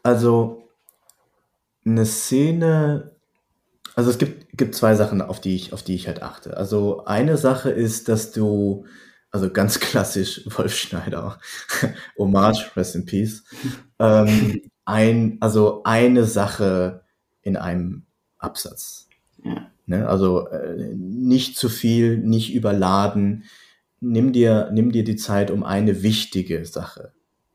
Also, 0.02 0.68
eine 1.84 2.06
Szene, 2.06 3.12
also 3.94 4.10
es 4.10 4.18
gibt, 4.18 4.56
gibt 4.56 4.74
zwei 4.74 4.94
Sachen, 4.94 5.22
auf 5.22 5.40
die 5.40 5.54
ich, 5.54 5.72
auf 5.72 5.82
die 5.82 5.94
ich 5.94 6.06
halt 6.06 6.22
achte. 6.22 6.56
Also 6.56 7.04
eine 7.04 7.36
Sache 7.36 7.70
ist, 7.70 8.08
dass 8.08 8.32
du 8.32 8.86
also 9.30 9.50
ganz 9.50 9.80
klassisch 9.80 10.42
Wolf 10.46 10.76
Schneider, 10.76 11.38
Hommage, 12.18 12.70
Rest 12.76 12.94
in 12.94 13.04
Peace. 13.04 13.44
Ähm, 13.98 14.62
ein, 14.84 15.38
also 15.40 15.82
eine 15.84 16.24
Sache 16.24 17.04
in 17.42 17.56
einem 17.56 18.04
Absatz. 18.38 19.08
Ja. 19.42 19.70
Ne? 19.86 20.08
Also 20.08 20.48
äh, 20.48 20.94
nicht 20.94 21.56
zu 21.56 21.68
viel, 21.68 22.18
nicht 22.18 22.54
überladen. 22.54 23.44
Nimm 24.00 24.32
dir, 24.32 24.70
nimm 24.72 24.92
dir 24.92 25.04
die 25.04 25.16
Zeit, 25.16 25.50
um 25.50 25.62
eine 25.62 26.02
wichtige 26.02 26.64
Sache 26.64 27.12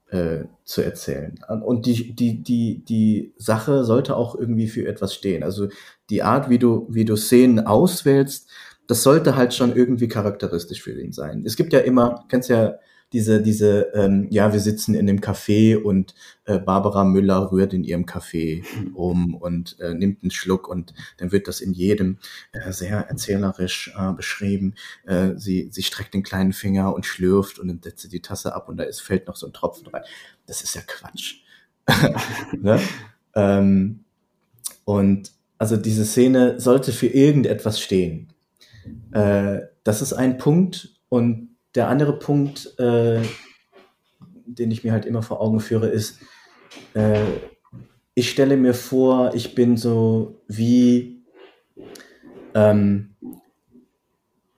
äh, 0.09 0.45
zu 0.63 0.81
erzählen. 0.81 1.39
Und 1.63 1.85
die, 1.85 2.15
die, 2.15 2.41
die, 2.41 2.83
die 2.83 3.33
Sache 3.37 3.83
sollte 3.83 4.15
auch 4.15 4.35
irgendwie 4.35 4.67
für 4.67 4.87
etwas 4.87 5.13
stehen. 5.13 5.43
Also 5.43 5.69
die 6.09 6.23
Art, 6.23 6.49
wie 6.49 6.59
du, 6.59 6.87
wie 6.89 7.05
du 7.05 7.15
Szenen 7.15 7.59
auswählst, 7.59 8.49
das 8.89 9.03
sollte 9.03 9.35
halt 9.35 9.53
schon 9.53 9.75
irgendwie 9.75 10.07
charakteristisch 10.07 10.81
für 10.81 10.99
ihn 10.99 11.11
sein. 11.11 11.43
Es 11.45 11.55
gibt 11.55 11.73
ja 11.73 11.79
immer, 11.79 12.25
kennst 12.27 12.49
ja 12.49 12.79
diese, 13.13 13.39
diese, 13.39 13.91
ähm, 13.93 14.25
ja, 14.31 14.51
wir 14.51 14.59
sitzen 14.59 14.95
in 14.95 15.05
dem 15.05 15.21
Café 15.21 15.77
und 15.77 16.15
äh, 16.45 16.57
Barbara 16.57 17.03
Müller 17.03 17.51
rührt 17.51 17.71
in 17.73 17.83
ihrem 17.83 18.07
Kaffee 18.07 18.63
rum 18.95 19.35
und 19.35 19.79
äh, 19.79 19.93
nimmt 19.93 20.23
einen 20.23 20.31
Schluck 20.31 20.67
und 20.67 20.95
dann 21.17 21.31
wird 21.31 21.47
das 21.47 21.61
in 21.61 21.73
jedem 21.73 22.17
äh, 22.51 22.71
sehr 22.71 23.07
erzählerisch 23.07 23.93
äh, 23.95 24.11
beschrieben. 24.13 24.73
Äh, 25.05 25.35
sie, 25.35 25.69
sie 25.71 25.83
streckt 25.83 26.15
den 26.15 26.23
kleinen 26.23 26.53
Finger 26.53 26.95
und 26.95 27.05
schlürft 27.05 27.59
und 27.59 27.67
dann 27.67 27.81
setzt 27.83 28.01
sie 28.01 28.09
die 28.09 28.23
Tasse 28.23 28.55
ab 28.55 28.69
und 28.69 28.77
da 28.77 28.85
ist, 28.85 29.01
fällt 29.01 29.27
noch 29.27 29.35
so 29.35 29.45
ein 29.45 29.53
Tropfen 29.53 29.85
rein. 29.85 30.01
Das 30.47 30.63
ist 30.63 30.73
ja 30.73 30.81
Quatsch. 30.81 31.43
ne? 32.59 32.79
ähm, 33.35 33.99
und 34.83 35.31
also 35.59 35.77
diese 35.77 36.05
Szene 36.05 36.59
sollte 36.59 36.91
für 36.91 37.07
irgendetwas 37.07 37.79
stehen. 37.79 38.33
Äh, 39.11 39.61
das 39.83 40.01
ist 40.01 40.13
ein 40.13 40.37
Punkt. 40.37 40.89
Und 41.09 41.55
der 41.75 41.87
andere 41.87 42.17
Punkt, 42.19 42.73
äh, 42.79 43.21
den 44.45 44.71
ich 44.71 44.83
mir 44.83 44.91
halt 44.91 45.05
immer 45.05 45.21
vor 45.21 45.41
Augen 45.41 45.59
führe, 45.59 45.87
ist, 45.87 46.19
äh, 46.93 47.21
ich 48.13 48.29
stelle 48.29 48.57
mir 48.57 48.73
vor, 48.73 49.33
ich 49.33 49.55
bin 49.55 49.77
so 49.77 50.41
wie, 50.47 51.23
ähm, 52.53 53.15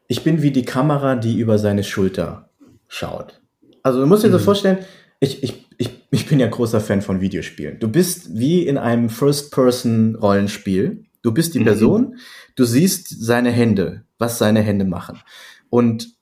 ich 0.07 0.23
bin 0.23 0.41
wie 0.41 0.51
die 0.51 0.65
Kamera, 0.65 1.15
die 1.15 1.37
über 1.37 1.57
seine 1.57 1.83
Schulter 1.83 2.49
schaut. 2.87 3.41
Also 3.83 3.99
du 3.99 4.07
musst 4.07 4.23
dir 4.23 4.29
mhm. 4.29 4.33
so 4.33 4.39
vorstellen, 4.39 4.79
ich, 5.19 5.43
ich, 5.43 5.67
ich, 5.77 5.89
ich 6.09 6.27
bin 6.27 6.39
ja 6.39 6.47
großer 6.47 6.81
Fan 6.81 7.01
von 7.01 7.21
Videospielen. 7.21 7.79
Du 7.79 7.87
bist 7.87 8.37
wie 8.37 8.65
in 8.65 8.77
einem 8.77 9.09
First-Person-Rollenspiel. 9.09 11.05
Du 11.21 11.31
bist 11.31 11.53
die 11.53 11.59
mhm. 11.59 11.65
Person, 11.65 12.15
du 12.55 12.63
siehst 12.63 13.23
seine 13.23 13.51
Hände, 13.51 14.05
was 14.21 14.37
seine 14.37 14.61
Hände 14.61 14.85
machen. 14.85 15.19
Und 15.69 16.15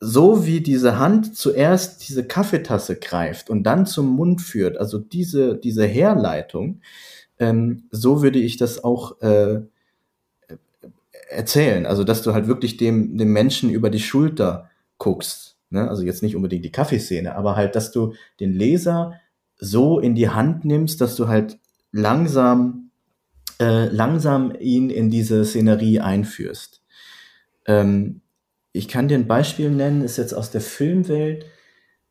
so 0.00 0.44
wie 0.44 0.60
diese 0.60 0.98
Hand 0.98 1.36
zuerst 1.36 2.08
diese 2.08 2.26
Kaffeetasse 2.26 2.96
greift 2.96 3.48
und 3.48 3.62
dann 3.62 3.86
zum 3.86 4.08
Mund 4.08 4.40
führt, 4.40 4.76
also 4.76 4.98
diese, 4.98 5.56
diese 5.56 5.86
Herleitung, 5.86 6.80
ähm, 7.38 7.84
so 7.92 8.20
würde 8.22 8.40
ich 8.40 8.56
das 8.56 8.82
auch 8.82 9.20
äh, 9.20 9.60
erzählen. 11.30 11.86
Also, 11.86 12.02
dass 12.02 12.22
du 12.22 12.34
halt 12.34 12.48
wirklich 12.48 12.76
dem, 12.76 13.16
dem 13.16 13.32
Menschen 13.32 13.70
über 13.70 13.90
die 13.90 14.00
Schulter 14.00 14.70
guckst. 14.98 15.56
Ne? 15.70 15.88
Also 15.88 16.02
jetzt 16.02 16.22
nicht 16.22 16.36
unbedingt 16.36 16.64
die 16.64 16.72
Kaffeeszene, 16.72 17.34
aber 17.34 17.56
halt, 17.56 17.74
dass 17.74 17.92
du 17.92 18.14
den 18.40 18.52
Leser 18.52 19.20
so 19.56 19.98
in 19.98 20.14
die 20.14 20.28
Hand 20.28 20.64
nimmst, 20.64 21.00
dass 21.00 21.16
du 21.16 21.28
halt 21.28 21.58
langsam, 21.92 22.90
äh, 23.60 23.86
langsam 23.86 24.52
ihn 24.58 24.90
in 24.90 25.10
diese 25.10 25.44
Szenerie 25.44 26.00
einführst. 26.00 26.81
Ähm, 27.66 28.20
ich 28.72 28.88
kann 28.88 29.08
dir 29.08 29.16
ein 29.16 29.26
Beispiel 29.26 29.70
nennen, 29.70 30.02
ist 30.02 30.16
jetzt 30.16 30.32
aus 30.32 30.50
der 30.50 30.60
Filmwelt. 30.60 31.46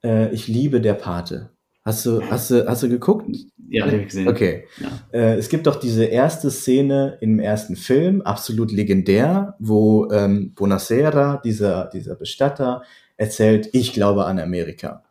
Äh, 0.03 0.33
ich 0.33 0.47
liebe 0.47 0.81
der 0.81 0.93
Pate. 0.93 1.49
Hast 1.83 2.05
du, 2.05 2.21
hast 2.29 2.51
du, 2.51 2.67
hast 2.67 2.83
du 2.83 2.89
geguckt? 2.89 3.25
Ja, 3.67 3.85
habe 3.87 3.97
ich 3.97 4.07
gesehen. 4.07 4.27
Okay. 4.27 4.65
Ja. 4.79 4.89
Äh, 5.11 5.37
es 5.37 5.49
gibt 5.49 5.65
doch 5.65 5.77
diese 5.77 6.05
erste 6.05 6.51
Szene 6.51 7.17
im 7.21 7.39
ersten 7.39 7.75
Film, 7.75 8.21
absolut 8.21 8.71
legendär, 8.71 9.55
wo 9.59 10.11
ähm, 10.11 10.53
Bonacera, 10.53 11.41
dieser, 11.43 11.89
dieser 11.91 12.15
Bestatter, 12.15 12.83
erzählt, 13.17 13.69
ich 13.73 13.93
glaube 13.93 14.25
an 14.25 14.39
Amerika. 14.39 15.03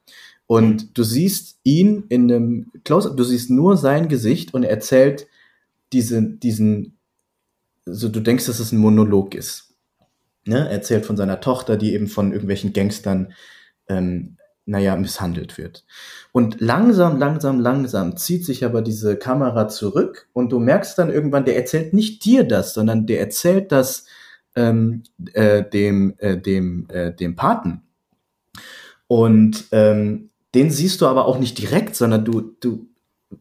Und 0.47 0.99
du 0.99 1.03
siehst 1.03 1.59
ihn 1.65 2.05
in 2.09 2.31
einem 2.31 2.73
Close-up, 2.85 3.17
du 3.17 3.25
siehst 3.25 3.51
nur 3.51 3.77
sein 3.77 4.09
Gesicht 4.09 4.53
und 4.53 4.63
er 4.63 4.71
erzählt 4.71 5.27
diese, 5.93 6.23
diesen, 6.23 6.99
so 7.85 8.09
du 8.09 8.21
denkst, 8.21 8.47
dass 8.47 8.61
es 8.61 8.73
ein 8.73 8.79
Monolog 8.79 9.35
ist. 9.35 9.70
Ne? 10.47 10.59
Er 10.59 10.71
erzählt 10.71 11.07
von 11.07 11.17
seiner 11.17 11.41
Tochter, 11.41 11.77
die 11.77 11.95
eben 11.95 12.09
von 12.09 12.33
irgendwelchen 12.33 12.73
Gangstern, 12.73 13.33
ähm, 13.89 14.37
naja, 14.67 14.95
misshandelt 14.97 15.59
wird. 15.59 15.85
Und 16.33 16.61
langsam, 16.61 17.19
langsam, 17.19 17.59
langsam 17.61 18.17
zieht 18.17 18.45
sich 18.45 18.65
aber 18.65 18.83
diese 18.83 19.17
Kamera 19.17 19.69
zurück 19.69 20.29
und 20.33 20.53
du 20.53 20.59
merkst 20.59 20.97
dann 20.99 21.11
irgendwann, 21.11 21.45
der 21.45 21.57
erzählt 21.57 21.93
nicht 21.93 22.25
dir 22.25 22.45
das, 22.45 22.75
sondern 22.75 23.07
der 23.07 23.21
erzählt 23.21 23.73
das 23.73 24.07
ähm, 24.55 25.03
äh, 25.33 25.65
dem, 25.69 26.15
äh, 26.19 26.37
dem, 26.39 26.87
äh, 26.89 27.13
dem 27.13 27.37
Paten. 27.37 27.83
Und 29.07 29.67
ähm, 29.73 30.31
den 30.55 30.71
siehst 30.71 31.01
du 31.01 31.07
aber 31.07 31.27
auch 31.27 31.39
nicht 31.39 31.59
direkt, 31.59 31.97
sondern 31.97 32.25
du, 32.25 32.41
du 32.61 32.90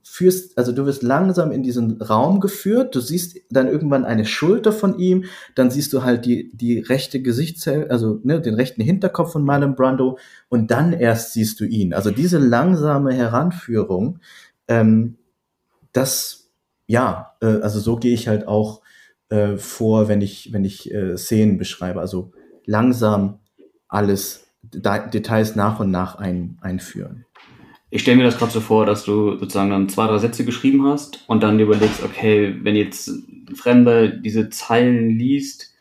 führst, 0.03 0.57
also 0.57 0.71
du 0.71 0.85
wirst 0.85 1.01
langsam 1.01 1.51
in 1.51 1.63
diesen 1.63 2.01
Raum 2.01 2.39
geführt, 2.39 2.93
du 2.93 2.99
siehst 2.99 3.37
dann 3.49 3.67
irgendwann 3.67 4.05
eine 4.05 4.25
Schulter 4.25 4.71
von 4.71 4.99
ihm, 4.99 5.25
dann 5.55 5.71
siehst 5.71 5.93
du 5.93 6.03
halt 6.03 6.25
die, 6.25 6.51
die 6.55 6.79
rechte 6.79 7.21
Gesichtszelle, 7.21 7.89
also 7.89 8.19
ne, 8.23 8.39
den 8.39 8.53
rechten 8.53 8.81
Hinterkopf 8.81 9.31
von 9.31 9.43
Marlon 9.43 9.75
Brando 9.75 10.19
und 10.47 10.69
dann 10.69 10.93
erst 10.93 11.33
siehst 11.33 11.59
du 11.59 11.65
ihn. 11.65 11.93
Also 11.93 12.11
diese 12.11 12.37
langsame 12.37 13.13
Heranführung, 13.13 14.19
ähm, 14.67 15.17
das, 15.91 16.51
ja, 16.85 17.35
äh, 17.41 17.47
also 17.47 17.79
so 17.79 17.95
gehe 17.95 18.13
ich 18.13 18.27
halt 18.27 18.47
auch 18.47 18.81
äh, 19.29 19.57
vor, 19.57 20.07
wenn 20.07 20.21
ich, 20.21 20.53
wenn 20.53 20.65
ich 20.65 20.93
äh, 20.93 21.17
Szenen 21.17 21.57
beschreibe, 21.57 21.99
also 21.99 22.31
langsam 22.65 23.39
alles, 23.87 24.45
Details 24.61 25.55
nach 25.55 25.79
und 25.79 25.89
nach 25.89 26.15
ein, 26.15 26.59
einführen 26.61 27.25
ich 27.91 28.01
stelle 28.01 28.17
mir 28.17 28.23
das 28.23 28.37
gerade 28.37 28.51
so 28.51 28.61
vor, 28.61 28.85
dass 28.85 29.03
du 29.03 29.37
sozusagen 29.37 29.71
dann 29.71 29.89
zwei, 29.89 30.07
drei 30.07 30.19
Sätze 30.19 30.45
geschrieben 30.45 30.85
hast 30.85 31.23
und 31.27 31.41
dann 31.41 31.57
dir 31.57 31.63
überlegst, 31.63 32.03
okay, 32.03 32.55
wenn 32.61 32.75
jetzt 32.75 33.07
ein 33.07 33.55
Fremder 33.55 34.07
diese 34.07 34.49
Zeilen 34.49 35.09
liest, 35.09 35.73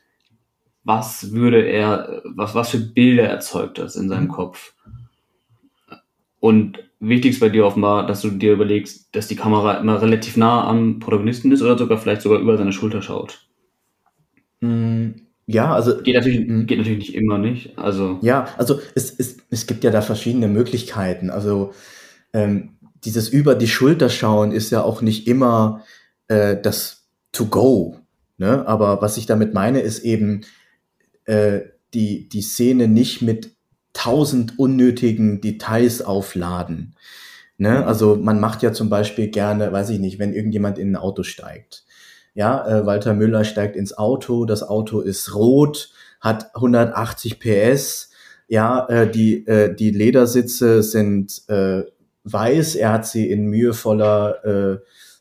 was 0.84 1.32
würde 1.32 1.62
er, 1.66 2.22
was, 2.24 2.54
was 2.54 2.70
für 2.70 2.78
Bilder 2.78 3.24
erzeugt 3.24 3.78
das 3.78 3.94
in 3.94 4.08
seinem 4.08 4.24
mhm. 4.24 4.28
Kopf? 4.28 4.74
Und 6.40 6.78
wichtig 6.98 7.32
ist 7.32 7.40
bei 7.40 7.50
dir 7.50 7.66
offenbar, 7.66 8.06
dass 8.06 8.22
du 8.22 8.30
dir 8.30 8.54
überlegst, 8.54 9.14
dass 9.14 9.28
die 9.28 9.36
Kamera 9.36 9.74
immer 9.74 10.00
relativ 10.00 10.38
nah 10.38 10.66
am 10.66 11.00
Protagonisten 11.00 11.52
ist 11.52 11.60
oder 11.60 11.76
sogar 11.76 11.98
vielleicht 11.98 12.22
sogar 12.22 12.38
über 12.38 12.56
seine 12.56 12.72
Schulter 12.72 13.02
schaut. 13.02 13.46
Mhm. 14.60 15.26
Ja, 15.46 15.74
also. 15.74 16.02
Geht 16.02 16.14
natürlich, 16.14 16.46
mhm. 16.46 16.66
geht 16.66 16.78
natürlich 16.78 16.98
nicht 16.98 17.14
immer 17.14 17.36
nicht. 17.36 17.78
Also. 17.78 18.18
Ja, 18.22 18.48
also 18.56 18.80
es, 18.94 19.14
es, 19.18 19.38
es 19.50 19.66
gibt 19.66 19.84
ja 19.84 19.90
da 19.90 20.00
verschiedene 20.00 20.48
Möglichkeiten. 20.48 21.28
Also 21.30 21.72
ähm, 22.32 22.76
dieses 23.04 23.28
über 23.28 23.54
die 23.54 23.68
Schulter 23.68 24.08
schauen 24.08 24.52
ist 24.52 24.70
ja 24.70 24.82
auch 24.82 25.02
nicht 25.02 25.26
immer 25.26 25.84
äh, 26.28 26.56
das 26.60 27.08
to 27.32 27.46
go. 27.46 27.98
Ne? 28.38 28.66
Aber 28.66 29.02
was 29.02 29.16
ich 29.16 29.26
damit 29.26 29.54
meine, 29.54 29.80
ist 29.80 30.00
eben 30.00 30.42
äh, 31.24 31.60
die, 31.94 32.28
die 32.28 32.42
Szene 32.42 32.88
nicht 32.88 33.22
mit 33.22 33.52
tausend 33.92 34.58
unnötigen 34.58 35.40
Details 35.40 36.02
aufladen. 36.02 36.94
Ne? 37.56 37.84
Also 37.84 38.16
man 38.16 38.38
macht 38.40 38.62
ja 38.62 38.72
zum 38.72 38.88
Beispiel 38.88 39.28
gerne, 39.28 39.72
weiß 39.72 39.90
ich 39.90 39.98
nicht, 39.98 40.18
wenn 40.18 40.32
irgendjemand 40.32 40.78
in 40.78 40.92
ein 40.92 40.96
Auto 40.96 41.22
steigt. 41.24 41.84
Ja, 42.34 42.66
äh, 42.68 42.86
Walter 42.86 43.14
Müller 43.14 43.44
steigt 43.44 43.74
ins 43.74 43.96
Auto, 43.96 44.44
das 44.44 44.62
Auto 44.62 45.00
ist 45.00 45.34
rot, 45.34 45.90
hat 46.20 46.54
180 46.54 47.40
PS, 47.40 48.10
ja, 48.46 48.86
äh, 48.86 49.10
die, 49.10 49.44
äh, 49.46 49.74
die 49.74 49.90
Ledersitze 49.90 50.84
sind 50.84 51.42
äh, 51.48 51.82
weiß, 52.24 52.74
er 52.76 52.92
hat 52.92 53.06
sie 53.06 53.30
in 53.30 53.46
mühevoller, 53.46 54.44
äh, 54.44 54.78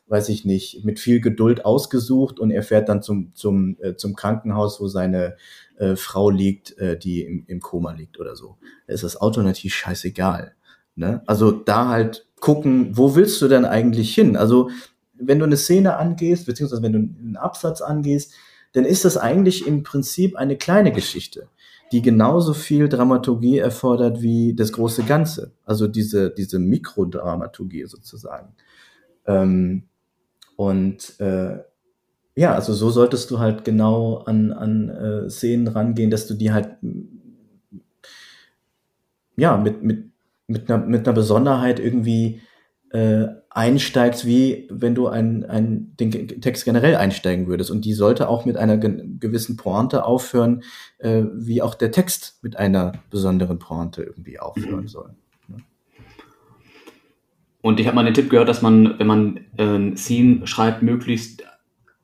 weiß 0.08 0.28
ich 0.30 0.44
nicht, 0.44 0.84
mit 0.84 0.98
viel 0.98 1.20
Geduld 1.20 1.64
ausgesucht 1.64 2.40
und 2.40 2.50
er 2.50 2.62
fährt 2.62 2.88
dann 2.88 3.02
zum, 3.02 3.34
zum, 3.34 3.76
äh, 3.80 3.96
zum 3.96 4.14
Krankenhaus, 4.14 4.80
wo 4.80 4.88
seine 4.88 5.36
äh, 5.78 5.96
Frau 5.96 6.30
liegt, 6.30 6.76
äh, 6.78 6.98
die 6.98 7.22
im, 7.22 7.44
im 7.46 7.60
Koma 7.60 7.92
liegt 7.92 8.18
oder 8.18 8.36
so. 8.36 8.56
Da 8.86 8.94
ist 8.94 9.04
das 9.04 9.20
Auto 9.20 9.42
natürlich 9.42 9.74
scheißegal. 9.74 10.54
Ne? 10.96 11.22
Also 11.26 11.52
da 11.52 11.88
halt 11.88 12.26
gucken, 12.40 12.96
wo 12.96 13.14
willst 13.14 13.40
du 13.42 13.48
denn 13.48 13.64
eigentlich 13.64 14.14
hin? 14.14 14.36
Also 14.36 14.70
wenn 15.14 15.38
du 15.38 15.44
eine 15.44 15.56
Szene 15.56 15.96
angehst, 15.96 16.46
beziehungsweise 16.46 16.82
wenn 16.82 16.92
du 16.92 16.98
einen 16.98 17.36
Absatz 17.36 17.80
angehst, 17.80 18.32
dann 18.72 18.84
ist 18.84 19.04
das 19.04 19.16
eigentlich 19.16 19.66
im 19.66 19.82
Prinzip 19.82 20.36
eine 20.36 20.56
kleine 20.56 20.92
Geschichte 20.92 21.48
die 21.92 22.02
genauso 22.02 22.54
viel 22.54 22.88
Dramaturgie 22.88 23.58
erfordert 23.58 24.20
wie 24.20 24.54
das 24.54 24.72
große 24.72 25.04
Ganze. 25.04 25.52
Also 25.64 25.86
diese, 25.86 26.30
diese 26.30 26.58
Mikrodramaturgie 26.58 27.86
sozusagen. 27.86 28.54
Ähm, 29.26 29.84
und 30.56 31.18
äh, 31.20 31.58
ja, 32.34 32.54
also 32.54 32.72
so 32.72 32.90
solltest 32.90 33.30
du 33.30 33.38
halt 33.38 33.64
genau 33.64 34.18
an, 34.18 34.52
an 34.52 34.88
äh, 34.90 35.30
Szenen 35.30 35.68
rangehen, 35.68 36.10
dass 36.10 36.26
du 36.26 36.34
die 36.34 36.52
halt 36.52 36.68
ja 39.36 39.56
mit, 39.56 39.82
mit, 39.82 40.10
mit, 40.46 40.70
einer, 40.70 40.84
mit 40.84 41.06
einer 41.06 41.14
Besonderheit 41.14 41.80
irgendwie 41.80 42.40
äh, 42.90 43.26
einsteigst, 43.50 44.24
wie 44.26 44.66
wenn 44.70 44.94
du 44.94 45.08
ein, 45.08 45.44
ein, 45.44 45.92
den 45.98 46.10
Text 46.40 46.64
generell 46.64 46.96
einsteigen 46.96 47.46
würdest. 47.46 47.70
Und 47.70 47.84
die 47.84 47.92
sollte 47.92 48.28
auch 48.28 48.44
mit 48.44 48.56
einer 48.56 48.78
gewissen 48.78 49.56
Pointe 49.56 50.04
aufhören, 50.04 50.62
äh, 50.98 51.24
wie 51.34 51.60
auch 51.60 51.74
der 51.74 51.90
Text 51.90 52.38
mit 52.42 52.56
einer 52.56 52.92
besonderen 53.10 53.58
Pointe 53.58 54.02
irgendwie 54.02 54.38
aufhören 54.38 54.82
mhm. 54.82 54.88
soll. 54.88 55.10
Ne? 55.48 55.56
Und 57.60 57.80
ich 57.80 57.86
habe 57.86 57.96
mal 57.96 58.04
den 58.04 58.14
Tipp 58.14 58.30
gehört, 58.30 58.48
dass 58.48 58.62
man, 58.62 58.98
wenn 58.98 59.06
man 59.06 59.40
äh, 59.56 59.96
Scene 59.96 60.46
schreibt, 60.46 60.82
möglichst 60.82 61.44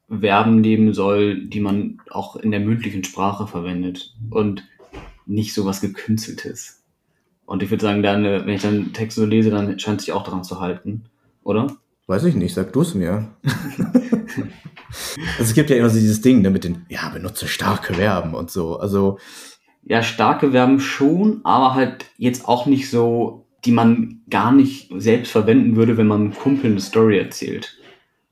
Verben 0.08 0.60
nehmen 0.60 0.92
soll, 0.92 1.46
die 1.46 1.60
man 1.60 2.00
auch 2.10 2.36
in 2.36 2.50
der 2.50 2.60
mündlichen 2.60 3.04
Sprache 3.04 3.46
verwendet 3.46 4.14
und 4.30 4.64
nicht 5.26 5.54
so 5.54 5.64
was 5.64 5.80
gekünsteltes. 5.80 6.83
Und 7.46 7.62
ich 7.62 7.70
würde 7.70 7.82
sagen, 7.82 8.02
dann, 8.02 8.24
wenn 8.24 8.48
ich 8.48 8.62
dann 8.62 8.92
Text 8.92 9.16
so 9.16 9.26
lese, 9.26 9.50
dann 9.50 9.78
scheint 9.78 10.00
sich 10.00 10.12
auch 10.12 10.24
daran 10.24 10.44
zu 10.44 10.60
halten, 10.60 11.04
oder? 11.42 11.66
Weiß 12.06 12.24
ich 12.24 12.34
nicht, 12.34 12.54
sag 12.54 12.72
du 12.72 12.82
es 12.82 12.94
mir. 12.94 13.28
also 13.42 15.40
es 15.40 15.54
gibt 15.54 15.70
ja 15.70 15.76
immer 15.76 15.90
so 15.90 15.98
dieses 15.98 16.20
Ding 16.20 16.42
ne, 16.42 16.50
mit 16.50 16.64
den, 16.64 16.84
ja, 16.88 17.08
benutze 17.08 17.48
starke 17.48 17.94
Verben 17.94 18.34
und 18.34 18.50
so. 18.50 18.78
Also. 18.78 19.18
Ja, 19.82 20.02
starke 20.02 20.52
Verben 20.52 20.80
schon, 20.80 21.40
aber 21.44 21.74
halt 21.74 22.06
jetzt 22.16 22.48
auch 22.48 22.66
nicht 22.66 22.90
so, 22.90 23.46
die 23.64 23.72
man 23.72 24.22
gar 24.30 24.52
nicht 24.52 24.90
selbst 24.96 25.30
verwenden 25.30 25.76
würde, 25.76 25.96
wenn 25.96 26.06
man 26.06 26.20
einem 26.20 26.34
Kumpel 26.34 26.70
eine 26.70 26.80
Story 26.80 27.18
erzählt. 27.18 27.78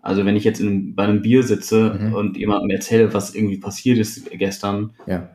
Also 0.03 0.25
wenn 0.25 0.37
ich 0.37 0.45
jetzt 0.45 0.61
in, 0.61 0.95
bei 0.95 1.05
einem 1.05 1.23
Bier 1.23 1.43
sitze 1.43 1.99
mhm. 1.99 2.15
und 2.15 2.37
jemandem 2.37 2.71
erzähle, 2.71 3.15
was 3.15 3.35
irgendwie 3.35 3.59
passiert 3.59 3.99
ist 3.99 4.31
gestern, 4.33 4.95
ja. 5.07 5.31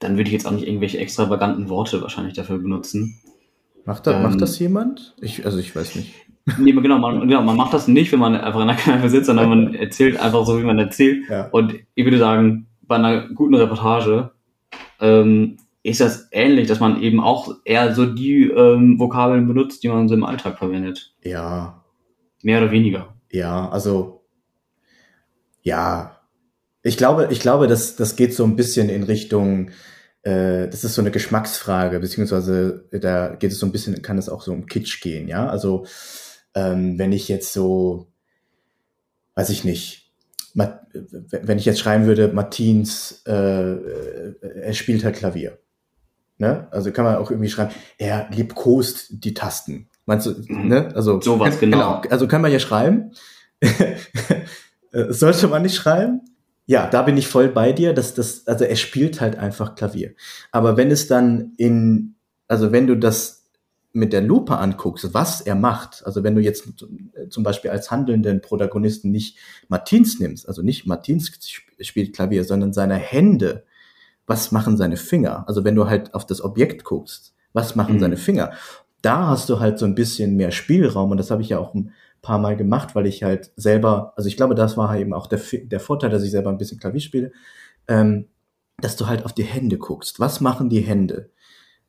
Dann 0.00 0.16
würde 0.16 0.28
ich 0.28 0.32
jetzt 0.32 0.46
auch 0.46 0.50
nicht 0.50 0.66
irgendwelche 0.66 0.98
extravaganten 0.98 1.68
Worte 1.68 2.02
wahrscheinlich 2.02 2.34
dafür 2.34 2.58
benutzen. 2.58 3.20
Macht, 3.84 4.06
da, 4.06 4.16
ähm, 4.16 4.22
macht 4.22 4.40
das 4.40 4.58
jemand? 4.58 5.14
Ich, 5.20 5.44
also 5.44 5.58
ich 5.58 5.74
weiß 5.74 5.94
nicht. 5.94 6.14
Nee, 6.58 6.72
genau 6.72 6.98
man, 6.98 7.28
genau, 7.28 7.42
man 7.42 7.56
macht 7.56 7.74
das 7.74 7.86
nicht, 7.86 8.10
wenn 8.10 8.18
man 8.18 8.34
einfach 8.34 8.62
in 8.62 8.66
der 8.66 8.76
Kneipe 8.76 9.08
sitzt, 9.08 9.26
sondern 9.26 9.48
man 9.50 9.74
erzählt 9.74 10.18
einfach 10.18 10.44
so, 10.44 10.58
wie 10.58 10.64
man 10.64 10.78
erzählt. 10.78 11.28
Ja. 11.28 11.48
Und 11.50 11.74
ich 11.94 12.04
würde 12.04 12.18
sagen, 12.18 12.66
bei 12.82 12.96
einer 12.96 13.28
guten 13.28 13.54
Reportage 13.54 14.32
ähm, 15.00 15.58
ist 15.82 16.00
das 16.00 16.28
ähnlich, 16.32 16.66
dass 16.66 16.80
man 16.80 17.00
eben 17.02 17.20
auch 17.20 17.54
eher 17.64 17.94
so 17.94 18.06
die 18.06 18.48
ähm, 18.48 18.98
Vokabeln 18.98 19.46
benutzt, 19.46 19.84
die 19.84 19.88
man 19.88 20.08
so 20.08 20.14
im 20.14 20.24
Alltag 20.24 20.58
verwendet. 20.58 21.14
Ja. 21.22 21.84
Mehr 22.42 22.62
oder 22.62 22.72
weniger. 22.72 23.14
Ja, 23.30 23.68
also 23.68 24.22
ja. 25.62 26.19
Ich 26.82 26.96
glaube, 26.96 27.28
ich 27.30 27.40
glaube, 27.40 27.66
das, 27.66 27.96
das 27.96 28.16
geht 28.16 28.34
so 28.34 28.44
ein 28.44 28.56
bisschen 28.56 28.88
in 28.88 29.02
Richtung, 29.02 29.70
äh, 30.22 30.68
das 30.68 30.84
ist 30.84 30.94
so 30.94 31.02
eine 31.02 31.10
Geschmacksfrage, 31.10 32.00
beziehungsweise 32.00 32.88
da 32.90 33.34
geht 33.34 33.52
es 33.52 33.58
so 33.58 33.66
ein 33.66 33.72
bisschen, 33.72 34.00
kann 34.02 34.18
es 34.18 34.28
auch 34.28 34.42
so 34.42 34.52
um 34.52 34.66
Kitsch 34.66 35.00
gehen, 35.00 35.28
ja. 35.28 35.46
Also 35.46 35.86
ähm, 36.54 36.98
wenn 36.98 37.12
ich 37.12 37.28
jetzt 37.28 37.52
so, 37.52 38.08
weiß 39.34 39.50
ich 39.50 39.64
nicht, 39.64 40.00
wenn 40.52 41.58
ich 41.58 41.64
jetzt 41.64 41.80
schreiben 41.80 42.06
würde, 42.06 42.28
Martins, 42.28 43.22
äh, 43.26 43.32
äh, 43.32 44.34
er 44.62 44.72
spielt 44.72 45.04
halt 45.04 45.16
Klavier. 45.16 45.58
Ne? 46.38 46.68
Also 46.70 46.90
kann 46.90 47.04
man 47.04 47.16
auch 47.16 47.30
irgendwie 47.30 47.50
schreiben, 47.50 47.72
er 47.98 48.28
liebkost 48.30 49.24
die 49.24 49.34
Tasten. 49.34 49.88
Meinst 50.06 50.26
du, 50.26 50.34
mhm. 50.48 50.68
ne? 50.68 50.88
Also, 50.94 51.20
Sowas, 51.20 51.60
genau. 51.60 52.00
genau. 52.00 52.02
Also 52.10 52.26
kann 52.26 52.42
man 52.42 52.50
ja 52.50 52.58
schreiben. 52.58 53.12
Sollte 54.92 55.48
man 55.48 55.62
nicht 55.62 55.76
schreiben? 55.76 56.22
Ja, 56.70 56.86
da 56.86 57.02
bin 57.02 57.16
ich 57.16 57.26
voll 57.26 57.48
bei 57.48 57.72
dir, 57.72 57.92
dass 57.92 58.14
das, 58.14 58.46
also 58.46 58.64
er 58.64 58.76
spielt 58.76 59.20
halt 59.20 59.36
einfach 59.36 59.74
Klavier. 59.74 60.14
Aber 60.52 60.76
wenn 60.76 60.92
es 60.92 61.08
dann 61.08 61.52
in, 61.56 62.14
also 62.46 62.70
wenn 62.70 62.86
du 62.86 62.96
das 62.96 63.44
mit 63.92 64.12
der 64.12 64.20
Lupe 64.20 64.56
anguckst, 64.56 65.12
was 65.12 65.40
er 65.40 65.56
macht, 65.56 66.06
also 66.06 66.22
wenn 66.22 66.36
du 66.36 66.40
jetzt 66.40 66.72
zum 67.28 67.42
Beispiel 67.42 67.72
als 67.72 67.90
handelnden 67.90 68.40
Protagonisten 68.40 69.10
nicht 69.10 69.36
Martins 69.66 70.20
nimmst, 70.20 70.46
also 70.46 70.62
nicht 70.62 70.86
Martins 70.86 71.32
spielt 71.80 72.14
Klavier, 72.14 72.44
sondern 72.44 72.72
seine 72.72 72.94
Hände, 72.94 73.64
was 74.28 74.52
machen 74.52 74.76
seine 74.76 74.96
Finger? 74.96 75.48
Also 75.48 75.64
wenn 75.64 75.74
du 75.74 75.88
halt 75.88 76.14
auf 76.14 76.24
das 76.24 76.40
Objekt 76.40 76.84
guckst, 76.84 77.34
was 77.52 77.74
machen 77.74 77.96
mhm. 77.96 78.00
seine 78.00 78.16
Finger? 78.16 78.52
Da 79.02 79.26
hast 79.26 79.48
du 79.48 79.58
halt 79.58 79.80
so 79.80 79.86
ein 79.86 79.96
bisschen 79.96 80.36
mehr 80.36 80.52
Spielraum 80.52 81.10
und 81.10 81.16
das 81.16 81.32
habe 81.32 81.42
ich 81.42 81.48
ja 81.48 81.58
auch 81.58 81.74
ein 81.74 81.92
paar 82.22 82.38
Mal 82.38 82.56
gemacht, 82.56 82.94
weil 82.94 83.06
ich 83.06 83.22
halt 83.22 83.52
selber, 83.56 84.12
also 84.16 84.28
ich 84.28 84.36
glaube, 84.36 84.54
das 84.54 84.76
war 84.76 84.88
halt 84.88 85.00
eben 85.00 85.12
auch 85.12 85.26
der, 85.26 85.40
der 85.64 85.80
Vorteil, 85.80 86.10
dass 86.10 86.22
ich 86.22 86.30
selber 86.30 86.50
ein 86.50 86.58
bisschen 86.58 86.78
Klavier 86.78 87.00
spiele, 87.00 87.32
ähm, 87.88 88.26
dass 88.80 88.96
du 88.96 89.06
halt 89.06 89.24
auf 89.24 89.32
die 89.32 89.44
Hände 89.44 89.78
guckst. 89.78 90.20
Was 90.20 90.40
machen 90.40 90.68
die 90.68 90.80
Hände? 90.80 91.30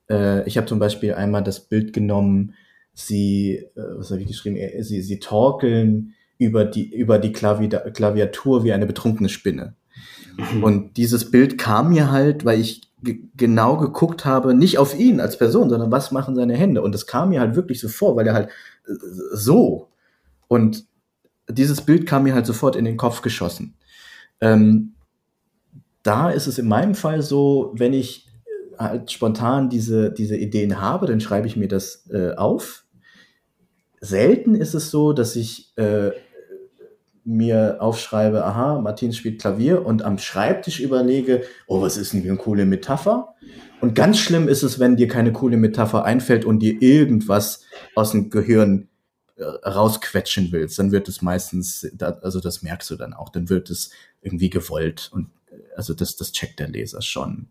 Äh, 0.10 0.48
ich 0.48 0.58
habe 0.58 0.68
zum 0.68 0.80
Beispiel 0.80 1.14
einmal 1.14 1.44
das 1.44 1.62
Bild 1.62 1.94
genommen, 1.94 2.54
sie, 2.94 3.58
äh, 3.76 3.82
was 3.98 4.12
habe 4.12 4.22
ich 4.22 4.28
geschrieben, 4.28 4.58
äh, 4.58 4.84
sie, 4.84 5.02
sie 5.02 5.20
torkeln 5.20 6.14
über 6.38 6.66
die, 6.66 6.94
über 6.94 7.20
die 7.20 7.32
Klavi 7.32 7.70
Klaviatur 7.70 8.64
wie 8.64 8.74
eine 8.74 8.88
betrunkene 8.88 9.30
Spinne. 9.30 9.76
Mhm. 10.54 10.64
Und 10.64 10.98
dieses 10.98 11.30
Bild 11.30 11.58
kam 11.58 11.90
mir 11.90 12.12
halt, 12.12 12.46
weil 12.46 12.60
ich 12.60 12.82
genau 13.36 13.78
geguckt 13.78 14.26
habe, 14.26 14.54
nicht 14.54 14.78
auf 14.78 14.98
ihn 14.98 15.20
als 15.20 15.38
Person, 15.38 15.70
sondern 15.70 15.92
was 15.92 16.12
machen 16.12 16.36
seine 16.36 16.56
Hände. 16.56 16.82
Und 16.82 16.94
das 16.94 17.08
kam 17.08 17.30
mir 17.30 17.40
halt 17.40 17.56
wirklich 17.56 17.80
so 17.80 17.88
vor, 17.88 18.16
weil 18.16 18.28
er 18.28 18.34
halt 18.34 18.50
äh, 18.88 18.94
so. 19.34 19.88
Und 20.52 20.86
dieses 21.50 21.80
Bild 21.80 22.06
kam 22.06 22.24
mir 22.24 22.34
halt 22.34 22.46
sofort 22.46 22.76
in 22.76 22.84
den 22.84 22.98
Kopf 22.98 23.22
geschossen. 23.22 23.76
Ähm, 24.42 24.96
da 26.04 26.30
ist 26.30 26.46
es 26.46 26.60
in 26.60 26.68
meinem 26.68 26.94
Fall 26.94 27.22
so, 27.22 27.72
wenn 27.74 27.94
ich 27.94 28.28
halt 28.78 29.14
spontan 29.14 29.70
diese, 29.70 30.12
diese 30.12 30.36
Ideen 30.36 30.82
habe, 30.82 31.06
dann 31.06 31.22
schreibe 31.22 31.48
ich 31.48 31.56
mir 31.56 31.70
das 31.70 32.06
äh, 32.12 32.34
auf. 32.34 32.84
Selten 34.02 34.54
ist 34.54 34.74
es 34.74 34.92
so, 34.92 35.14
dass 35.14 35.38
ich 35.38 35.72
äh, 35.78 36.12
mir 37.24 37.78
aufschreibe, 37.80 38.44
aha, 38.44 38.82
Martin 38.82 39.14
spielt 39.14 39.40
Klavier 39.40 39.86
und 39.86 40.04
am 40.04 40.18
Schreibtisch 40.18 40.82
überlege, 40.82 41.44
oh, 41.66 41.82
was 41.82 41.96
ist 41.96 42.12
denn 42.12 42.24
eine 42.24 42.36
coole 42.36 42.66
Metapher? 42.66 43.36
Und 43.80 43.96
ganz 43.96 44.20
schlimm 44.20 44.50
ist 44.50 44.64
es, 44.64 44.80
wenn 44.80 44.98
dir 44.98 45.08
keine 45.08 45.32
coole 45.32 45.56
Metapher 45.56 46.04
einfällt 46.04 46.44
und 46.44 46.60
dir 46.60 46.82
irgendwas 46.82 47.64
aus 47.96 48.12
dem 48.12 48.30
Gehirn 48.30 48.90
rausquetschen 49.42 50.52
willst, 50.52 50.80
dann 50.80 50.92
wird 50.92 51.08
es 51.08 51.22
meistens, 51.22 51.88
also 52.00 52.40
das 52.40 52.62
merkst 52.62 52.90
du 52.90 52.96
dann 52.96 53.14
auch, 53.14 53.30
dann 53.30 53.50
wird 53.50 53.70
es 53.70 53.92
irgendwie 54.22 54.50
gewollt 54.50 55.10
und 55.14 55.28
also 55.76 55.94
das, 55.94 56.16
das 56.16 56.32
checkt 56.32 56.60
der 56.60 56.70
Leser 56.70 57.02
schon. 57.02 57.48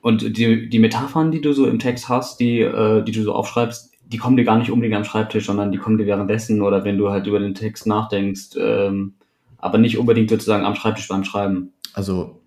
Und 0.00 0.36
die, 0.36 0.68
die 0.68 0.78
Metaphern, 0.78 1.30
die 1.30 1.40
du 1.40 1.52
so 1.52 1.66
im 1.66 1.78
Text 1.78 2.08
hast, 2.08 2.40
die, 2.40 2.60
äh, 2.60 3.02
die 3.02 3.12
du 3.12 3.22
so 3.22 3.34
aufschreibst, 3.34 3.92
die 4.06 4.16
kommen 4.16 4.36
dir 4.36 4.44
gar 4.44 4.56
nicht 4.56 4.70
unbedingt 4.70 4.96
am 4.96 5.04
Schreibtisch, 5.04 5.46
sondern 5.46 5.70
die 5.70 5.78
kommen 5.78 5.98
dir 5.98 6.06
währenddessen 6.06 6.62
oder 6.62 6.84
wenn 6.84 6.96
du 6.96 7.10
halt 7.10 7.26
über 7.26 7.40
den 7.40 7.54
Text 7.54 7.86
nachdenkst, 7.86 8.56
ähm, 8.58 9.14
aber 9.58 9.76
nicht 9.78 9.98
unbedingt 9.98 10.30
sozusagen 10.30 10.64
am 10.64 10.76
Schreibtisch 10.76 11.08
beim 11.08 11.24
Schreiben. 11.24 11.72
Also, 11.92 12.40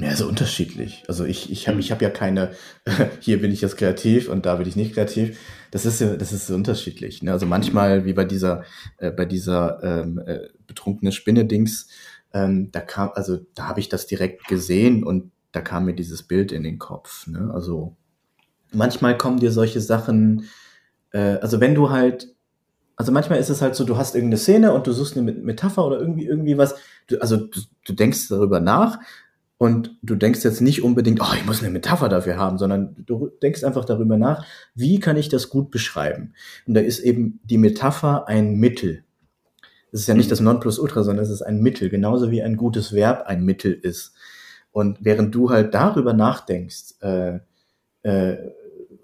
ja, 0.00 0.14
so 0.14 0.28
unterschiedlich. 0.28 1.04
Also 1.08 1.24
ich, 1.24 1.50
ich 1.50 1.66
habe 1.66 1.74
hm. 1.74 1.80
ich 1.80 1.90
hab 1.90 2.00
ja 2.00 2.10
keine, 2.10 2.52
hier 3.20 3.40
bin 3.40 3.50
ich 3.50 3.60
jetzt 3.60 3.76
kreativ 3.76 4.28
und 4.28 4.46
da 4.46 4.54
bin 4.54 4.68
ich 4.68 4.76
nicht 4.76 4.94
kreativ. 4.94 5.38
Das 5.72 5.84
ist 5.84 6.00
ja, 6.00 6.14
das 6.16 6.32
ist 6.32 6.46
so 6.46 6.54
unterschiedlich. 6.54 7.22
Ne? 7.22 7.32
Also 7.32 7.46
manchmal, 7.46 8.04
wie 8.04 8.12
bei 8.12 8.24
dieser, 8.24 8.62
äh, 8.98 9.10
bei 9.10 9.24
dieser 9.24 9.82
ähm, 9.82 10.22
äh, 10.24 10.48
betrunkene 10.68 11.10
Spinne-Dings, 11.10 11.88
ähm, 12.32 12.70
da 12.70 12.80
kam, 12.80 13.10
also 13.14 13.38
da 13.54 13.66
habe 13.66 13.80
ich 13.80 13.88
das 13.88 14.06
direkt 14.06 14.46
gesehen 14.46 15.02
und 15.02 15.32
da 15.50 15.60
kam 15.60 15.86
mir 15.86 15.94
dieses 15.94 16.22
Bild 16.22 16.52
in 16.52 16.62
den 16.62 16.78
Kopf. 16.78 17.26
Ne? 17.26 17.50
Also 17.52 17.96
manchmal 18.72 19.18
kommen 19.18 19.40
dir 19.40 19.50
solche 19.50 19.80
Sachen, 19.80 20.44
äh, 21.10 21.38
also 21.38 21.60
wenn 21.60 21.74
du 21.74 21.90
halt, 21.90 22.28
also 22.94 23.10
manchmal 23.10 23.40
ist 23.40 23.48
es 23.48 23.62
halt 23.62 23.74
so, 23.74 23.84
du 23.84 23.96
hast 23.96 24.14
irgendeine 24.14 24.38
Szene 24.38 24.72
und 24.72 24.86
du 24.86 24.92
suchst 24.92 25.16
eine 25.16 25.32
Metapher 25.32 25.84
oder 25.84 25.98
irgendwie 25.98 26.26
irgendwie 26.26 26.56
was, 26.56 26.76
du, 27.08 27.20
also 27.20 27.36
du, 27.36 27.60
du 27.84 27.92
denkst 27.94 28.28
darüber 28.28 28.60
nach 28.60 29.00
und 29.58 29.98
du 30.02 30.14
denkst 30.14 30.44
jetzt 30.44 30.60
nicht 30.60 30.84
unbedingt, 30.84 31.20
oh, 31.20 31.34
ich 31.36 31.44
muss 31.44 31.62
eine 31.62 31.70
Metapher 31.72 32.08
dafür 32.08 32.36
haben, 32.38 32.58
sondern 32.58 32.94
du 33.04 33.28
denkst 33.42 33.64
einfach 33.64 33.84
darüber 33.84 34.16
nach, 34.16 34.46
wie 34.74 35.00
kann 35.00 35.16
ich 35.16 35.28
das 35.28 35.50
gut 35.50 35.72
beschreiben? 35.72 36.32
Und 36.66 36.74
da 36.74 36.80
ist 36.80 37.00
eben 37.00 37.40
die 37.42 37.58
Metapher 37.58 38.28
ein 38.28 38.54
Mittel. 38.54 39.02
Es 39.90 40.00
ist 40.00 40.06
ja 40.06 40.14
nicht 40.14 40.26
mhm. 40.26 40.30
das 40.30 40.40
Nonplusultra, 40.40 41.02
sondern 41.02 41.24
es 41.24 41.30
ist 41.30 41.42
ein 41.42 41.60
Mittel, 41.60 41.88
genauso 41.88 42.30
wie 42.30 42.40
ein 42.40 42.56
gutes 42.56 42.92
Verb 42.92 43.26
ein 43.26 43.44
Mittel 43.44 43.72
ist. 43.72 44.14
Und 44.70 44.98
während 45.00 45.34
du 45.34 45.50
halt 45.50 45.74
darüber 45.74 46.12
nachdenkst, 46.12 46.94
äh, 47.00 47.40
äh, 48.02 48.36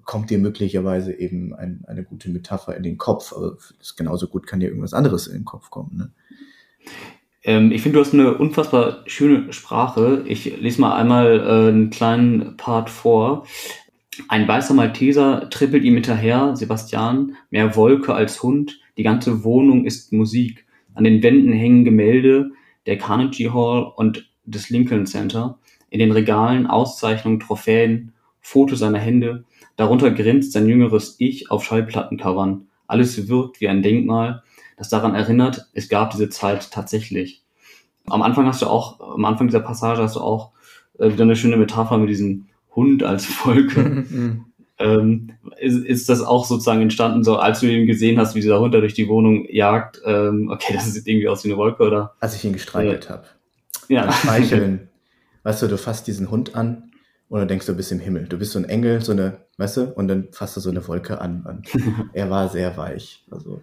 kommt 0.05 0.31
dir 0.31 0.39
möglicherweise 0.39 1.13
eben 1.13 1.53
ein, 1.55 1.83
eine 1.89 2.05
gute 2.05 2.31
Metapher 2.31 2.77
in 2.77 2.85
den 2.85 2.99
Kopf. 2.99 3.33
Aber 3.33 3.57
ist 3.81 3.97
genauso 3.97 4.29
gut 4.29 4.47
kann 4.47 4.61
dir 4.61 4.69
irgendwas 4.69 4.95
anderes 4.95 5.27
in 5.27 5.35
den 5.35 5.45
Kopf 5.45 5.71
kommen. 5.71 5.97
Ne? 5.97 6.13
Ähm, 7.45 7.71
ich 7.71 7.83
finde, 7.83 7.99
du 7.99 8.05
hast 8.05 8.15
eine 8.15 8.35
unfassbar 8.35 9.03
schöne 9.07 9.53
Sprache. 9.53 10.25
Ich 10.27 10.59
lese 10.61 10.81
mal 10.81 10.97
einmal 10.97 11.41
äh, 11.41 11.69
einen 11.69 11.91
kleinen 11.91 12.57
Part 12.57 12.91
vor. 12.91 13.47
Ein 14.29 14.49
weißer 14.49 14.75
Malteser 14.75 15.51
trippelt 15.51 15.85
ihm 15.85 15.95
hinterher, 15.95 16.57
Sebastian, 16.57 17.37
mehr 17.51 17.77
Wolke 17.77 18.15
als 18.15 18.43
Hund, 18.43 18.81
die 18.97 19.03
ganze 19.03 19.45
Wohnung 19.45 19.85
ist 19.85 20.13
Musik. 20.13 20.65
An 20.95 21.05
den 21.05 21.23
Wänden 21.23 21.53
hängen 21.53 21.85
Gemälde 21.85 22.53
der 22.87 22.97
Carnegie 22.97 23.51
Hall 23.51 23.93
und 23.97 24.31
des 24.45 24.71
Lincoln 24.71 25.07
Center. 25.07 25.59
In 25.91 25.99
den 25.99 26.13
Regalen 26.13 26.67
Auszeichnungen, 26.67 27.41
Trophäen, 27.41 28.13
Fotos 28.41 28.79
seiner 28.79 28.99
Hände. 28.99 29.45
Darunter 29.77 30.11
grinst 30.11 30.53
sein 30.53 30.69
jüngeres 30.69 31.17
Ich 31.19 31.51
auf 31.51 31.65
Schallplattencovern. 31.65 32.69
Alles 32.87 33.29
wirkt 33.29 33.61
wie 33.61 33.69
ein 33.69 33.83
Denkmal, 33.83 34.43
das 34.77 34.89
daran 34.89 35.15
erinnert, 35.15 35.69
es 35.73 35.89
gab 35.89 36.11
diese 36.11 36.29
Zeit 36.29 36.71
tatsächlich. 36.71 37.43
Am 38.07 38.23
Anfang 38.23 38.47
hast 38.47 38.63
du 38.63 38.67
auch, 38.67 39.01
am 39.01 39.25
Anfang 39.25 39.49
dieser 39.49 39.61
Passage 39.61 40.03
hast 40.03 40.17
du 40.17 40.21
auch 40.21 40.53
äh, 40.99 41.11
wieder 41.13 41.25
eine 41.25 41.37
schöne 41.37 41.57
Metapher 41.57 41.99
mit 41.99 42.11
diesem 42.11 42.47
Hund 42.75 43.03
als 43.03 43.27
Wolke. 43.45 44.05
ähm, 44.79 45.33
ist, 45.59 45.85
ist 45.85 46.09
das 46.09 46.21
auch 46.23 46.45
sozusagen 46.45 46.83
entstanden, 46.83 47.25
so 47.25 47.37
als 47.37 47.61
du 47.61 47.67
ihn 47.67 47.87
gesehen 47.87 48.19
hast, 48.19 48.35
wie 48.35 48.41
dieser 48.41 48.61
Hund 48.61 48.75
da 48.75 48.81
durch 48.81 48.95
die 48.95 49.09
Wohnung 49.09 49.47
jagt? 49.49 50.01
Ähm, 50.05 50.51
okay, 50.53 50.75
das 50.75 50.93
sieht 50.93 51.07
irgendwie 51.07 51.29
aus 51.29 51.45
wie 51.45 51.49
eine 51.49 51.57
Wolke, 51.57 51.83
oder? 51.85 52.15
Als 52.21 52.35
ich 52.35 52.45
ihn 52.45 52.53
gestreichelt 52.53 53.07
äh, 53.07 53.09
habe. 53.09 53.27
Ja. 53.89 54.11
Streicheln 54.11 54.89
weißt 55.45 55.63
du, 55.63 55.69
du 55.69 55.79
fasst 55.79 56.07
diesen 56.09 56.31
Hund 56.31 56.57
an 56.57 56.91
Und 57.29 57.39
dann 57.39 57.49
denkst 57.49 57.67
du, 57.67 57.73
du 57.73 57.77
bist 57.77 57.93
im 57.93 58.01
Himmel. 58.01 58.27
Du 58.27 58.39
bist 58.39 58.53
so 58.53 58.59
ein 58.59 58.65
Engel, 58.65 59.01
so 59.01 59.13
eine, 59.13 59.39
weißt 59.59 59.77
du, 59.77 59.83
und 59.95 60.09
dann 60.09 60.29
fasst 60.33 60.57
du 60.57 60.61
so 60.61 60.71
eine 60.71 60.87
Wolke 60.89 61.21
an. 61.21 61.45
Und 61.47 61.69
er 62.13 62.29
war 62.31 62.49
sehr 62.49 62.77
weich. 62.77 63.25
Also, 63.31 63.61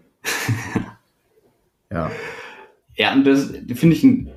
ja. 1.91 2.11
Ja, 2.95 3.13
und 3.13 3.25
das 3.25 3.53
finde 3.73 3.95
ich, 3.95 4.03
ein, 4.03 4.29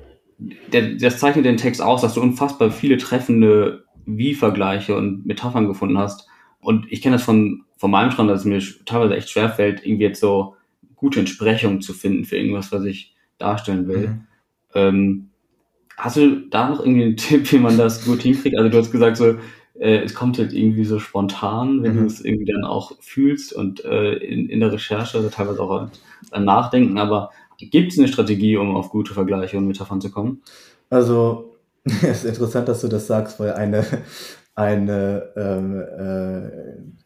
der, 0.71 0.95
das 0.95 1.19
zeichnet 1.19 1.45
den 1.45 1.57
Text 1.57 1.81
aus, 1.81 2.01
dass 2.01 2.13
du 2.13 2.21
unfassbar 2.21 2.71
viele 2.71 2.97
treffende 2.97 3.85
Wie-Vergleiche 4.05 4.95
und 4.95 5.25
Metaphern 5.25 5.67
gefunden 5.67 5.97
hast. 5.97 6.27
Und 6.59 6.91
ich 6.91 7.01
kenne 7.01 7.15
das 7.15 7.23
von, 7.23 7.63
von 7.77 7.91
meinem 7.91 8.11
Schreiben, 8.11 8.29
dass 8.29 8.41
es 8.41 8.45
mir 8.45 8.61
teilweise 8.85 9.15
echt 9.15 9.29
schwerfällt, 9.29 9.85
irgendwie 9.85 10.05
jetzt 10.05 10.19
so 10.19 10.55
gute 10.95 11.19
Entsprechungen 11.19 11.81
zu 11.81 11.93
finden 11.93 12.25
für 12.25 12.37
irgendwas, 12.37 12.71
was 12.71 12.85
ich 12.85 13.15
darstellen 13.37 13.87
will. 13.87 14.07
Mhm. 14.07 14.27
Ähm, 14.73 15.29
hast 15.97 16.17
du 16.17 16.47
da 16.49 16.69
noch 16.69 16.79
irgendwie 16.79 17.03
einen 17.03 17.17
Tipp, 17.17 17.51
wie 17.51 17.59
man 17.59 17.77
das 17.77 18.05
gut 18.05 18.21
hinkriegt? 18.21 18.57
Also 18.57 18.69
du 18.69 18.77
hast 18.77 18.91
gesagt, 18.91 19.17
so, 19.17 19.35
äh, 19.79 19.99
es 19.99 20.13
kommt 20.13 20.37
halt 20.39 20.53
irgendwie 20.53 20.85
so 20.85 20.99
spontan, 20.99 21.83
wenn 21.83 21.95
mhm. 21.95 21.99
du 21.99 22.05
es 22.05 22.23
irgendwie 22.23 22.51
dann 22.51 22.63
auch 22.63 22.93
fühlst 23.01 23.53
und 23.53 23.83
äh, 23.83 24.13
in, 24.13 24.49
in 24.49 24.59
der 24.59 24.71
Recherche, 24.71 25.17
also 25.17 25.29
teilweise 25.29 25.61
auch 25.61 25.89
beim 26.31 26.45
Nachdenken, 26.45 26.97
aber 26.97 27.31
gibt 27.57 27.91
es 27.91 27.97
eine 27.97 28.07
Strategie, 28.07 28.57
um 28.57 28.75
auf 28.75 28.89
gute 28.89 29.13
Vergleiche 29.13 29.57
und 29.57 29.67
Metaphern 29.67 30.01
zu 30.01 30.11
kommen? 30.11 30.41
Also, 30.89 31.55
es 31.83 32.23
ist 32.23 32.25
interessant, 32.25 32.67
dass 32.67 32.81
du 32.81 32.87
das 32.87 33.07
sagst, 33.07 33.39
weil 33.39 33.53
eine, 33.53 33.85
eine 34.55 35.33
ähm, 35.35 35.81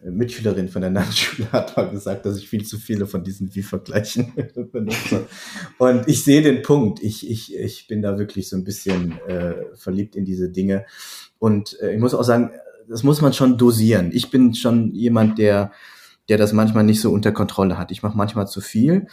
äh, 0.03 0.09
Mitschülerin 0.09 0.69
von 0.69 0.81
der 0.81 0.91
Landschule 0.91 1.49
hat 1.51 1.75
mal 1.75 1.89
gesagt, 1.89 2.25
dass 2.25 2.37
ich 2.37 2.47
viel 2.47 2.65
zu 2.65 2.77
viele 2.77 3.07
von 3.07 3.23
diesen 3.23 3.53
Wie-Vergleichen 3.53 4.33
benutze. 4.71 5.27
Und 5.77 6.07
ich 6.07 6.23
sehe 6.23 6.41
den 6.41 6.61
Punkt. 6.61 7.01
Ich, 7.01 7.29
ich, 7.29 7.55
ich 7.55 7.87
bin 7.87 8.01
da 8.01 8.17
wirklich 8.17 8.49
so 8.49 8.55
ein 8.55 8.63
bisschen 8.63 9.19
äh, 9.27 9.55
verliebt 9.75 10.15
in 10.15 10.25
diese 10.25 10.49
Dinge. 10.49 10.85
Und 11.39 11.79
äh, 11.81 11.93
ich 11.93 11.99
muss 11.99 12.13
auch 12.13 12.23
sagen, 12.23 12.51
das 12.87 13.03
muss 13.03 13.21
man 13.21 13.33
schon 13.33 13.57
dosieren. 13.57 14.11
Ich 14.13 14.31
bin 14.31 14.53
schon 14.53 14.93
jemand, 14.93 15.37
der, 15.37 15.71
der 16.27 16.37
das 16.37 16.53
manchmal 16.53 16.83
nicht 16.83 17.01
so 17.01 17.11
unter 17.11 17.31
Kontrolle 17.31 17.77
hat. 17.77 17.91
Ich 17.91 18.03
mache 18.03 18.17
manchmal 18.17 18.47
zu 18.47 18.61
viel 18.61 19.07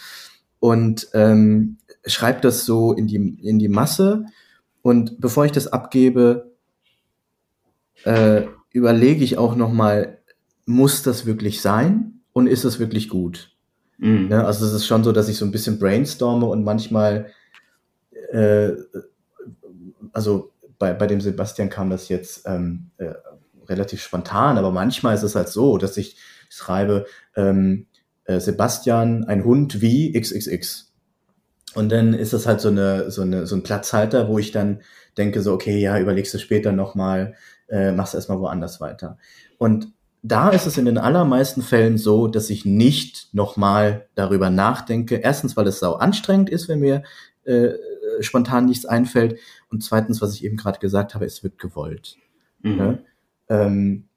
und 0.66 1.06
ähm, 1.14 1.78
schreibe 2.04 2.40
das 2.40 2.64
so 2.64 2.92
in 2.92 3.06
die, 3.06 3.38
in 3.40 3.60
die 3.60 3.68
Masse. 3.68 4.24
Und 4.82 5.20
bevor 5.20 5.44
ich 5.44 5.52
das 5.52 5.68
abgebe, 5.68 6.56
äh, 8.02 8.42
überlege 8.72 9.22
ich 9.22 9.38
auch 9.38 9.54
noch 9.54 9.72
mal, 9.72 10.18
muss 10.64 11.04
das 11.04 11.24
wirklich 11.24 11.62
sein 11.62 12.20
und 12.32 12.48
ist 12.48 12.64
das 12.64 12.80
wirklich 12.80 13.08
gut? 13.08 13.52
Mhm. 13.98 14.28
Ja, 14.28 14.42
also 14.42 14.66
es 14.66 14.72
ist 14.72 14.86
schon 14.86 15.04
so, 15.04 15.12
dass 15.12 15.28
ich 15.28 15.36
so 15.36 15.44
ein 15.44 15.52
bisschen 15.52 15.78
brainstorme 15.78 16.46
und 16.46 16.64
manchmal, 16.64 17.30
äh, 18.32 18.72
also 20.12 20.50
bei, 20.80 20.94
bei 20.94 21.06
dem 21.06 21.20
Sebastian 21.20 21.70
kam 21.70 21.90
das 21.90 22.08
jetzt 22.08 22.42
ähm, 22.44 22.90
äh, 22.96 23.14
relativ 23.68 24.02
spontan, 24.02 24.58
aber 24.58 24.72
manchmal 24.72 25.14
ist 25.14 25.22
es 25.22 25.36
halt 25.36 25.48
so, 25.48 25.78
dass 25.78 25.96
ich 25.96 26.16
schreibe, 26.48 27.06
ähm, 27.36 27.86
äh, 28.26 28.40
Sebastian, 28.40 29.24
ein 29.24 29.44
Hund 29.44 29.80
wie 29.80 30.12
XXX. 30.12 30.92
Und 31.74 31.90
dann 31.92 32.14
ist 32.14 32.32
das 32.32 32.46
halt 32.46 32.60
so 32.60 32.68
eine, 32.68 33.10
so 33.10 33.22
eine, 33.22 33.46
so 33.46 33.54
ein 33.56 33.62
Platzhalter, 33.62 34.28
wo 34.28 34.38
ich 34.38 34.50
dann 34.50 34.80
denke 35.18 35.42
so, 35.42 35.52
okay, 35.52 35.78
ja, 35.78 35.98
überlegst 35.98 36.32
du 36.34 36.38
später 36.38 36.72
nochmal, 36.72 37.34
äh, 37.68 37.92
machst 37.92 38.14
erstmal 38.14 38.40
woanders 38.40 38.80
weiter. 38.80 39.18
Und 39.58 39.92
da 40.22 40.48
ist 40.48 40.66
es 40.66 40.78
in 40.78 40.86
den 40.86 40.98
allermeisten 40.98 41.62
Fällen 41.62 41.98
so, 41.98 42.26
dass 42.26 42.50
ich 42.50 42.64
nicht 42.64 43.28
nochmal 43.32 44.08
darüber 44.14 44.50
nachdenke. 44.50 45.16
Erstens, 45.16 45.56
weil 45.56 45.66
es 45.68 45.78
sau 45.78 45.94
anstrengend 45.94 46.50
ist, 46.50 46.68
wenn 46.68 46.80
mir 46.80 47.02
äh, 47.44 47.74
spontan 48.20 48.66
nichts 48.66 48.86
einfällt. 48.86 49.38
Und 49.70 49.84
zweitens, 49.84 50.20
was 50.20 50.34
ich 50.34 50.44
eben 50.44 50.56
gerade 50.56 50.78
gesagt 50.78 51.14
habe, 51.14 51.24
es 51.24 51.44
wird 51.44 51.58
gewollt. 51.58 52.16
Mhm. 52.62 52.78
Ja? 52.78 52.98
Ähm, 53.48 54.08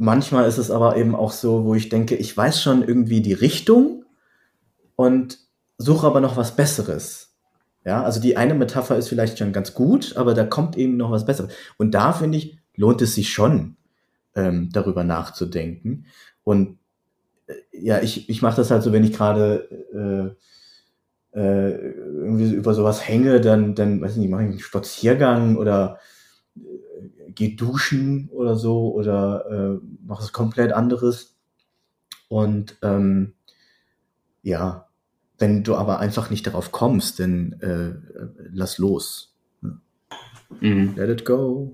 manchmal 0.00 0.48
ist 0.48 0.56
es 0.56 0.70
aber 0.70 0.96
eben 0.96 1.14
auch 1.14 1.30
so, 1.30 1.66
wo 1.66 1.74
ich 1.74 1.90
denke, 1.90 2.16
ich 2.16 2.34
weiß 2.34 2.60
schon 2.62 2.82
irgendwie 2.82 3.20
die 3.20 3.34
Richtung 3.34 4.06
und 4.96 5.38
suche 5.76 6.06
aber 6.06 6.20
noch 6.20 6.38
was 6.38 6.56
Besseres. 6.56 7.36
Ja, 7.84 8.02
also 8.02 8.18
die 8.18 8.36
eine 8.36 8.54
Metapher 8.54 8.96
ist 8.96 9.08
vielleicht 9.08 9.38
schon 9.38 9.52
ganz 9.52 9.74
gut, 9.74 10.16
aber 10.16 10.32
da 10.32 10.44
kommt 10.44 10.76
eben 10.76 10.96
noch 10.96 11.10
was 11.10 11.26
Besseres. 11.26 11.52
Und 11.76 11.92
da 11.94 12.12
finde 12.12 12.38
ich, 12.38 12.58
lohnt 12.76 13.02
es 13.02 13.14
sich 13.14 13.30
schon, 13.30 13.76
ähm, 14.34 14.70
darüber 14.72 15.04
nachzudenken. 15.04 16.06
Und 16.44 16.78
äh, 17.46 17.54
ja, 17.72 18.00
ich, 18.00 18.30
ich 18.30 18.40
mache 18.40 18.56
das 18.56 18.70
halt 18.70 18.82
so, 18.82 18.92
wenn 18.92 19.04
ich 19.04 19.12
gerade 19.12 20.36
äh, 21.34 21.38
äh, 21.38 21.70
irgendwie 21.70 22.52
über 22.52 22.72
sowas 22.72 23.06
hänge, 23.06 23.40
dann, 23.42 23.74
dann 23.74 24.00
weiß 24.00 24.12
ich 24.12 24.18
nicht, 24.18 24.30
mache 24.30 24.44
ich 24.44 24.50
einen 24.50 24.60
Spaziergang 24.60 25.56
oder 25.56 25.98
gehe 27.34 27.56
duschen 27.56 28.28
oder 28.30 28.56
so 28.56 28.92
oder 28.92 29.44
äh, 29.50 29.86
mache 30.06 30.22
was 30.22 30.32
komplett 30.32 30.72
anderes. 30.72 31.36
Und 32.28 32.76
ähm, 32.82 33.34
ja, 34.42 34.86
wenn 35.38 35.64
du 35.64 35.74
aber 35.74 35.98
einfach 35.98 36.30
nicht 36.30 36.46
darauf 36.46 36.70
kommst, 36.70 37.18
dann 37.18 37.54
äh, 37.60 37.94
lass 38.52 38.78
los. 38.78 39.34
Mhm. 40.60 40.94
Let 40.96 41.10
it 41.10 41.24
go. 41.24 41.72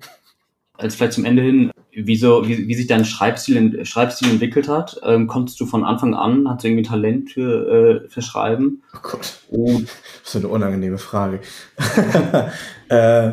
Als 0.74 0.94
vielleicht 0.94 1.14
zum 1.14 1.24
Ende 1.24 1.42
hin, 1.42 1.70
wie, 1.90 2.16
so, 2.16 2.46
wie, 2.46 2.68
wie 2.68 2.74
sich 2.74 2.86
dein 2.86 3.04
Schreibstil, 3.04 3.84
Schreibstil 3.84 4.30
entwickelt 4.30 4.68
hat, 4.68 5.00
ähm, 5.02 5.26
konntest 5.26 5.58
du 5.60 5.66
von 5.66 5.84
Anfang 5.84 6.14
an, 6.14 6.48
hast 6.48 6.62
du 6.62 6.68
irgendwie 6.68 6.82
Talent 6.82 7.30
für, 7.30 8.04
äh, 8.04 8.08
für 8.08 8.22
Schreiben? 8.22 8.82
Oh 8.94 8.98
Gott. 9.02 9.38
Oh. 9.50 9.80
Das 9.80 10.34
ist 10.34 10.36
eine 10.36 10.48
unangenehme 10.48 10.98
Frage. 10.98 11.40
äh, 12.88 13.32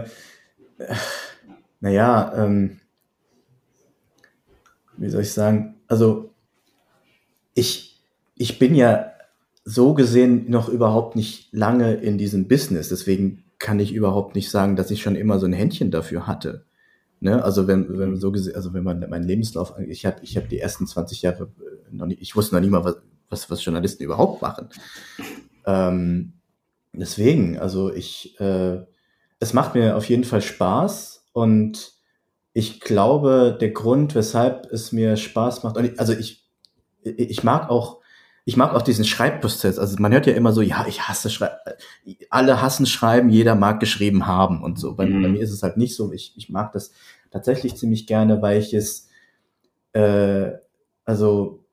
naja, 1.84 2.32
ähm, 2.38 2.80
wie 4.96 5.10
soll 5.10 5.24
ich 5.24 5.34
sagen? 5.34 5.76
Also, 5.90 6.34
ich, 7.56 8.02
ich 8.36 8.58
bin 8.58 8.74
ja 8.74 9.12
so 9.66 9.94
gesehen 9.94 10.50
noch 10.50 10.70
überhaupt 10.70 11.18
nicht 11.18 11.52
lange 11.52 11.96
in 11.96 12.18
diesem 12.18 12.48
Business. 12.48 12.88
Deswegen 12.88 13.44
kann 13.60 13.82
ich 13.82 13.92
überhaupt 13.92 14.34
nicht 14.34 14.50
sagen, 14.50 14.78
dass 14.78 14.92
ich 14.92 15.02
schon 15.02 15.18
immer 15.18 15.40
so 15.40 15.46
ein 15.46 15.52
Händchen 15.52 15.92
dafür 15.92 16.26
hatte. 16.26 16.66
Ne? 17.20 17.44
Also 17.44 17.68
wenn, 17.68 17.98
wenn 17.98 18.16
so 18.16 18.32
gesehen, 18.32 18.56
also 18.56 18.74
wenn 18.74 18.86
man 18.86 19.10
meinen 19.10 19.28
Lebenslauf, 19.28 19.74
ich 19.86 20.06
habe 20.06 20.22
ich 20.22 20.38
hab 20.38 20.48
die 20.48 20.60
ersten 20.60 20.88
20 20.88 21.22
Jahre 21.22 21.52
äh, 21.60 21.94
noch 21.94 22.06
nicht, 22.06 22.22
ich 22.22 22.34
wusste 22.34 22.56
noch 22.56 22.62
nie 22.62 22.70
mal, 22.70 22.86
was, 22.86 22.96
was, 23.28 23.50
was 23.50 23.66
Journalisten 23.66 24.04
überhaupt 24.04 24.42
machen. 24.42 24.70
Ähm, 25.66 26.32
deswegen, 26.94 27.60
also 27.60 27.94
ich, 27.94 28.40
äh, 28.40 28.80
es 29.40 29.52
macht 29.52 29.76
mir 29.76 29.98
auf 29.98 30.08
jeden 30.08 30.24
Fall 30.24 30.42
Spaß 30.42 31.23
und 31.34 31.94
ich 32.54 32.80
glaube, 32.80 33.58
der 33.60 33.72
Grund, 33.72 34.16
weshalb 34.16 34.72
es 34.72 34.92
mir 34.92 35.18
Spaß 35.18 35.64
macht, 35.64 35.78
also 36.00 36.14
ich, 36.14 36.48
ich 37.04 37.44
mag 37.44 37.70
auch 37.70 38.04
ich 38.46 38.58
mag 38.58 38.74
auch 38.74 38.82
diesen 38.82 39.06
Schreibprozess. 39.06 39.80
Also 39.80 39.96
man 40.00 40.12
hört 40.12 40.28
ja 40.28 40.34
immer 40.34 40.52
so, 40.52 40.62
ja, 40.62 40.86
ich 40.88 41.08
hasse 41.08 41.30
Schreiben. 41.30 41.56
Alle 42.30 42.62
hassen 42.62 42.86
Schreiben, 42.86 43.30
jeder 43.30 43.56
mag 43.56 43.80
geschrieben 43.80 44.28
haben 44.28 44.62
und 44.62 44.78
so. 44.78 44.96
Bei, 44.96 45.06
mhm. 45.06 45.22
bei, 45.22 45.30
mir 45.30 45.42
ist 45.42 45.52
es 45.52 45.64
halt 45.64 45.78
nicht 45.78 45.96
so. 45.96 46.12
Ich, 46.12 46.34
ich 46.36 46.50
mag 46.50 46.74
das 46.74 46.92
tatsächlich 47.32 47.78
ziemlich 47.78 48.06
gerne, 48.06 48.42
weil 48.42 48.60
ich 48.60 48.74
es, 48.74 49.08
äh, 49.94 50.52
also 51.06 51.64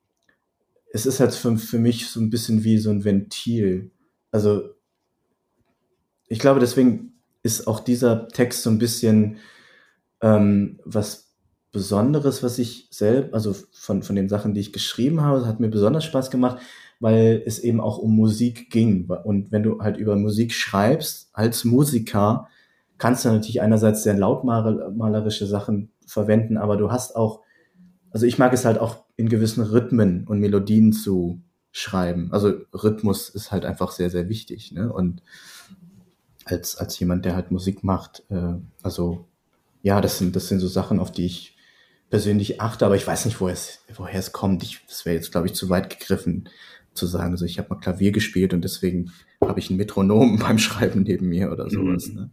es 0.93 1.05
ist 1.05 1.19
halt 1.19 1.33
für, 1.33 1.57
für 1.57 1.77
mich 1.77 2.07
so 2.07 2.21
ein 2.21 2.29
bisschen 2.29 2.63
wie 2.63 2.77
so 2.77 2.89
ein 2.89 3.03
Ventil. 3.03 3.91
Also 4.31 4.69
ich 6.27 6.39
glaube, 6.39 6.61
deswegen 6.61 7.10
ist 7.43 7.67
auch 7.67 7.79
dieser 7.79 8.27
Text 8.27 8.63
so 8.63 8.69
ein 8.69 8.79
bisschen 8.79 9.37
ähm, 10.21 10.79
was 10.85 11.31
Besonderes, 11.71 12.43
was 12.43 12.59
ich 12.59 12.87
selbst, 12.91 13.33
also 13.33 13.55
von, 13.71 14.03
von 14.03 14.15
den 14.15 14.27
Sachen, 14.27 14.53
die 14.53 14.59
ich 14.59 14.73
geschrieben 14.73 15.21
habe, 15.21 15.45
hat 15.47 15.59
mir 15.59 15.69
besonders 15.69 16.03
Spaß 16.03 16.29
gemacht, 16.29 16.61
weil 16.99 17.41
es 17.45 17.59
eben 17.59 17.79
auch 17.79 17.97
um 17.97 18.15
Musik 18.15 18.69
ging. 18.69 19.07
Und 19.07 19.51
wenn 19.51 19.63
du 19.63 19.79
halt 19.79 19.97
über 19.97 20.15
Musik 20.17 20.53
schreibst, 20.53 21.29
als 21.33 21.63
Musiker, 21.63 22.49
kannst 22.97 23.23
du 23.23 23.29
natürlich 23.29 23.61
einerseits 23.61 24.03
sehr 24.03 24.15
lautmalerische 24.15 25.47
Sachen 25.47 25.91
verwenden, 26.05 26.57
aber 26.57 26.75
du 26.75 26.91
hast 26.91 27.15
auch, 27.15 27.41
also 28.11 28.25
ich 28.25 28.37
mag 28.37 28.51
es 28.53 28.65
halt 28.65 28.77
auch 28.77 29.05
in 29.15 29.29
gewissen 29.29 29.63
Rhythmen 29.63 30.27
und 30.27 30.39
Melodien 30.39 30.91
zu 30.91 31.41
schreiben. 31.71 32.29
Also 32.33 32.53
Rhythmus 32.73 33.29
ist 33.29 33.51
halt 33.51 33.65
einfach 33.65 33.91
sehr, 33.91 34.09
sehr 34.09 34.27
wichtig. 34.27 34.73
Ne? 34.73 34.91
Und 34.91 35.23
als, 36.51 36.75
als 36.77 36.99
jemand, 36.99 37.25
der 37.25 37.35
halt 37.35 37.51
Musik 37.51 37.83
macht, 37.83 38.23
äh, 38.29 38.55
also 38.83 39.25
ja, 39.83 40.01
das 40.01 40.17
sind, 40.17 40.35
das 40.35 40.47
sind 40.47 40.59
so 40.59 40.67
Sachen, 40.67 40.99
auf 40.99 41.11
die 41.11 41.25
ich 41.25 41.55
persönlich 42.09 42.61
achte, 42.61 42.85
aber 42.85 42.95
ich 42.95 43.07
weiß 43.07 43.25
nicht, 43.25 43.39
woher 43.39 43.53
es, 43.53 43.83
woher 43.95 44.19
es 44.19 44.31
kommt. 44.31 44.63
Ich, 44.63 44.81
das 44.87 45.05
wäre 45.05 45.15
jetzt, 45.15 45.31
glaube 45.31 45.47
ich, 45.47 45.53
zu 45.53 45.69
weit 45.69 45.89
gegriffen 45.89 46.49
zu 46.93 47.07
sagen, 47.07 47.37
so 47.37 47.45
ich 47.45 47.57
habe 47.57 47.69
mal 47.69 47.79
Klavier 47.79 48.11
gespielt 48.11 48.53
und 48.53 48.63
deswegen 48.63 49.11
habe 49.41 49.59
ich 49.59 49.69
ein 49.69 49.77
Metronom 49.77 50.37
beim 50.41 50.57
Schreiben 50.57 51.03
neben 51.03 51.29
mir 51.29 51.51
oder 51.51 51.69
sowas. 51.69 52.09
Mhm. 52.09 52.15
Ne? 52.15 52.29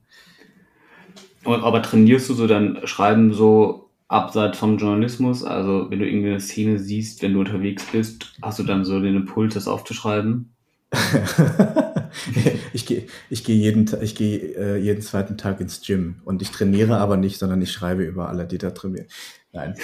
Aber 1.44 1.80
trainierst 1.80 2.28
du 2.28 2.34
so 2.34 2.46
dein 2.46 2.80
Schreiben 2.84 3.32
so 3.32 3.88
abseits 4.08 4.58
vom 4.58 4.76
Journalismus? 4.76 5.44
Also 5.44 5.86
wenn 5.90 6.00
du 6.00 6.06
irgendwie 6.06 6.30
eine 6.30 6.40
Szene 6.40 6.78
siehst, 6.78 7.22
wenn 7.22 7.34
du 7.34 7.40
unterwegs 7.40 7.84
bist, 7.90 8.34
hast 8.42 8.58
du 8.58 8.64
dann 8.64 8.84
so 8.84 9.00
den 9.00 9.16
Impuls, 9.16 9.54
das 9.54 9.68
aufzuschreiben? 9.68 10.52
ich 12.72 12.86
gehe 12.86 13.06
ich 13.30 13.44
gehe 13.44 13.56
jeden, 13.56 13.88
ich 14.02 14.14
gehe 14.14 14.38
äh, 14.56 14.76
jeden 14.76 15.02
zweiten 15.02 15.36
Tag 15.36 15.60
ins 15.60 15.80
Gym 15.80 16.16
und 16.24 16.42
ich 16.42 16.50
trainiere 16.50 16.98
aber 16.98 17.16
nicht, 17.16 17.38
sondern 17.38 17.62
ich 17.62 17.72
schreibe 17.72 18.04
über 18.04 18.28
alle, 18.28 18.46
die 18.46 18.58
da 18.58 18.70
trainieren. 18.70 19.06
Nein. 19.52 19.74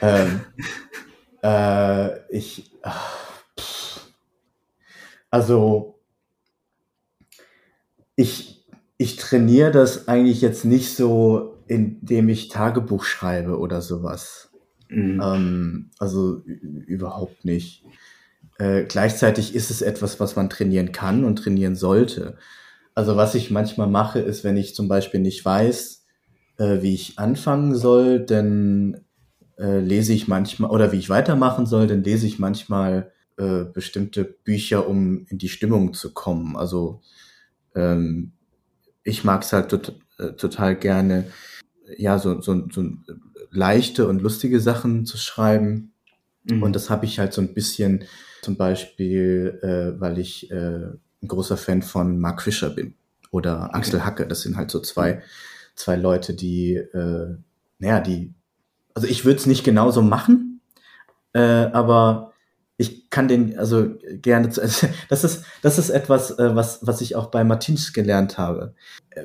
ähm, 0.00 0.40
äh, 1.42 2.18
ich, 2.30 2.70
also, 5.30 5.98
ich, 8.16 8.66
ich 8.98 9.16
trainiere 9.16 9.70
das 9.70 10.06
eigentlich 10.08 10.42
jetzt 10.42 10.64
nicht 10.64 10.94
so, 10.94 11.62
indem 11.66 12.28
ich 12.28 12.48
Tagebuch 12.48 13.04
schreibe 13.04 13.58
oder 13.58 13.80
sowas. 13.80 14.50
Mhm. 14.88 15.20
Ähm, 15.22 15.90
also 15.98 16.42
überhaupt 16.44 17.44
nicht. 17.44 17.84
Äh, 18.58 18.84
gleichzeitig 18.84 19.54
ist 19.54 19.70
es 19.70 19.82
etwas, 19.82 20.20
was 20.20 20.36
man 20.36 20.50
trainieren 20.50 20.92
kann 20.92 21.24
und 21.24 21.36
trainieren 21.36 21.76
sollte. 21.76 22.36
Also 22.94 23.16
was 23.16 23.34
ich 23.34 23.50
manchmal 23.50 23.88
mache, 23.88 24.18
ist, 24.18 24.44
wenn 24.44 24.56
ich 24.56 24.74
zum 24.74 24.88
Beispiel 24.88 25.20
nicht 25.20 25.44
weiß, 25.44 26.04
äh, 26.58 26.82
wie 26.82 26.94
ich 26.94 27.18
anfangen 27.18 27.74
soll, 27.74 28.20
dann 28.20 29.04
äh, 29.58 29.80
lese 29.80 30.12
ich 30.12 30.28
manchmal, 30.28 30.70
oder 30.70 30.92
wie 30.92 30.98
ich 30.98 31.08
weitermachen 31.08 31.66
soll, 31.66 31.86
dann 31.86 32.02
lese 32.02 32.26
ich 32.26 32.38
manchmal 32.38 33.12
äh, 33.38 33.64
bestimmte 33.64 34.24
Bücher, 34.24 34.88
um 34.88 35.26
in 35.28 35.38
die 35.38 35.48
Stimmung 35.48 35.94
zu 35.94 36.12
kommen. 36.12 36.56
Also 36.56 37.00
ähm, 37.74 38.32
ich 39.04 39.24
mag 39.24 39.42
es 39.42 39.52
halt 39.52 39.70
tot, 39.70 39.94
äh, 40.18 40.32
total 40.32 40.76
gerne, 40.76 41.26
ja, 41.96 42.18
so, 42.18 42.40
so, 42.40 42.68
so 42.70 42.84
leichte 43.50 44.06
und 44.06 44.22
lustige 44.22 44.60
Sachen 44.60 45.06
zu 45.06 45.16
schreiben. 45.18 45.91
Mhm. 46.44 46.62
Und 46.62 46.76
das 46.76 46.90
habe 46.90 47.06
ich 47.06 47.18
halt 47.18 47.32
so 47.32 47.40
ein 47.40 47.54
bisschen 47.54 48.04
zum 48.42 48.56
Beispiel, 48.56 49.58
äh, 49.62 50.00
weil 50.00 50.18
ich 50.18 50.50
äh, 50.50 50.54
ein 50.54 51.28
großer 51.28 51.56
Fan 51.56 51.82
von 51.82 52.18
Mark 52.18 52.42
Fischer 52.42 52.70
bin 52.70 52.94
oder 53.30 53.74
Axel 53.74 53.96
okay. 53.96 54.04
Hacke. 54.04 54.26
Das 54.26 54.42
sind 54.42 54.56
halt 54.56 54.70
so 54.70 54.80
zwei, 54.80 55.22
zwei 55.74 55.96
Leute, 55.96 56.34
die, 56.34 56.74
äh, 56.74 57.36
naja, 57.78 58.00
die, 58.00 58.32
also 58.94 59.08
ich 59.08 59.24
würde 59.24 59.38
es 59.38 59.46
nicht 59.46 59.64
genauso 59.64 60.02
machen, 60.02 60.60
äh, 61.32 61.40
aber 61.40 62.32
ich 62.76 63.10
kann 63.10 63.28
den 63.28 63.58
also 63.58 63.94
gerne 64.20 64.50
zu, 64.50 64.60
das 65.08 65.24
ist 65.24 65.44
das 65.62 65.78
ist 65.78 65.90
etwas 65.90 66.38
äh, 66.38 66.54
was 66.54 66.86
was 66.86 67.00
ich 67.00 67.16
auch 67.16 67.26
bei 67.26 67.44
Martins 67.44 67.92
gelernt 67.92 68.38
habe. 68.38 68.74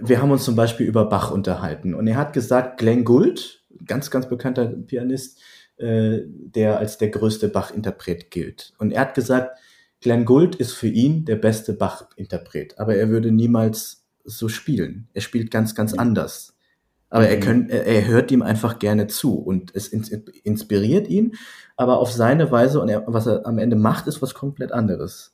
Wir 0.02 0.22
haben 0.22 0.32
uns 0.32 0.44
zum 0.44 0.56
Beispiel 0.56 0.86
über 0.86 1.06
Bach 1.06 1.32
unterhalten 1.32 1.94
und 1.94 2.08
er 2.08 2.18
hat 2.18 2.34
gesagt, 2.34 2.78
Glenn 2.78 3.04
Gould, 3.04 3.64
ganz 3.86 4.12
ganz 4.12 4.30
bekannter 4.30 4.66
Pianist, 4.68 5.40
äh, 5.78 6.22
der 6.26 6.80
als 6.80 6.98
der 6.98 7.10
größte 7.10 7.50
Bach-Interpret 7.50 8.32
gilt. 8.32 8.74
Und 8.78 8.92
er 8.92 9.02
hat 9.02 9.16
gesagt, 9.16 9.58
Glenn 10.02 10.26
Gould 10.26 10.56
ist 10.56 10.74
für 10.74 10.88
ihn 10.88 11.26
der 11.26 11.38
beste 11.38 11.74
Bach-Interpret, 11.74 12.78
aber 12.80 12.96
er 12.96 13.10
würde 13.10 13.32
niemals 13.32 14.06
so 14.24 14.50
spielen. 14.50 15.08
Er 15.14 15.22
spielt 15.22 15.52
ganz, 15.52 15.74
ganz 15.74 15.94
anders. 15.94 16.56
Aber 17.10 17.24
mhm. 17.24 17.30
er, 17.30 17.40
könnt, 17.40 17.72
er 17.72 18.08
hört 18.08 18.32
ihm 18.32 18.42
einfach 18.42 18.80
gerne 18.80 19.08
zu 19.08 19.36
und 19.36 19.74
es 19.76 19.88
inspiriert 19.88 21.08
ihn, 21.08 21.36
aber 21.76 22.00
auf 22.00 22.12
seine 22.12 22.52
Weise 22.52 22.82
und 22.82 22.90
er, 22.90 23.04
was 23.08 23.28
er 23.28 23.46
am 23.46 23.58
Ende 23.58 23.76
macht, 23.76 24.08
ist 24.08 24.22
was 24.22 24.34
komplett 24.34 24.72
anderes. 24.72 25.34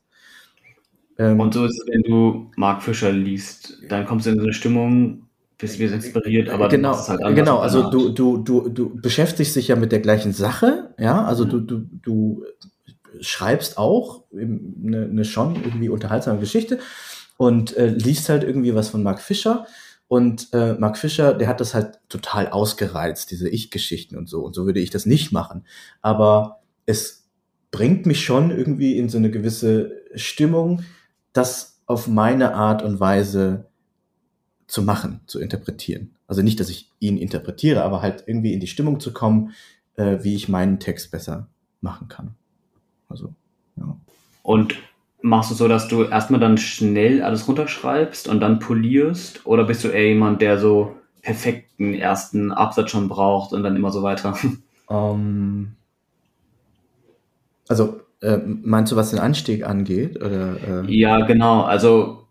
Ähm, 1.17 1.39
und 1.39 1.53
so 1.53 1.65
ist 1.65 1.79
es, 1.79 1.87
wenn 1.87 2.03
du 2.03 2.51
Mark 2.55 2.83
Fischer 2.83 3.11
liest, 3.11 3.79
dann 3.89 4.05
kommst 4.05 4.25
du 4.25 4.31
in 4.31 4.37
so 4.37 4.43
eine 4.43 4.53
Stimmung, 4.53 5.22
bist 5.63 5.79
wieder 5.79 5.93
inspiriert, 5.93 6.49
aber 6.49 6.69
genau, 6.69 6.95
halt 6.95 7.35
genau, 7.35 7.57
also 7.59 7.89
du, 7.89 8.09
du, 8.09 8.37
du, 8.37 8.69
du 8.69 9.01
beschäftigst 9.01 9.55
dich 9.55 9.69
ja 9.69 9.75
mit 9.75 9.91
der 9.91 9.99
gleichen 9.99 10.33
Sache, 10.33 10.93
ja, 10.99 11.23
also 11.23 11.45
mhm. 11.45 11.49
du, 11.49 11.59
du, 11.59 11.77
du 12.01 12.43
schreibst 13.21 13.77
auch 13.77 14.25
eine, 14.31 15.07
eine 15.09 15.25
schon 15.25 15.55
irgendwie 15.55 15.89
unterhaltsame 15.89 16.39
Geschichte 16.39 16.79
und 17.37 17.75
äh, 17.77 17.87
liest 17.87 18.29
halt 18.29 18.43
irgendwie 18.43 18.75
was 18.75 18.89
von 18.89 19.03
Mark 19.03 19.21
Fischer 19.21 19.65
und 20.13 20.49
äh, 20.53 20.73
Mark 20.73 20.97
Fischer, 20.97 21.33
der 21.33 21.47
hat 21.47 21.59
das 21.59 21.73
halt 21.73 21.99
total 22.07 22.49
ausgereizt, 22.49 23.31
diese 23.31 23.49
Ich-Geschichten 23.49 24.15
und 24.15 24.29
so. 24.29 24.41
Und 24.41 24.53
so 24.53 24.67
würde 24.67 24.79
ich 24.79 24.91
das 24.91 25.07
nicht 25.07 25.31
machen. 25.31 25.65
Aber 26.03 26.61
es 26.85 27.29
bringt 27.71 28.05
mich 28.05 28.23
schon 28.23 28.51
irgendwie 28.51 28.97
in 28.97 29.09
so 29.09 29.17
eine 29.17 29.31
gewisse 29.31 30.03
Stimmung, 30.13 30.83
das 31.31 31.81
auf 31.87 32.07
meine 32.07 32.53
Art 32.53 32.83
und 32.83 32.99
Weise 32.99 33.71
zu 34.73 34.81
machen, 34.81 35.19
zu 35.27 35.39
interpretieren. 35.39 36.15
Also 36.27 36.41
nicht, 36.41 36.59
dass 36.59 36.67
ich 36.67 36.89
ihn 36.99 37.19
interpretiere, 37.19 37.83
aber 37.83 38.01
halt 38.01 38.23
irgendwie 38.25 38.53
in 38.53 38.59
die 38.59 38.65
Stimmung 38.65 38.99
zu 38.99 39.13
kommen, 39.13 39.51
äh, 39.97 40.17
wie 40.23 40.33
ich 40.33 40.49
meinen 40.49 40.79
Text 40.79 41.11
besser 41.11 41.45
machen 41.79 42.07
kann. 42.07 42.33
Also, 43.07 43.35
ja. 43.75 43.95
Und 44.41 44.73
machst 45.21 45.51
du 45.51 45.55
so, 45.55 45.67
dass 45.67 45.89
du 45.89 46.05
erstmal 46.05 46.39
dann 46.39 46.57
schnell 46.57 47.21
alles 47.21 47.47
runterschreibst 47.47 48.27
und 48.27 48.39
dann 48.39 48.57
polierst? 48.57 49.45
Oder 49.45 49.63
bist 49.63 49.83
du 49.83 49.89
eher 49.89 50.07
jemand, 50.07 50.41
der 50.41 50.57
so 50.57 50.95
perfekten 51.21 51.93
ersten 51.93 52.51
Absatz 52.51 52.89
schon 52.89 53.09
braucht 53.09 53.53
und 53.53 53.61
dann 53.61 53.75
immer 53.75 53.91
so 53.91 54.01
weiter? 54.01 54.35
Um, 54.87 54.89
ähm, 54.89 55.71
also, 57.67 58.01
äh, 58.21 58.39
meinst 58.43 58.91
du, 58.91 58.95
was 58.95 59.11
den 59.11 59.19
Anstieg 59.19 59.67
angeht? 59.67 60.19
Oder, 60.19 60.83
äh? 60.87 60.91
Ja, 60.91 61.27
genau. 61.27 61.61
Also, 61.61 62.25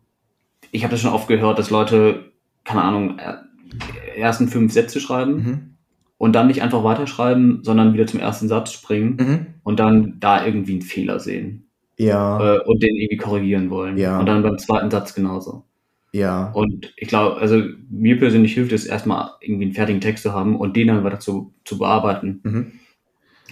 ich 0.73 0.83
habe 0.83 0.91
das 0.91 1.01
schon 1.01 1.13
oft 1.13 1.29
gehört, 1.29 1.61
dass 1.61 1.71
Leute 1.71 2.32
keine 2.65 2.83
Ahnung, 2.83 3.19
ersten 4.17 4.49
fünf 4.49 4.73
Sätze 4.73 5.01
schreiben 5.01 5.33
mhm. 5.33 5.61
und 6.19 6.35
dann 6.35 6.47
nicht 6.47 6.63
einfach 6.63 6.85
weiterschreiben, 6.85 7.61
sondern 7.63 7.95
wieder 7.95 8.07
zum 8.07 8.21
ersten 8.21 8.49
Satz 8.49 8.73
springen 8.73 9.17
mhm. 9.19 9.47
und 9.63 9.81
dann 9.81 10.19
da 10.21 10.45
irgendwie 10.45 10.73
einen 10.73 10.83
Fehler 10.83 11.21
sehen. 11.21 11.69
Ja. 11.99 12.57
Äh, 12.57 12.61
und 12.65 12.83
den 12.83 12.97
irgendwie 12.97 13.17
korrigieren 13.17 13.71
wollen. 13.71 13.97
Ja. 13.97 14.19
Und 14.19 14.27
dann 14.27 14.43
beim 14.43 14.59
zweiten 14.59 14.91
Satz 14.91 15.15
genauso. 15.15 15.65
Ja. 16.13 16.51
Und 16.53 16.93
ich 16.97 17.09
glaube, 17.09 17.41
also 17.41 17.63
mir 17.89 18.19
persönlich 18.19 18.55
hilft 18.55 18.73
es 18.73 18.85
erstmal 18.85 19.31
irgendwie 19.41 19.65
einen 19.65 19.75
fertigen 19.75 20.01
Text 20.01 20.23
zu 20.23 20.33
haben 20.33 20.57
und 20.57 20.77
den 20.77 20.89
dann 20.89 21.05
weiter 21.05 21.21
zu, 21.21 21.55
zu 21.65 21.79
bearbeiten. 21.79 22.41
Mhm. 22.43 22.73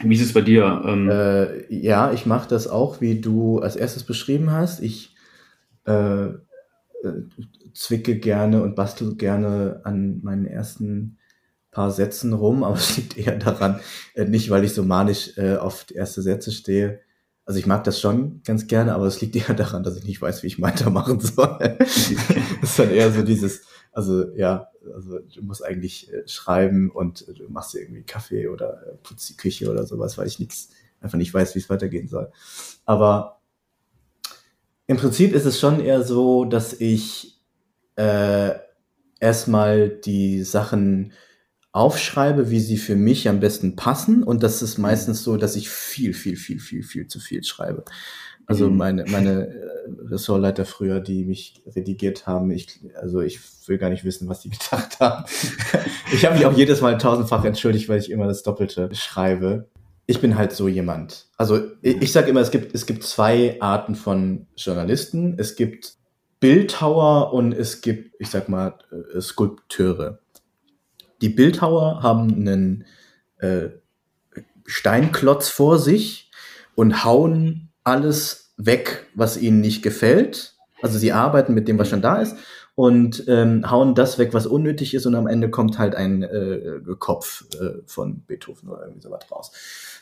Wie 0.02 0.14
ist 0.14 0.22
es 0.22 0.32
bei 0.32 0.40
dir? 0.40 0.82
Ähm, 0.86 1.10
äh, 1.10 1.74
ja, 1.74 2.12
ich 2.12 2.26
mache 2.26 2.48
das 2.48 2.68
auch, 2.68 3.00
wie 3.00 3.20
du 3.20 3.58
als 3.58 3.76
erstes 3.76 4.04
beschrieben 4.04 4.50
hast. 4.50 4.80
Ich 4.82 5.14
äh, 5.86 6.24
äh, 6.24 6.36
zwicke 7.74 8.18
gerne 8.18 8.62
und 8.62 8.74
bastel 8.74 9.16
gerne 9.16 9.80
an 9.84 10.20
meinen 10.22 10.46
ersten 10.46 11.18
paar 11.70 11.90
Sätzen 11.90 12.32
rum, 12.32 12.64
aber 12.64 12.76
es 12.76 12.96
liegt 12.96 13.16
eher 13.16 13.36
daran, 13.36 13.80
äh, 14.14 14.24
nicht 14.24 14.50
weil 14.50 14.64
ich 14.64 14.74
so 14.74 14.82
manisch 14.82 15.36
äh, 15.38 15.56
auf 15.56 15.86
erste 15.92 16.22
Sätze 16.22 16.52
stehe. 16.52 17.00
Also 17.44 17.58
ich 17.58 17.66
mag 17.66 17.84
das 17.84 18.00
schon 18.00 18.42
ganz 18.44 18.66
gerne, 18.66 18.94
aber 18.94 19.06
es 19.06 19.20
liegt 19.20 19.36
eher 19.36 19.54
daran, 19.54 19.82
dass 19.82 19.96
ich 19.96 20.04
nicht 20.04 20.20
weiß, 20.20 20.42
wie 20.42 20.48
ich 20.48 20.60
weitermachen 20.60 21.20
soll. 21.20 21.58
das 21.78 22.08
ist 22.62 22.78
dann 22.78 22.90
eher 22.90 23.10
so 23.12 23.22
dieses, 23.22 23.62
also 23.92 24.30
ja, 24.34 24.68
also 24.94 25.18
du 25.18 25.42
musst 25.42 25.64
eigentlich 25.64 26.12
äh, 26.12 26.26
schreiben 26.26 26.90
und 26.90 27.26
du 27.28 27.48
machst 27.48 27.74
irgendwie 27.74 28.02
Kaffee 28.02 28.48
oder 28.48 28.86
äh, 28.86 28.96
putzt 29.02 29.28
die 29.28 29.36
Küche 29.36 29.70
oder 29.70 29.86
sowas, 29.86 30.18
weil 30.18 30.26
ich 30.26 30.38
nichts, 30.38 30.70
einfach 31.00 31.18
nicht 31.18 31.32
weiß, 31.32 31.54
wie 31.54 31.60
es 31.60 31.70
weitergehen 31.70 32.08
soll. 32.08 32.30
Aber 32.84 33.40
im 34.86 34.96
Prinzip 34.96 35.34
ist 35.34 35.44
es 35.44 35.60
schon 35.60 35.80
eher 35.80 36.02
so, 36.02 36.44
dass 36.44 36.72
ich 36.72 37.29
äh, 37.96 38.52
erstmal 39.20 39.88
die 39.88 40.42
Sachen 40.42 41.12
aufschreibe, 41.72 42.50
wie 42.50 42.60
sie 42.60 42.78
für 42.78 42.96
mich 42.96 43.28
am 43.28 43.40
besten 43.40 43.76
passen. 43.76 44.22
Und 44.22 44.42
das 44.42 44.62
ist 44.62 44.78
meistens 44.78 45.22
so, 45.22 45.36
dass 45.36 45.56
ich 45.56 45.70
viel, 45.70 46.14
viel, 46.14 46.36
viel, 46.36 46.58
viel, 46.58 46.82
viel 46.82 47.06
zu 47.06 47.20
viel 47.20 47.44
schreibe. 47.44 47.84
Also 48.46 48.68
mhm. 48.68 48.76
meine, 48.76 49.04
meine 49.06 49.46
äh, 49.46 49.68
Ressortleiter 50.08 50.64
früher, 50.64 51.00
die 51.00 51.24
mich 51.24 51.62
redigiert 51.66 52.26
haben, 52.26 52.50
ich, 52.50 52.80
also 53.00 53.20
ich 53.20 53.38
will 53.68 53.78
gar 53.78 53.90
nicht 53.90 54.04
wissen, 54.04 54.28
was 54.28 54.40
die 54.40 54.50
gedacht 54.50 54.98
haben. 54.98 55.24
ich 56.12 56.24
habe 56.24 56.36
mich 56.36 56.46
auch 56.46 56.56
jedes 56.56 56.80
Mal 56.80 56.98
tausendfach 56.98 57.44
entschuldigt, 57.44 57.88
weil 57.88 58.00
ich 58.00 58.10
immer 58.10 58.26
das 58.26 58.42
Doppelte 58.42 58.88
schreibe 58.92 59.68
ich 60.10 60.20
bin 60.20 60.36
halt 60.36 60.50
so 60.50 60.66
jemand. 60.66 61.28
Also 61.36 61.60
ich, 61.82 62.02
ich 62.02 62.12
sage 62.12 62.30
immer, 62.30 62.40
es 62.40 62.50
gibt, 62.50 62.74
es 62.74 62.84
gibt 62.84 63.04
zwei 63.04 63.56
Arten 63.60 63.94
von 63.94 64.48
Journalisten. 64.56 65.36
Es 65.38 65.54
gibt 65.54 65.94
Bildhauer 66.40 67.32
und 67.32 67.52
es 67.52 67.82
gibt, 67.82 68.16
ich 68.18 68.30
sag 68.30 68.48
mal, 68.48 68.78
äh, 69.14 69.20
Skulpteure. 69.20 70.18
Die 71.20 71.28
Bildhauer 71.28 72.02
haben 72.02 72.32
einen 72.34 72.86
äh, 73.38 73.68
Steinklotz 74.64 75.48
vor 75.48 75.78
sich 75.78 76.30
und 76.74 77.04
hauen 77.04 77.68
alles 77.84 78.54
weg, 78.56 79.06
was 79.14 79.36
ihnen 79.36 79.60
nicht 79.60 79.82
gefällt. 79.82 80.56
Also 80.82 80.98
sie 80.98 81.12
arbeiten 81.12 81.52
mit 81.52 81.68
dem, 81.68 81.78
was 81.78 81.88
schon 81.88 82.02
da 82.02 82.16
ist 82.22 82.36
und 82.74 83.24
ähm, 83.28 83.70
hauen 83.70 83.94
das 83.94 84.18
weg, 84.18 84.32
was 84.32 84.46
unnötig 84.46 84.94
ist 84.94 85.04
und 85.04 85.14
am 85.14 85.26
Ende 85.26 85.50
kommt 85.50 85.78
halt 85.78 85.94
ein 85.94 86.22
äh, 86.22 86.80
Kopf 86.98 87.44
äh, 87.60 87.82
von 87.84 88.20
Beethoven 88.20 88.70
oder 88.70 88.84
irgendwie 88.84 89.02
sowas 89.02 89.24
raus. 89.30 89.52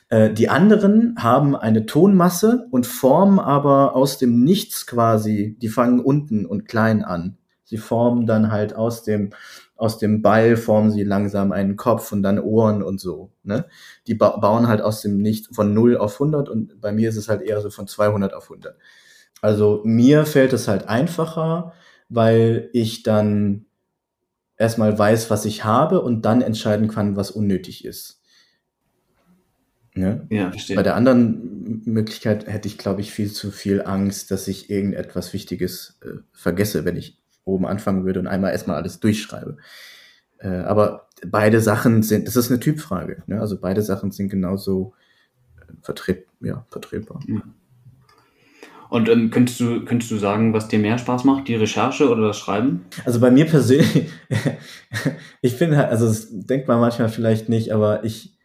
Äh, 0.08 0.32
die 0.32 0.48
anderen 0.48 1.16
haben 1.18 1.54
eine 1.56 1.86
Tonmasse 1.86 2.66
und 2.70 2.86
formen 2.86 3.38
aber 3.38 3.94
aus 3.94 4.18
dem 4.18 4.42
Nichts 4.42 4.86
quasi, 4.86 5.56
die 5.60 5.68
fangen 5.68 6.00
unten 6.00 6.46
und 6.46 6.66
klein 6.66 7.04
an. 7.04 7.36
Sie 7.64 7.76
formen 7.76 8.26
dann 8.26 8.50
halt 8.50 8.74
aus 8.74 9.02
dem, 9.02 9.30
aus 9.76 9.98
dem 9.98 10.22
Ball 10.22 10.56
formen 10.56 10.90
sie 10.90 11.04
langsam 11.04 11.52
einen 11.52 11.76
Kopf 11.76 12.10
und 12.12 12.22
dann 12.22 12.40
Ohren 12.40 12.82
und 12.82 12.98
so. 13.00 13.30
Ne? 13.42 13.66
Die 14.06 14.14
ba 14.14 14.38
bauen 14.38 14.68
halt 14.68 14.80
aus 14.80 15.02
dem 15.02 15.18
Nichts 15.18 15.54
von 15.54 15.74
0 15.74 15.98
auf 15.98 16.14
100 16.14 16.48
und 16.48 16.80
bei 16.80 16.92
mir 16.92 17.10
ist 17.10 17.16
es 17.16 17.28
halt 17.28 17.42
eher 17.42 17.60
so 17.60 17.70
von 17.70 17.86
200 17.86 18.32
auf 18.32 18.44
100. 18.44 18.76
Also 19.42 19.82
mir 19.84 20.26
fällt 20.26 20.52
es 20.54 20.66
halt 20.66 20.88
einfacher, 20.88 21.74
weil 22.08 22.70
ich 22.72 23.02
dann 23.02 23.66
erstmal 24.56 24.98
weiß, 24.98 25.30
was 25.30 25.44
ich 25.44 25.64
habe 25.64 26.00
und 26.02 26.22
dann 26.22 26.42
entscheiden 26.42 26.88
kann, 26.88 27.16
was 27.16 27.30
unnötig 27.30 27.84
ist. 27.84 28.17
Ne? 29.98 30.26
Ja, 30.30 30.50
verstehe. 30.50 30.76
Bei 30.76 30.82
der 30.82 30.94
anderen 30.94 31.82
Möglichkeit 31.84 32.46
hätte 32.46 32.68
ich, 32.68 32.78
glaube 32.78 33.00
ich, 33.00 33.12
viel 33.12 33.32
zu 33.32 33.50
viel 33.50 33.82
Angst, 33.82 34.30
dass 34.30 34.48
ich 34.48 34.70
irgendetwas 34.70 35.32
Wichtiges 35.32 35.98
äh, 36.02 36.18
vergesse, 36.32 36.84
wenn 36.84 36.96
ich 36.96 37.18
oben 37.44 37.66
anfangen 37.66 38.04
würde 38.04 38.20
und 38.20 38.26
einmal 38.26 38.52
erstmal 38.52 38.76
alles 38.76 39.00
durchschreibe. 39.00 39.56
Äh, 40.38 40.48
aber 40.48 41.08
beide 41.26 41.60
Sachen 41.60 42.02
sind, 42.02 42.28
das 42.28 42.36
ist 42.36 42.50
eine 42.50 42.60
Typfrage. 42.60 43.22
Ne? 43.26 43.40
Also 43.40 43.60
beide 43.60 43.82
Sachen 43.82 44.12
sind 44.12 44.28
genauso 44.28 44.94
äh, 45.56 45.72
vertret, 45.82 46.26
ja, 46.40 46.64
vertretbar. 46.70 47.20
Ja. 47.26 47.42
Und 48.90 49.08
ähm, 49.08 49.30
könntest, 49.30 49.60
du, 49.60 49.84
könntest 49.84 50.10
du 50.10 50.16
sagen, 50.16 50.54
was 50.54 50.68
dir 50.68 50.78
mehr 50.78 50.96
Spaß 50.96 51.24
macht, 51.24 51.48
die 51.48 51.56
Recherche 51.56 52.08
oder 52.08 52.28
das 52.28 52.38
Schreiben? 52.38 52.86
Also 53.04 53.20
bei 53.20 53.30
mir 53.30 53.44
persönlich, 53.44 54.08
ich 55.42 55.54
finde 55.56 55.76
halt, 55.76 55.90
also 55.90 56.06
das 56.06 56.28
denkt 56.30 56.68
man 56.68 56.80
manchmal 56.80 57.10
vielleicht 57.10 57.48
nicht, 57.50 57.72
aber 57.72 58.04
ich, 58.04 58.37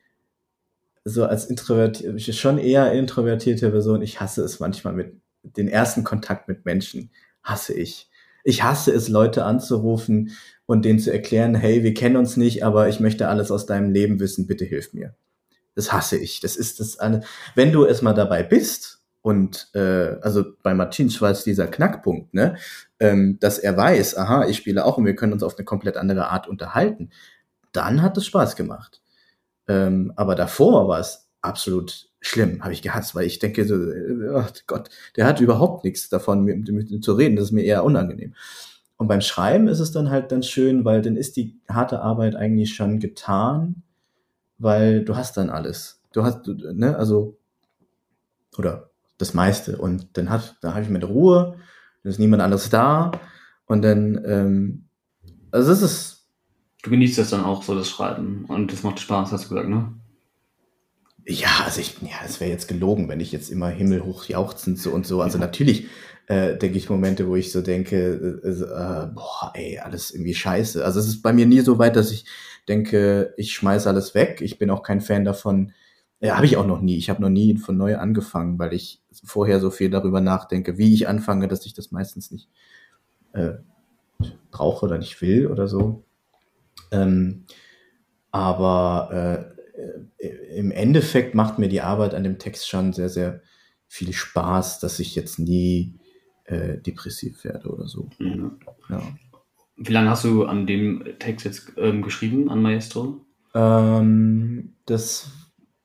so 1.06 1.26
als 1.26 1.46
introvertiert, 1.46 2.22
schon 2.36 2.58
eher 2.58 2.92
introvertierte 2.94 3.70
Person, 3.70 4.02
ich 4.02 4.20
hasse 4.22 4.44
es 4.44 4.60
manchmal 4.60 4.94
mit 4.94 5.22
den 5.44 5.68
ersten 5.68 6.04
Kontakt 6.04 6.48
mit 6.48 6.66
Menschen, 6.66 7.12
hasse 7.44 7.74
ich. 7.74 8.10
Ich 8.46 8.64
hasse 8.64 8.92
es, 8.92 9.10
Leute 9.10 9.46
anzurufen 9.46 10.32
und 10.66 10.86
denen 10.86 11.00
zu 11.00 11.12
erklären, 11.12 11.56
hey, 11.56 11.84
wir 11.84 11.94
kennen 11.94 12.18
uns 12.18 12.38
nicht, 12.38 12.64
aber 12.64 12.90
ich 12.90 13.00
möchte 13.00 13.28
alles 13.28 13.52
aus 13.52 13.66
deinem 13.66 13.92
Leben 13.92 14.20
wissen, 14.20 14.48
bitte 14.48 14.66
hilf 14.66 14.94
mir. 14.94 15.16
Das 15.76 15.92
hasse 15.92 16.18
ich. 16.18 16.40
Das 16.40 16.56
ist 16.56 16.80
das 16.80 17.00
eine. 17.00 17.22
Wenn 17.56 17.72
du 17.72 17.86
es 17.86 18.02
mal 18.02 18.14
dabei 18.14 18.44
bist 18.44 19.02
und 19.22 19.70
äh, 19.74 20.18
also 20.22 20.44
bei 20.62 20.74
Martin 20.74 21.10
Schwarz 21.10 21.44
dieser 21.44 21.68
Knackpunkt, 21.68 22.34
ne, 22.34 22.58
ähm, 23.00 23.38
dass 23.40 23.60
er 23.60 23.76
weiß, 23.76 24.18
aha, 24.18 24.46
ich 24.48 24.58
spiele 24.58 24.86
auch 24.86 24.98
und 24.98 25.06
wir 25.06 25.16
können 25.16 25.34
uns 25.34 25.44
auf 25.44 25.58
eine 25.58 25.66
komplett 25.66 25.98
andere 25.98 26.30
Art 26.30 26.48
unterhalten, 26.48 27.12
dann 27.72 28.02
hat 28.02 28.18
es 28.18 28.26
Spaß 28.26 28.56
gemacht. 28.56 29.03
Ähm, 29.68 30.14
aber 30.16 30.36
davor 30.36 30.88
war 30.88 31.00
es 31.00 31.30
absolut 31.42 32.10
schlimm, 32.20 32.64
habe 32.64 32.74
ich 32.74 32.82
gehasst, 32.82 33.16
weil 33.16 33.26
ich 33.26 33.40
denke 33.40 33.66
so, 33.66 33.76
oh 33.76 34.46
Gott, 34.66 34.90
der 35.16 35.26
hat 35.26 35.42
überhaupt 35.42 35.84
nichts 35.84 36.10
davon, 36.10 36.44
mit, 36.44 36.70
mit, 36.70 37.04
zu 37.04 37.14
reden. 37.14 37.36
Das 37.36 37.46
ist 37.46 37.52
mir 37.52 37.64
eher 37.64 37.84
unangenehm. 37.84 38.34
Und 38.98 39.08
beim 39.08 39.22
Schreiben 39.22 39.68
ist 39.68 39.80
es 39.80 39.92
dann 39.92 40.10
halt 40.10 40.32
dann 40.32 40.44
schön, 40.44 40.86
weil 40.86 41.02
dann 41.02 41.18
ist 41.18 41.36
die 41.36 41.60
harte 41.68 42.02
Arbeit 42.02 42.36
eigentlich 42.36 42.76
schon 42.76 43.00
getan, 43.00 43.84
weil 44.58 45.04
du 45.04 45.16
hast 45.18 45.36
dann 45.36 45.50
alles. 45.50 46.02
Du 46.14 46.24
hast, 46.24 46.48
ne, 46.48 46.96
also, 46.96 47.38
oder 48.58 48.92
das 49.18 49.34
meiste. 49.34 49.78
Und 49.78 50.18
dann 50.18 50.30
hat, 50.30 50.56
da 50.62 50.72
habe 50.74 50.84
ich 50.84 50.90
mit 50.90 51.04
Ruhe, 51.04 51.58
dann 52.04 52.10
ist 52.10 52.20
niemand 52.20 52.42
anderes 52.42 52.70
da. 52.70 53.12
Und 53.66 53.82
dann, 53.84 54.24
ähm, 54.26 54.86
also 55.52 55.72
es 55.72 55.82
ist. 55.82 56.23
Du 56.84 56.90
genießt 56.90 57.18
das 57.18 57.30
dann 57.30 57.46
auch 57.46 57.64
so, 57.64 57.74
das 57.74 57.90
Schreiben. 57.90 58.46
Und 58.48 58.72
das 58.72 58.84
macht 58.84 59.00
Spaß, 59.00 59.32
hast 59.32 59.46
du 59.46 59.50
gesagt, 59.50 59.70
ne? 59.70 59.94
Ja, 61.26 61.64
also 61.64 61.80
ich, 61.80 62.02
ja, 62.02 62.18
es 62.26 62.42
wäre 62.42 62.52
jetzt 62.52 62.68
gelogen, 62.68 63.08
wenn 63.08 63.22
ich 63.22 63.32
jetzt 63.32 63.50
immer 63.50 63.70
himmelhoch 63.70 64.26
jauchzend 64.26 64.78
so 64.78 64.92
und 64.92 65.08
so. 65.08 65.22
Also 65.22 65.38
natürlich 65.38 65.88
äh, 66.28 66.58
denke 66.58 66.78
ich 66.78 66.90
Momente, 66.90 67.30
wo 67.30 67.38
ich 67.38 67.54
so 67.54 67.62
denke, 67.62 68.42
äh, 68.44 68.50
äh, 68.50 69.08
boah, 69.16 69.54
ey, 69.54 69.80
alles 69.80 70.12
irgendwie 70.12 70.34
scheiße. 70.34 70.84
Also 70.84 71.00
es 71.00 71.08
ist 71.08 71.22
bei 71.22 71.32
mir 71.32 71.46
nie 71.46 71.62
so 71.62 71.80
weit, 71.80 71.96
dass 71.96 72.12
ich 72.12 72.26
denke, 72.68 73.34
ich 73.38 73.54
schmeiß 73.54 73.88
alles 73.88 74.14
weg. 74.14 74.42
Ich 74.42 74.60
bin 74.60 74.70
auch 74.70 74.84
kein 74.84 75.00
Fan 75.00 75.24
davon. 75.24 75.72
Ja, 76.20 76.36
habe 76.36 76.46
ich 76.46 76.58
auch 76.58 76.68
noch 76.68 76.82
nie. 76.82 76.98
Ich 76.98 77.10
habe 77.10 77.22
noch 77.22 77.30
nie 77.30 77.56
von 77.56 77.78
neu 77.78 77.98
angefangen, 77.98 78.60
weil 78.60 78.74
ich 78.74 79.02
vorher 79.24 79.62
so 79.62 79.72
viel 79.72 79.90
darüber 79.90 80.20
nachdenke, 80.20 80.78
wie 80.78 80.94
ich 80.94 81.08
anfange, 81.08 81.48
dass 81.48 81.66
ich 81.66 81.74
das 81.74 81.92
meistens 81.92 82.30
nicht 82.30 82.50
äh, 83.32 83.54
brauche 84.52 84.86
oder 84.86 84.98
nicht 84.98 85.22
will 85.22 85.48
oder 85.48 85.70
so. 85.70 86.04
Ähm, 86.94 87.46
aber 88.32 89.54
äh, 90.20 90.26
äh, 90.26 90.58
im 90.58 90.72
Endeffekt 90.72 91.36
macht 91.36 91.60
mir 91.60 91.70
die 91.70 91.82
Arbeit 91.82 92.14
an 92.14 92.24
dem 92.24 92.40
Text 92.40 92.68
schon 92.68 92.94
sehr, 92.94 93.10
sehr 93.10 93.42
viel 93.88 94.14
Spaß, 94.14 94.80
dass 94.80 95.00
ich 95.00 95.16
jetzt 95.16 95.40
nie 95.40 96.00
äh, 96.46 96.78
depressiv 96.78 97.44
werde 97.44 97.70
oder 97.70 97.88
so. 97.88 98.10
Mhm. 98.20 98.60
Ja. 98.90 99.02
Wie 99.76 99.94
lange 99.94 100.10
hast 100.10 100.24
du 100.24 100.46
an 100.46 100.68
dem 100.68 101.04
Text 101.20 101.46
jetzt 101.46 101.74
ähm, 101.78 102.02
geschrieben, 102.02 102.50
an 102.50 102.62
Maestro? 102.62 103.26
Ähm, 103.54 104.74
das 104.86 105.32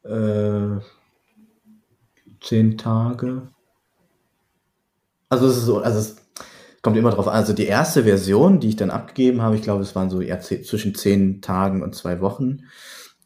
äh, 0.04 0.78
zehn 2.40 2.78
Tage. 2.78 3.48
Also 5.28 5.46
es 5.46 5.59
ist 5.59 5.64
so, 5.64 5.78
also 5.78 5.98
es 5.98 6.16
kommt 6.83 6.97
immer 6.97 7.11
drauf 7.11 7.29
an. 7.29 7.35
Also 7.35 7.53
die 7.53 7.66
erste 7.66 8.05
Version, 8.05 8.61
die 8.61 8.68
ich 8.68 8.76
dann 8.76 8.91
abgegeben 8.91 9.43
habe, 9.43 9.57
ich 9.57 9.62
glaube, 9.62 9.83
es 9.83 9.95
waren 9.95 10.11
so 10.11 10.20
eher 10.20 10.41
zwischen 10.41 10.95
zehn 10.95 11.41
Tagen 11.41 11.83
und 11.83 11.95
zwei 11.95 12.20
Wochen 12.20 12.64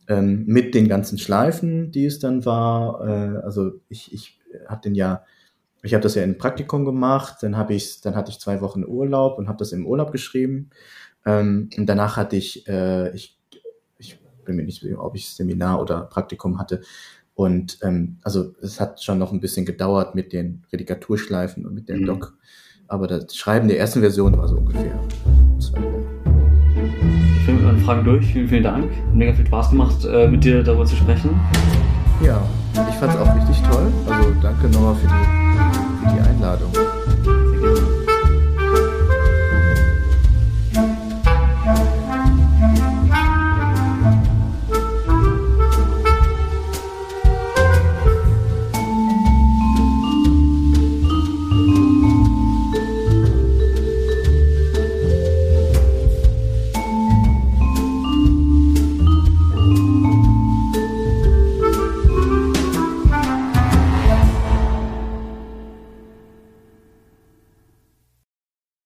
ähm, 0.09 0.45
mit 0.47 0.75
den 0.75 0.89
ganzen 0.89 1.19
Schleifen, 1.19 1.91
die 1.91 2.07
es 2.07 2.19
dann 2.19 2.45
war. 2.45 3.07
Äh, 3.07 3.39
also 3.45 3.73
ich, 3.89 4.13
ich 4.13 4.41
habe 4.69 4.83
den 4.83 4.95
ja, 4.95 5.25
ich 5.83 5.95
habe 5.95 6.03
das 6.03 6.15
ja 6.15 6.23
in 6.23 6.39
Praktikum 6.39 6.85
gemacht, 6.85 7.39
dann 7.43 7.57
habe 7.57 7.75
ich, 7.75 8.01
dann 8.01 8.15
hatte 8.15 8.31
ich 8.31 8.39
zwei 8.39 8.61
Wochen 8.61 8.85
Urlaub 8.85 9.39
und 9.39 9.49
habe 9.49 9.59
das 9.59 9.73
im 9.73 9.87
Urlaub 9.87 10.13
geschrieben. 10.13 10.71
Ähm, 11.27 11.71
und 11.77 11.87
danach 11.87 12.17
hatte 12.17 12.37
ich, 12.37 12.67
äh, 12.69 13.15
ich, 13.15 13.39
ich 13.99 14.19
bin 14.45 14.57
mir 14.57 14.65
nicht 14.65 14.81
sicher, 14.81 15.03
ob 15.03 15.17
ich 15.17 15.29
Seminar 15.29 15.81
oder 15.81 16.03
Praktikum 16.03 16.59
hatte. 16.59 16.83
Und 17.35 17.79
ähm, 17.83 18.19
also 18.23 18.55
es 18.61 18.81
hat 18.81 19.03
schon 19.03 19.19
noch 19.19 19.33
ein 19.33 19.41
bisschen 19.41 19.65
gedauert 19.65 20.15
mit 20.15 20.33
den 20.33 20.65
Redigaturschleifen 20.73 21.67
und 21.67 21.75
mit 21.75 21.89
dem 21.89 22.01
mhm. 22.01 22.07
Doc. 22.07 22.39
Aber 22.93 23.07
das 23.07 23.35
Schreiben 23.35 23.69
der 23.69 23.79
ersten 23.79 24.01
Version 24.01 24.37
war 24.37 24.47
so 24.47 24.57
ungefähr 24.57 24.93
zwei 25.59 25.79
Wochen 25.79 26.05
ich 27.39 27.47
bin 27.47 27.57
mit 27.57 27.65
meinen 27.65 27.79
Fragen 27.81 28.05
durch. 28.05 28.27
Vielen, 28.27 28.49
vielen 28.49 28.63
Dank. 28.63 28.85
Mega 29.15 29.33
viel 29.33 29.47
Spaß 29.47 29.71
gemacht, 29.71 30.05
äh, 30.05 30.29
mit 30.29 30.45
dir 30.45 30.63
darüber 30.63 30.85
zu 30.85 30.95
sprechen. 30.95 31.41
Ja, 32.23 32.41
ich 32.89 32.95
fand 32.97 33.15
es 33.15 33.19
auch 33.19 33.35
richtig 33.35 33.61
toll. 33.69 33.91
Also 34.09 34.29
danke 34.41 34.69
nochmal 34.69 34.95
für 34.95 35.09
die, 35.09 36.09
für 36.09 36.15
die 36.15 36.29
Einladung. 36.29 36.71